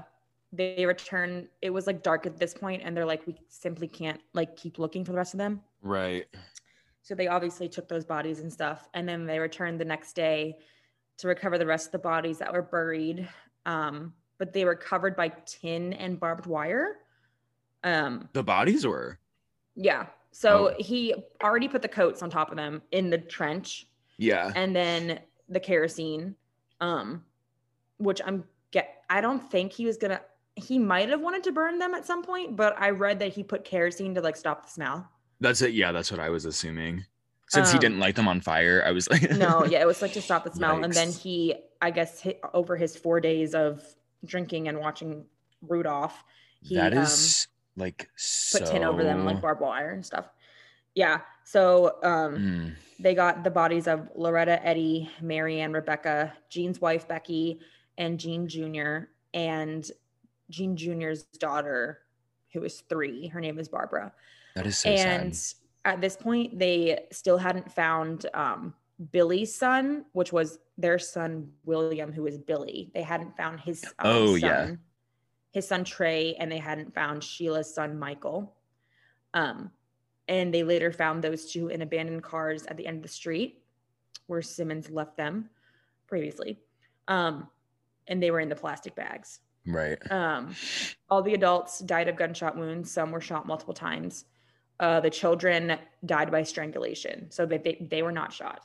they 0.52 0.86
return. 0.86 1.48
It 1.62 1.70
was 1.70 1.88
like 1.88 2.04
dark 2.04 2.26
at 2.26 2.38
this 2.38 2.54
point, 2.54 2.82
and 2.84 2.96
they're 2.96 3.06
like, 3.06 3.26
we 3.26 3.38
simply 3.48 3.88
can't 3.88 4.20
like 4.34 4.58
keep 4.58 4.80
looking 4.80 5.06
for 5.06 5.14
the 5.14 5.18
rest 5.18 5.34
of 5.34 5.38
them. 5.38 5.62
Right. 5.82 6.26
So 7.02 7.16
they 7.16 7.28
obviously 7.28 7.70
took 7.70 7.88
those 7.88 8.04
bodies 8.04 8.42
and 8.42 8.52
stuff, 8.52 8.90
and 8.94 9.08
then 9.08 9.26
they 9.26 9.40
returned 9.40 9.80
the 9.80 9.86
next 9.86 10.12
day 10.12 10.58
to 11.20 11.30
recover 11.30 11.58
the 11.58 11.66
rest 11.66 11.86
of 11.86 11.92
the 11.94 12.00
bodies 12.00 12.38
that 12.40 12.52
were 12.52 12.64
buried. 12.64 13.30
Um, 13.66 14.14
but 14.40 14.52
they 14.52 14.66
were 14.66 14.76
covered 14.76 15.16
by 15.16 15.30
tin 15.46 15.94
and 15.94 16.20
barbed 16.20 16.48
wire. 16.48 16.98
Um, 17.86 18.28
The 18.34 18.44
bodies 18.44 18.86
were. 18.86 19.20
Yeah. 19.76 20.08
So 20.32 20.70
Oh. 20.72 20.76
he 20.80 21.14
already 21.44 21.68
put 21.68 21.82
the 21.82 21.88
coats 21.88 22.22
on 22.22 22.30
top 22.30 22.52
of 22.52 22.58
them 22.58 22.82
in 22.92 23.10
the 23.10 23.18
trench, 23.18 23.88
Yeah. 24.18 24.52
and 24.56 24.76
then 24.76 25.20
the 25.48 25.60
kerosene, 25.60 26.36
um, 26.82 27.24
which 27.98 28.22
I'm 28.26 28.44
get. 28.72 29.04
I 29.10 29.22
don't 29.22 29.40
think 29.52 29.72
he 29.72 29.86
was 29.86 29.98
gonna. 29.98 30.22
He 30.56 30.78
might 30.80 31.10
have 31.10 31.22
wanted 31.22 31.44
to 31.44 31.52
burn 31.52 31.80
them 31.80 31.94
at 31.94 32.06
some 32.06 32.24
point, 32.24 32.56
but 32.56 32.76
I 32.80 32.90
read 32.92 33.20
that 33.20 33.34
he 33.34 33.44
put 33.44 33.64
kerosene 33.66 34.14
to 34.16 34.22
like 34.22 34.36
stop 34.36 34.66
the 34.66 34.72
smell. 34.72 35.10
That's 35.40 35.62
it. 35.62 35.74
Yeah, 35.74 35.92
that's 35.92 36.12
what 36.12 36.20
I 36.20 36.30
was 36.30 36.46
assuming. 36.46 37.06
Since 37.48 37.70
he 37.72 37.78
Um, 37.78 37.82
didn't 37.82 38.00
light 38.00 38.16
them 38.16 38.28
on 38.28 38.42
fire, 38.42 38.84
I 38.86 38.92
was 38.92 39.10
like, 39.10 39.22
no 39.32 39.66
yeah 39.66 39.80
it 39.80 39.86
was 39.86 40.02
like 40.02 40.14
to 40.14 40.22
stop 40.22 40.44
the 40.46 40.52
smell 40.52 40.84
and 40.84 40.92
then 40.92 41.12
he 41.12 41.54
i 41.82 41.92
guess 41.92 42.20
hit, 42.20 42.40
over 42.56 42.76
his 42.76 42.98
four 42.98 43.20
days 43.20 43.54
of 43.54 43.84
drinking 44.26 44.68
and 44.68 44.80
watching 44.80 45.26
rudolph 45.62 46.24
he 46.64 46.74
that 46.76 46.94
um, 46.94 47.04
is 47.04 47.48
like 47.78 48.10
so. 48.16 48.60
put 48.60 48.68
tin 48.68 48.84
over 48.84 49.04
them 49.04 49.26
like 49.26 49.42
barbed 49.42 49.62
wire 49.62 49.92
and 49.92 50.06
stuff 50.06 50.30
yeah 50.94 51.20
so 51.44 51.98
um 52.04 52.36
Mm, 52.38 52.76
they 53.00 53.14
got 53.14 53.44
the 53.44 53.52
bodies 53.52 53.88
of 53.88 54.08
loretta 54.16 54.66
eddie 54.66 55.10
Marianne, 55.22 55.74
rebecca 55.74 56.34
Gene's 56.50 56.80
wife 56.80 57.08
becky 57.08 57.60
and 57.98 58.20
Gene 58.20 58.48
jr 58.48 59.08
and 59.34 59.90
Gene 60.50 60.76
jr.'s 60.78 61.24
daughter 61.40 62.00
who 62.54 62.62
was 62.62 62.82
three 62.82 63.28
her 63.28 63.42
name 63.42 63.60
is 63.60 63.68
barbara 63.68 64.14
that 64.56 64.66
is 64.66 64.78
so 64.78 64.90
and 64.90 65.36
sad. 65.36 65.56
at 65.84 66.02
this 66.02 66.16
point 66.16 66.58
they 66.58 67.06
still 67.12 67.38
hadn't 67.38 67.70
found 67.72 68.26
um, 68.34 68.74
billy's 69.12 69.54
son 69.54 70.06
which 70.14 70.32
was 70.32 70.60
their 70.78 70.98
son 70.98 71.52
william 71.66 72.14
who 72.14 72.24
was 72.24 72.38
billy 72.38 72.92
they 72.94 73.02
hadn't 73.02 73.36
found 73.36 73.60
his 73.60 73.84
um, 73.84 73.92
Oh, 74.06 74.38
son, 74.38 74.50
yeah. 74.50 74.76
His 75.56 75.66
son 75.66 75.86
trey 75.86 76.36
and 76.36 76.52
they 76.52 76.58
hadn't 76.58 76.94
found 76.94 77.24
sheila's 77.24 77.74
son 77.74 77.98
michael 77.98 78.54
um, 79.34 79.72
and 80.28 80.54
they 80.54 80.64
later 80.64 80.92
found 80.92 81.24
those 81.24 81.50
two 81.52 81.70
in 81.70 81.82
abandoned 81.82 82.22
cars 82.22 82.66
at 82.66 82.76
the 82.76 82.86
end 82.86 82.98
of 82.98 83.04
the 83.04 83.08
street 83.08 83.64
where 84.28 84.42
simmons 84.42 84.90
left 84.90 85.16
them 85.16 85.50
previously 86.08 86.60
um, 87.08 87.48
and 88.08 88.22
they 88.22 88.32
were 88.32 88.42
in 88.42 88.50
the 88.50 88.56
plastic 88.56 88.94
bags 88.96 89.40
Right. 89.68 89.98
um, 90.12 90.54
all 91.10 91.24
the 91.24 91.34
adults 91.34 91.80
died 91.80 92.08
of 92.08 92.16
gunshot 92.18 92.56
wounds. 92.56 92.92
Some 92.92 93.10
were 93.12 93.20
shot 93.20 93.48
multiple 93.48 93.74
times. 93.74 94.26
Uh, 94.80 95.00
the 95.00 95.10
children 95.10 95.80
died 96.06 96.30
by 96.30 96.44
strangulation. 96.44 97.32
So 97.32 97.48
they, 97.48 97.58
they, 97.58 97.88
they 97.90 98.04
were 98.04 98.12
not 98.12 98.32
shot, 98.32 98.60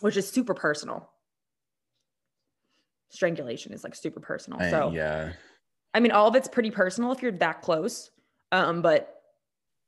which 0.00 0.16
is 0.16 0.26
super 0.26 0.54
personal. 0.54 1.10
Strangulation 3.12 3.72
is 3.72 3.84
like 3.84 3.94
super 3.94 4.20
personal. 4.20 4.60
I- 4.60 4.70
so, 4.70 4.90
yeah, 4.92 5.32
I 5.94 6.00
mean, 6.00 6.12
all 6.12 6.26
of 6.26 6.34
it's 6.34 6.48
pretty 6.48 6.70
personal 6.70 7.12
if 7.12 7.22
you're 7.22 7.32
that 7.32 7.62
close. 7.62 8.10
Um, 8.50 8.82
but, 8.82 9.22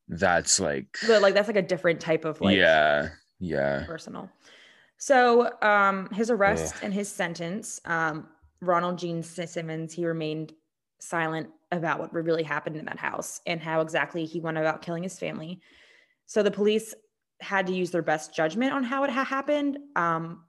that's 0.09 0.61
like. 0.61 0.99
but 1.07 1.23
like 1.23 1.35
that's 1.35 1.49
like 1.49 1.57
a 1.57 1.63
different 1.63 2.01
type 2.01 2.25
of 2.25 2.41
like 2.41 2.57
yeah. 2.57 3.09
Yeah. 3.41 3.85
personal. 3.87 4.31
So 4.99 5.51
um, 5.63 6.09
his 6.11 6.31
arrest 6.31 6.77
Ugh. 6.77 6.81
and 6.85 6.95
his 6.95 7.11
sentence, 7.11 7.81
um, 7.85 8.29
Ronald 8.61 8.99
Gene 8.99 9.23
Simmons, 9.23 9.93
he 9.93 10.07
remained 10.07 10.53
silent 11.01 11.49
about 11.73 12.01
what 12.01 12.13
really 12.13 12.43
happened 12.43 12.77
in 12.77 12.85
that 12.85 12.99
house 12.99 13.41
and 13.47 13.61
how 13.61 13.81
exactly 13.81 14.25
he 14.25 14.41
went 14.41 14.57
about 14.57 14.83
killing 14.83 15.03
his 15.03 15.19
family. 15.19 15.61
So 16.27 16.43
the 16.43 16.51
police 16.51 16.95
had 17.41 17.67
to 17.67 17.75
use 17.75 17.91
their 17.91 18.03
best 18.03 18.35
judgment 18.35 18.73
on 18.73 18.85
how 18.85 19.05
it 19.05 19.11
ha- 19.11 19.25
happened. 19.25 19.79
Um, 19.97 20.45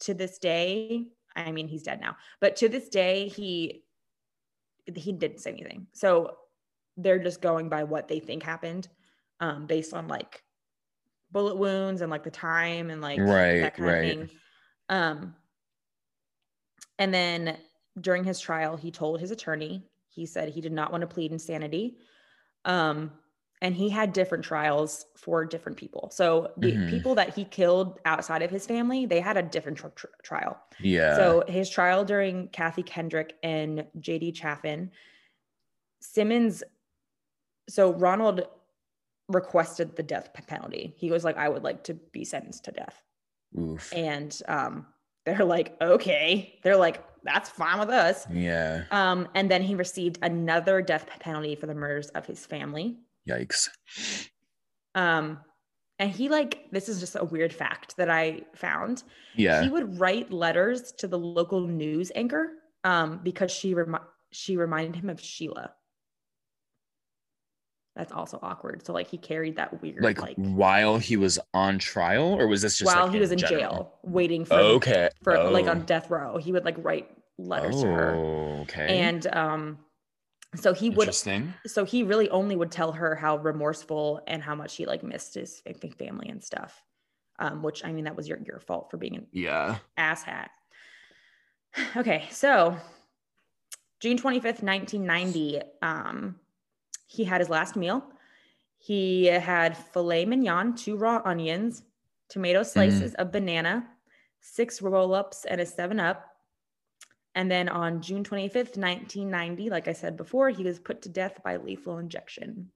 to 0.00 0.14
this 0.14 0.38
day, 0.38 1.08
I 1.46 1.52
mean, 1.52 1.68
he's 1.68 1.82
dead 1.82 2.00
now, 2.00 2.16
but 2.40 2.56
to 2.56 2.68
this 2.68 2.88
day, 2.88 3.28
he 3.28 3.84
he 4.94 5.12
didn't 5.12 5.40
say 5.40 5.50
anything. 5.50 5.86
So 5.92 6.36
they're 6.96 7.18
just 7.18 7.40
going 7.40 7.68
by 7.68 7.84
what 7.84 8.08
they 8.08 8.18
think 8.20 8.42
happened, 8.42 8.88
um, 9.40 9.66
based 9.66 9.94
on 9.94 10.08
like 10.08 10.42
bullet 11.30 11.56
wounds 11.56 12.00
and 12.00 12.10
like 12.10 12.24
the 12.24 12.30
time 12.30 12.90
and 12.90 13.00
like 13.00 13.18
Right, 13.18 13.60
that 13.60 13.76
kind 13.76 13.88
right. 13.88 14.20
of 14.20 14.28
thing. 14.28 14.30
Um, 14.88 15.34
and 16.98 17.14
then 17.14 17.56
during 18.00 18.24
his 18.24 18.40
trial, 18.40 18.76
he 18.76 18.90
told 18.90 19.20
his 19.20 19.30
attorney, 19.30 19.84
he 20.08 20.26
said 20.26 20.48
he 20.48 20.60
did 20.60 20.72
not 20.72 20.90
want 20.90 21.02
to 21.02 21.06
plead 21.06 21.32
insanity. 21.32 21.98
Um, 22.64 23.12
and 23.62 23.74
he 23.74 23.88
had 23.90 24.12
different 24.12 24.42
trials 24.44 25.04
for 25.16 25.44
different 25.44 25.76
people. 25.76 26.10
So 26.12 26.52
the 26.56 26.72
Mhm. 26.72 26.88
people 26.90 27.14
that 27.16 27.34
he 27.34 27.44
killed 27.44 27.98
outside 28.06 28.42
of 28.42 28.50
his 28.50 28.66
family, 28.66 29.04
they 29.06 29.20
had 29.20 29.36
a 29.36 29.42
different 29.42 29.76
tr- 29.78 29.88
tr- 29.88 30.06
trial. 30.22 30.58
Yeah. 30.78 31.14
So 31.16 31.44
his 31.46 31.68
trial 31.68 32.04
during 32.04 32.48
Kathy 32.48 32.82
Kendrick 32.82 33.36
and 33.42 33.86
JD 33.98 34.32
Chaffin, 34.32 34.90
Simmons, 36.00 36.62
so 37.68 37.92
Ronald 37.92 38.46
requested 39.28 39.94
the 39.96 40.02
death 40.02 40.30
penalty. 40.46 40.94
He 40.96 41.10
was 41.10 41.22
like, 41.24 41.36
I 41.36 41.48
would 41.48 41.62
like 41.62 41.84
to 41.84 41.94
be 41.94 42.24
sentenced 42.24 42.64
to 42.64 42.72
death. 42.72 43.00
Oof. 43.58 43.92
And 43.94 44.36
um, 44.48 44.86
they're 45.26 45.44
like, 45.44 45.76
okay. 45.82 46.58
They're 46.62 46.76
like, 46.76 47.04
that's 47.22 47.50
fine 47.50 47.78
with 47.78 47.90
us. 47.90 48.26
Yeah. 48.32 48.84
Um, 48.90 49.28
and 49.34 49.50
then 49.50 49.62
he 49.62 49.74
received 49.74 50.18
another 50.22 50.80
death 50.80 51.06
penalty 51.20 51.54
for 51.54 51.66
the 51.66 51.74
murders 51.74 52.08
of 52.10 52.24
his 52.26 52.46
family. 52.46 52.98
Yikes. 53.30 53.68
Um, 54.94 55.38
and 55.98 56.10
he 56.10 56.28
like, 56.28 56.70
this 56.72 56.88
is 56.88 56.98
just 57.00 57.16
a 57.16 57.24
weird 57.24 57.52
fact 57.52 57.96
that 57.96 58.10
I 58.10 58.42
found. 58.54 59.02
Yeah. 59.36 59.62
he 59.62 59.68
would 59.68 59.98
write 60.00 60.32
letters 60.32 60.92
to 60.98 61.06
the 61.08 61.18
local 61.18 61.60
news 61.60 62.10
anchor 62.14 62.48
um, 62.84 63.20
because 63.22 63.50
she 63.50 63.74
remi- 63.74 63.98
she 64.32 64.56
reminded 64.56 64.96
him 64.96 65.10
of 65.10 65.20
Sheila. 65.20 65.72
That's 67.96 68.12
also 68.12 68.38
awkward. 68.42 68.86
So 68.86 68.92
like 68.92 69.08
he 69.08 69.18
carried 69.18 69.56
that 69.56 69.82
weird 69.82 70.02
like, 70.02 70.20
like, 70.22 70.36
while 70.36 70.96
he 70.98 71.16
was 71.16 71.38
on 71.52 71.78
trial, 71.78 72.34
or 72.38 72.46
was 72.46 72.62
this 72.62 72.78
just 72.78 72.86
while 72.94 73.06
like, 73.06 73.14
he 73.14 73.20
was 73.20 73.32
in 73.32 73.38
general? 73.38 73.58
jail 73.60 73.94
waiting 74.04 74.44
for 74.44 74.54
Okay. 74.54 75.10
for 75.22 75.36
like 75.50 75.66
on 75.66 75.78
Oh. 75.80 75.84
death 75.84 76.08
row. 76.08 76.38
He 76.38 76.52
would 76.52 76.64
like 76.64 76.76
write 76.78 77.10
letters 77.36 77.82
to 77.82 77.88
her. 77.88 78.14
Oh, 78.14 78.60
okay. 78.62 78.98
And 79.00 79.26
um 79.34 79.78
so 80.56 80.72
he 80.74 80.90
would 80.90 81.04
interesting. 81.08 81.54
so 81.66 81.84
he 81.84 82.02
really 82.02 82.28
only 82.30 82.56
would 82.56 82.70
tell 82.72 82.92
her 82.92 83.14
how 83.14 83.36
remorseful 83.36 84.20
and 84.26 84.42
how 84.42 84.54
much 84.54 84.76
he 84.76 84.84
like 84.86 85.02
missed 85.02 85.34
his 85.34 85.60
fa- 85.60 85.74
fa- 85.74 85.90
family 85.98 86.28
and 86.28 86.42
stuff. 86.42 86.82
Um, 87.38 87.62
which 87.62 87.84
I 87.84 87.92
mean 87.92 88.04
that 88.04 88.16
was 88.16 88.28
your 88.28 88.38
your 88.44 88.58
fault 88.60 88.90
for 88.90 88.96
being 88.96 89.16
an 89.16 89.26
Yeah. 89.32 89.78
asshat. 89.98 90.48
Okay, 91.96 92.26
so 92.30 92.76
June 94.00 94.16
25th, 94.18 94.62
1990, 94.62 95.60
um, 95.82 96.36
he 97.06 97.22
had 97.24 97.40
his 97.40 97.48
last 97.50 97.76
meal. 97.76 98.02
He 98.78 99.26
had 99.26 99.76
filet 99.76 100.24
mignon, 100.24 100.74
two 100.74 100.96
raw 100.96 101.20
onions, 101.24 101.82
tomato 102.28 102.62
slices, 102.62 103.14
a 103.18 103.24
banana, 103.26 103.86
six 104.40 104.80
roll 104.80 105.12
ups, 105.14 105.44
and 105.44 105.60
a 105.60 105.66
7 105.66 106.00
Up. 106.00 106.29
And 107.34 107.50
then 107.50 107.68
on 107.68 108.02
June 108.02 108.24
25th, 108.24 108.76
1990, 108.76 109.70
like 109.70 109.86
I 109.88 109.92
said 109.92 110.16
before, 110.16 110.50
he 110.50 110.64
was 110.64 110.78
put 110.80 111.02
to 111.02 111.08
death 111.08 111.40
by 111.44 111.56
lethal 111.58 111.98
injection. 111.98 112.70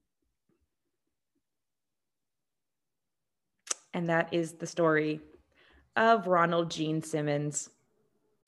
And 3.93 4.09
that 4.09 4.33
is 4.33 4.53
the 4.53 4.67
story 4.67 5.21
of 5.95 6.27
Ronald 6.27 6.71
Gene 6.71 7.01
Simmons. 7.01 7.69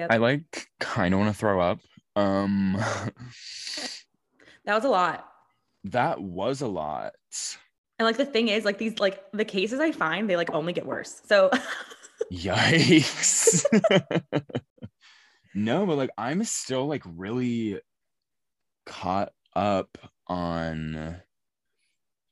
I 0.10 0.18
like 0.18 0.68
kind 0.80 1.14
of 1.14 1.20
want 1.20 1.34
to 1.34 1.38
throw 1.38 1.60
up. 1.60 1.80
Um, 2.16 2.78
That 4.66 4.76
was 4.76 4.84
a 4.86 4.90
lot. 4.90 5.28
that 5.86 6.22
was 6.22 6.62
a 6.62 6.68
lot. 6.68 7.14
And 8.00 8.06
like 8.06 8.18
the 8.18 8.26
thing 8.26 8.50
is, 8.50 8.66
like 8.66 8.78
these, 8.78 9.00
like 9.00 9.24
the 9.32 9.46
cases 9.46 9.80
I 9.80 9.92
find, 9.92 10.30
they 10.30 10.36
like 10.36 10.54
only 10.54 10.74
get 10.74 10.86
worse. 10.86 11.22
So 11.26 11.50
Yikes. 12.32 13.66
no, 15.58 15.86
but 15.86 15.98
like 15.98 16.12
I'm 16.18 16.44
still 16.44 16.86
like 16.88 17.04
really 17.06 17.80
caught 18.86 19.34
up 19.56 19.98
on 20.28 21.18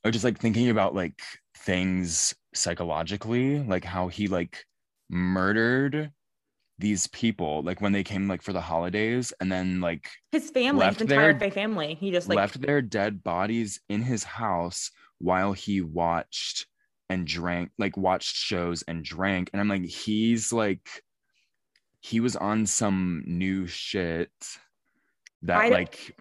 or 0.06 0.12
just 0.12 0.24
like 0.24 0.38
thinking 0.38 0.70
about 0.70 0.94
like 0.94 1.20
things 1.58 2.36
psychologically, 2.54 3.60
like 3.60 3.84
how 3.84 4.08
he 4.08 4.28
like 4.28 4.64
murdered 5.10 6.12
these 6.78 7.08
people 7.08 7.64
like 7.64 7.80
when 7.80 7.94
they 7.94 8.04
came 8.04 8.28
like 8.28 8.42
for 8.42 8.52
the 8.52 8.62
holidays 8.62 9.34
and 9.40 9.52
then 9.52 9.80
like 9.82 10.10
His 10.32 10.52
family, 10.52 10.82
Left 10.86 11.00
his 11.00 11.10
entire 11.10 11.34
their- 11.34 11.50
family. 11.52 11.96
He 11.96 12.12
just 12.12 12.28
like 12.30 12.36
left 12.36 12.62
their 12.62 12.82
dead 12.82 13.24
bodies 13.24 13.80
in 13.90 14.02
his 14.02 14.24
house 14.24 14.92
while 15.20 15.54
he 15.54 15.82
watched 15.82 16.68
and 17.10 17.26
drank 17.26 17.72
like 17.80 17.96
watched 17.98 18.36
shows 18.36 18.84
and 18.88 19.04
drank 19.04 19.50
and 19.54 19.62
i'm 19.62 19.70
like 19.70 19.86
he's 19.86 20.52
like 20.52 20.90
he 22.10 22.20
was 22.20 22.36
on 22.36 22.66
some 22.66 23.24
new 23.26 23.66
shit 23.66 24.32
that 25.42 25.72
like 25.72 26.16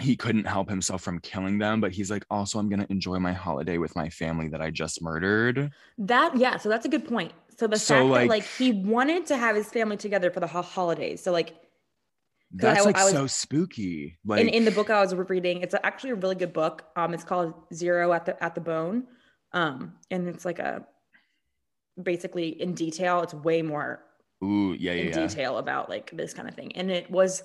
he 0.00 0.14
couldn't 0.16 0.46
help 0.46 0.68
himself 0.70 1.02
from 1.02 1.18
killing 1.20 1.58
them 1.58 1.80
but 1.80 1.90
he's 1.92 2.10
like 2.10 2.24
also 2.30 2.58
i'm 2.58 2.68
gonna 2.68 2.86
enjoy 2.88 3.18
my 3.18 3.32
holiday 3.32 3.76
with 3.78 3.94
my 3.96 4.08
family 4.08 4.48
that 4.48 4.62
i 4.62 4.70
just 4.70 5.02
murdered 5.02 5.70
that. 5.98 6.36
Yeah, 6.36 6.56
so 6.56 6.68
that's 6.68 6.86
a 6.86 6.88
good 6.88 7.06
point. 7.08 7.32
So 7.58 7.66
the 7.66 7.76
So, 7.78 7.94
fact 7.94 8.04
that 8.04 8.10
like- 8.12 8.28
like 8.36 8.44
he 8.44 8.70
wanted 8.70 9.26
to 9.26 9.36
have 9.36 9.56
his 9.56 9.68
family 9.68 9.96
together 9.96 10.30
for 10.30 10.40
the 10.40 10.46
ho- 10.46 10.62
holidays. 10.62 11.20
So 11.24 11.32
like 11.32 11.50
that's 12.52 12.80
I- 12.82 12.84
like 12.84 12.96
I 12.96 13.04
was- 13.04 13.12
so 13.12 13.26
spooky 13.26 14.18
like 14.24 14.40
in, 14.42 14.48
in 14.48 14.64
the 14.64 14.70
book 14.70 14.88
I 14.90 15.00
was 15.00 15.12
reading, 15.14 15.60
it's 15.62 15.74
actually 15.82 16.10
a 16.10 16.14
really 16.22 16.36
good 16.36 16.52
book. 16.52 16.84
Um, 16.96 17.12
it's 17.14 17.24
called 17.24 17.52
Zero 17.74 18.12
at 18.12 18.24
the 18.26 18.34
at 18.42 18.54
the 18.54 18.60
Bone. 18.60 18.98
Um, 19.52 19.94
and 20.10 20.28
it's 20.28 20.44
like 20.44 20.60
a 20.60 20.86
basically 22.00 22.48
in 22.62 22.74
detail. 22.74 23.22
It's 23.22 23.34
way 23.34 23.62
more 23.62 24.04
ooh 24.42 24.74
yeah 24.78 24.92
yeah, 24.92 25.02
in 25.02 25.08
yeah. 25.08 25.26
detail 25.26 25.58
about 25.58 25.88
like 25.88 26.10
this 26.12 26.32
kind 26.34 26.48
of 26.48 26.54
thing. 26.54 26.74
And 26.76 26.90
it 26.90 27.10
was 27.10 27.42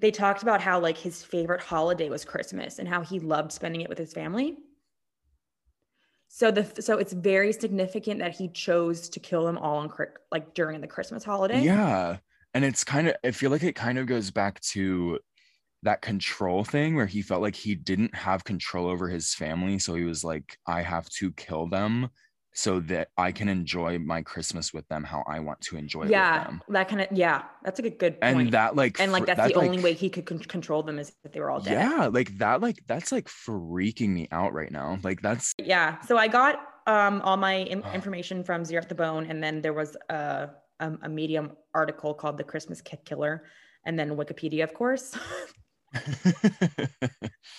they 0.00 0.10
talked 0.10 0.42
about 0.42 0.60
how 0.60 0.80
like 0.80 0.96
his 0.96 1.22
favorite 1.22 1.60
holiday 1.60 2.08
was 2.08 2.24
Christmas 2.24 2.78
and 2.78 2.88
how 2.88 3.02
he 3.02 3.20
loved 3.20 3.52
spending 3.52 3.82
it 3.82 3.88
with 3.88 3.98
his 3.98 4.12
family. 4.12 4.56
So 6.28 6.50
the 6.50 6.80
so 6.80 6.98
it's 6.98 7.12
very 7.12 7.52
significant 7.52 8.20
that 8.20 8.36
he 8.36 8.48
chose 8.48 9.08
to 9.10 9.20
kill 9.20 9.44
them 9.44 9.58
all 9.58 9.78
on 9.78 9.92
like 10.30 10.54
during 10.54 10.80
the 10.80 10.86
Christmas 10.86 11.24
holiday. 11.24 11.60
Yeah. 11.60 12.18
And 12.54 12.64
it's 12.64 12.84
kind 12.84 13.08
of, 13.08 13.14
I 13.24 13.30
feel 13.30 13.50
like 13.50 13.62
it 13.62 13.74
kind 13.74 13.98
of 13.98 14.06
goes 14.06 14.30
back 14.30 14.60
to 14.60 15.18
that 15.82 16.02
control 16.02 16.64
thing 16.64 16.94
where 16.94 17.06
he 17.06 17.22
felt 17.22 17.42
like 17.42 17.54
he 17.54 17.74
didn't 17.74 18.14
have 18.14 18.44
control 18.44 18.88
over 18.88 19.08
his 19.08 19.34
family. 19.34 19.78
So 19.78 19.94
he 19.94 20.04
was 20.04 20.24
like, 20.24 20.58
I 20.66 20.82
have 20.82 21.08
to 21.10 21.32
kill 21.32 21.68
them 21.68 22.10
so 22.52 22.80
that 22.80 23.08
I 23.16 23.32
can 23.32 23.48
enjoy 23.48 23.98
my 23.98 24.22
Christmas 24.22 24.74
with 24.74 24.86
them 24.88 25.04
how 25.04 25.22
I 25.26 25.40
want 25.40 25.60
to 25.62 25.76
enjoy 25.76 26.00
it 26.00 26.04
with 26.04 26.10
yeah, 26.12 26.50
that 26.68 26.88
kind 26.88 27.00
of 27.02 27.08
yeah, 27.12 27.42
that's 27.64 27.78
a 27.78 27.82
good 27.82 28.20
point. 28.20 28.40
And 28.40 28.52
that, 28.52 28.74
like, 28.74 29.00
and 29.00 29.12
like 29.12 29.26
that's 29.26 29.38
that, 29.38 29.54
the 29.54 29.60
only 29.60 29.80
way 29.80 29.92
he 29.92 30.10
could 30.10 30.26
con- 30.26 30.40
control 30.40 30.82
them 30.82 30.98
is 30.98 31.12
if 31.24 31.32
they 31.32 31.40
were 31.40 31.50
all 31.50 31.60
dead. 31.60 31.74
Yeah. 31.74 32.06
Like, 32.06 32.36
that, 32.38 32.60
like, 32.60 32.82
that's 32.86 33.12
like 33.12 33.28
freaking 33.28 34.08
me 34.08 34.28
out 34.32 34.52
right 34.52 34.70
now. 34.70 34.98
Like, 35.02 35.22
that's, 35.22 35.54
Yeah. 35.58 36.00
So 36.02 36.16
I 36.16 36.28
got 36.28 36.60
um 36.86 37.20
all 37.22 37.36
my 37.36 37.54
in- 37.54 37.84
information 37.94 38.42
from 38.42 38.64
Zero 38.64 38.82
at 38.82 38.88
the 38.88 38.94
Bone, 38.94 39.26
and 39.26 39.42
then 39.42 39.60
there 39.60 39.72
was 39.72 39.96
a 40.08 40.50
a, 40.80 40.92
a 41.02 41.08
Medium 41.08 41.52
article 41.74 42.14
called 42.14 42.36
"The 42.36 42.44
Christmas 42.44 42.80
Ki- 42.80 42.98
Killer," 43.04 43.44
and 43.84 43.98
then 43.98 44.16
Wikipedia, 44.16 44.64
of 44.64 44.74
course. 44.74 45.16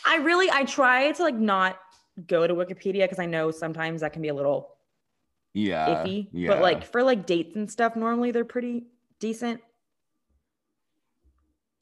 I 0.06 0.18
really 0.18 0.50
I 0.52 0.64
try 0.66 1.12
to 1.12 1.24
like 1.24 1.36
not 1.36 1.80
go 2.28 2.46
to 2.46 2.54
Wikipedia 2.54 3.04
because 3.04 3.20
I 3.20 3.26
know 3.26 3.52
sometimes 3.52 4.02
that 4.02 4.14
can 4.14 4.22
be 4.22 4.30
a 4.30 4.34
little 4.34 4.76
yeah. 5.54 6.04
iffy. 6.04 6.28
yeah. 6.32 6.50
But 6.50 6.62
like 6.62 6.86
for 6.86 7.04
like 7.04 7.26
dates 7.26 7.56
and 7.56 7.70
stuff, 7.70 7.96
normally 7.96 8.32
they're 8.32 8.46
pretty 8.46 8.86
decent. 9.20 9.62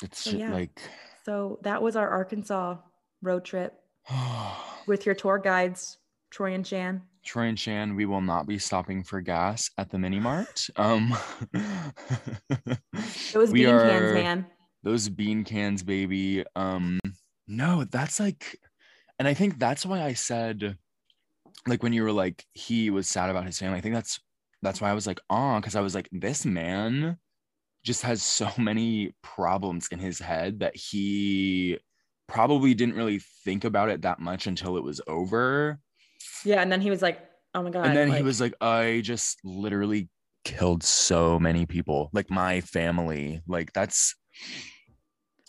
it's 0.03 0.20
so 0.20 0.32
yeah. 0.32 0.51
like, 0.51 0.82
So 1.26 1.59
that 1.63 1.82
was 1.82 1.95
our 1.95 2.09
Arkansas 2.09 2.78
road 3.22 3.45
trip 3.45 3.74
with 4.88 5.05
your 5.05 5.15
tour 5.15 5.38
guides, 5.38 5.97
Troy 6.32 6.53
and 6.53 6.65
Shan. 6.65 7.01
Troy 7.24 7.43
and 7.43 7.59
Shan, 7.59 7.95
we 7.95 8.05
will 8.05 8.22
not 8.22 8.47
be 8.47 8.57
stopping 8.57 9.03
for 9.03 9.22
gas 9.22 9.70
at 9.78 9.89
the 9.89 9.99
mini 9.99 10.20
mart. 10.20 10.67
Um, 10.78 11.15
Those 13.34 13.51
bean 13.53 13.65
cans, 13.65 14.13
man. 14.13 14.45
Those 14.84 15.09
bean 15.09 15.43
cans, 15.43 15.84
baby. 15.84 16.43
Um, 16.55 16.99
no, 17.47 17.84
that's 17.84 18.20
like, 18.20 18.57
and 19.17 19.28
I 19.28 19.34
think 19.34 19.59
that's 19.59 19.86
why 19.86 20.01
I 20.01 20.13
said, 20.13 20.78
like, 21.68 21.84
when 21.84 21.93
you 21.93 22.03
were 22.03 22.12
like, 22.12 22.45
he 22.53 22.89
was 22.89 23.07
sad 23.07 23.30
about 23.30 23.45
his 23.45 23.60
family. 23.60 23.78
I 23.78 23.82
think 23.82 23.95
that's 23.95 24.20
that's 24.62 24.82
why 24.82 24.89
I 24.89 24.93
was 24.93 25.07
like, 25.07 25.20
oh, 25.30 25.57
because 25.57 25.76
I 25.76 25.82
was 25.82 25.95
like, 25.95 26.10
this 26.12 26.45
man 26.45 27.18
just 27.84 28.01
has 28.03 28.22
so 28.22 28.49
many 28.57 29.14
problems 29.22 29.88
in 29.91 29.99
his 29.99 30.20
head 30.20 30.60
that 30.60 30.76
he 30.76 31.80
probably 32.28 32.74
didn't 32.74 32.95
really 32.95 33.22
think 33.43 33.64
about 33.64 33.89
it 33.89 34.03
that 34.03 34.20
much 34.20 34.47
until 34.47 34.78
it 34.78 34.84
was 34.84 35.01
over. 35.07 35.80
Yeah, 36.43 36.62
and 36.62 36.72
then 36.72 36.82
he 36.82 36.89
was 36.89 37.01
like, 37.01 37.20
"Oh 37.55 37.64
my 37.64 37.70
god!" 37.70 37.88
and 37.88 37.97
then 37.97 38.12
he 38.12 38.22
was 38.22 38.39
like 38.39 38.53
i 38.62 39.01
just 39.03 39.39
literally 39.43 40.10
killed 40.45 40.84
so 40.84 41.38
many 41.39 41.66
people 41.66 42.10
like 42.14 42.30
my 42.30 42.62
family 42.62 43.41
like 43.47 43.74
that's 43.74 44.16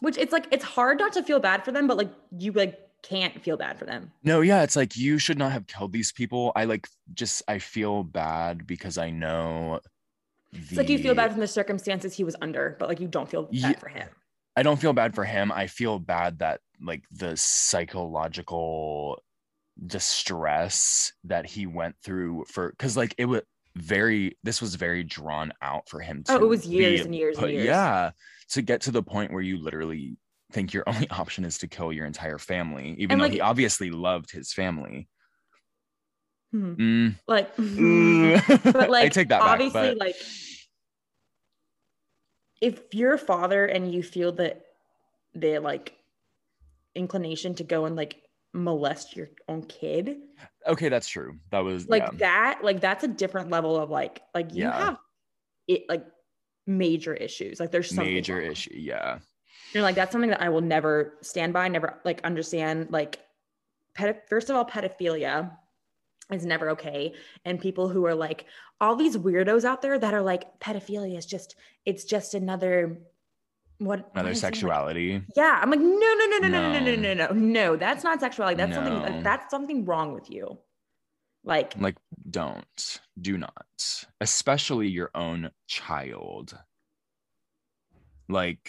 which 0.01 0.17
it's 0.19 0.33
like 0.33 0.47
it's 0.51 0.65
hard 0.65 0.99
not 0.99 1.13
to 1.13 1.23
feel 1.23 1.41
bad 1.41 1.65
for 1.65 1.73
them, 1.73 1.87
but 1.87 1.97
like 1.97 2.11
you 2.37 2.53
like 2.53 2.79
can't 3.03 3.43
feel 3.43 3.57
bad 3.57 3.79
for 3.79 3.85
them. 3.87 4.11
no 4.25 4.41
yeah 4.41 4.63
it's 4.63 4.77
like 4.77 4.97
you 4.97 5.19
should 5.19 5.39
not 5.39 5.53
have 5.53 5.67
killed 5.67 5.93
these 5.93 6.13
people 6.13 6.53
i 6.57 6.65
like 6.65 6.87
just 7.15 7.43
i 7.49 7.59
feel 7.59 8.03
bad 8.05 8.67
because 8.67 8.99
i 8.99 9.11
know 9.11 9.81
It's 10.53 10.77
like 10.77 10.89
you 10.89 10.99
feel 10.99 11.15
bad 11.15 11.31
from 11.33 11.41
the 11.41 11.47
circumstances 11.47 12.15
he 12.15 12.25
was 12.25 12.37
under, 12.43 12.77
but 12.79 12.89
like 12.89 13.01
you 13.01 13.09
don't 13.09 13.29
feel 13.31 13.45
bad 13.45 13.53
Ye- 13.55 13.75
for 13.75 13.89
him. 13.89 14.09
i 14.57 14.63
don't 14.63 14.81
feel 14.81 14.93
bad 14.93 15.15
for 15.15 15.25
him 15.25 15.51
i 15.53 15.67
feel 15.67 15.99
bad 15.99 16.39
that 16.41 16.61
like 16.83 17.05
the 17.13 17.37
psychological 17.37 19.23
distress 19.87 21.13
that 21.25 21.47
he 21.47 21.67
went 21.67 21.95
through 22.03 22.45
for 22.49 22.71
because 22.71 22.97
like 22.97 23.15
it 23.19 23.25
was 23.27 23.43
very 23.77 24.37
this 24.43 24.61
was 24.61 24.75
very 24.75 25.05
drawn 25.05 25.53
out 25.63 25.89
for 25.89 26.01
him 26.01 26.23
to 26.25 26.33
Oh, 26.33 26.37
it 26.37 26.49
was 26.49 26.67
years 26.67 27.01
be 27.01 27.05
and 27.07 27.15
years 27.15 27.39
and 27.39 27.51
years. 27.53 27.65
yeah 27.65 28.11
to 28.51 28.63
get 28.63 28.81
to 28.83 28.91
the 28.91 29.03
point 29.03 29.33
where 29.33 29.43
you 29.43 29.59
literally 29.63 30.17
think 30.53 30.73
your 30.75 30.85
only 30.89 31.09
option 31.11 31.45
is 31.45 31.59
to 31.59 31.67
kill 31.69 31.93
your 31.93 32.07
entire 32.07 32.39
family 32.39 32.95
even 32.99 33.13
And, 33.13 33.21
though 33.21 33.25
like- 33.25 33.33
he 33.33 33.41
obviously 33.41 33.91
loved 33.91 34.31
his 34.31 34.53
family 34.53 35.09
Hmm. 36.53 36.73
Mm. 36.75 37.15
Like, 37.29 37.55
but 38.65 38.91
like 38.91 39.05
i 39.05 39.09
take 39.09 39.29
that 39.29 39.39
back 39.41 39.49
obviously 39.51 39.91
but 39.91 39.99
like 39.99 40.17
if 42.61 42.93
you're 42.93 43.15
a 43.15 43.19
father 43.19 43.65
and 43.67 43.93
you 43.93 44.03
feel 44.03 44.33
that 44.33 44.63
the 45.35 45.59
like 45.61 45.95
inclination 46.95 47.55
to 47.55 47.65
go 47.65 47.85
and 47.85 47.97
like 47.97 48.21
molest 48.53 49.15
your 49.17 49.29
own 49.49 49.63
kid 49.63 50.17
okay 50.67 50.89
that's 50.89 51.07
true 51.07 51.39
that 51.53 51.61
was 51.61 51.89
like 51.89 52.03
yeah. 52.03 52.11
that 52.19 52.61
like 52.65 52.81
that's 52.81 53.05
a 53.05 53.09
different 53.09 53.51
level 53.51 53.77
of 53.77 53.91
like 53.91 54.21
like 54.35 54.53
you 54.53 54.65
Yeah. 54.65 54.77
have 54.87 54.97
it 55.69 55.85
like 55.89 56.05
major 56.67 57.15
issues 57.15 57.61
like 57.61 57.71
there's 57.71 57.91
something 57.95 58.13
major 58.13 58.39
wrong. 58.39 58.51
issue 58.51 58.75
yeah 58.75 59.19
you're 59.73 59.83
like 59.83 59.95
that's 59.95 60.13
something 60.13 60.31
that 60.31 60.43
i 60.43 60.49
will 60.49 60.61
never 60.61 61.15
stand 61.23 61.53
by 61.53 61.69
never 61.69 61.99
like 62.05 62.21
understand 62.25 62.89
like 62.91 63.19
ped- 63.95 64.29
first 64.29 64.51
of 64.51 64.57
all 64.57 64.65
pedophilia 64.65 65.51
is 66.31 66.45
never 66.47 66.71
okay 66.71 67.13
and 67.45 67.61
people 67.61 67.89
who 67.89 68.05
are 68.07 68.15
like 68.15 68.47
all 68.81 68.95
these 68.97 69.17
weirdos 69.17 69.65
out 69.65 69.83
there 69.83 69.99
that 69.99 70.15
are 70.15 70.23
like 70.23 70.59
pedophilia 70.61 71.17
is 71.19 71.27
just 71.27 71.57
it's 71.85 72.05
just 72.05 72.35
another 72.35 72.99
what 73.79 74.11
another 74.13 74.29
it? 74.29 74.33
Like, 74.33 74.37
sexuality 74.41 75.23
yeah 75.37 75.59
i'm 75.63 75.71
like 75.71 75.81
no 75.81 75.89
no 75.89 76.27
no 76.27 76.39
no 76.39 76.49
no 76.49 76.73
no 76.73 76.79
no 76.81 76.81
no 76.81 76.97
No. 76.97 77.13
no 77.15 77.15
no 77.15 77.33
no 77.33 77.77
that's 77.77 78.05
not 78.05 78.21
sexuality 78.21 78.57
that's 78.57 78.77
No. 78.77 78.85
something 78.85 79.23
that's 79.23 79.51
something 79.51 79.85
wrong 79.85 80.13
with 80.13 80.31
you 80.31 80.59
like 81.43 81.75
like 81.81 81.97
don't 82.31 83.01
do 83.21 83.39
not 83.39 83.67
especially 84.21 84.89
your 84.89 85.11
own 85.15 85.51
child 85.67 86.57
like 88.29 88.69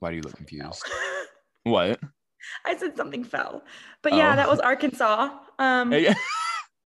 why 0.00 0.10
do 0.10 0.16
you 0.16 0.22
look 0.22 0.36
confused 0.36 0.82
what 1.64 1.98
I 2.64 2.76
said 2.76 2.96
something 2.96 3.24
fell. 3.24 3.64
But 4.02 4.14
yeah, 4.14 4.32
Oh. 4.32 4.36
that 4.36 4.48
was 4.48 4.60
Arkansas. 4.60 5.30
Um 5.58 5.90
Hey, 5.90 6.14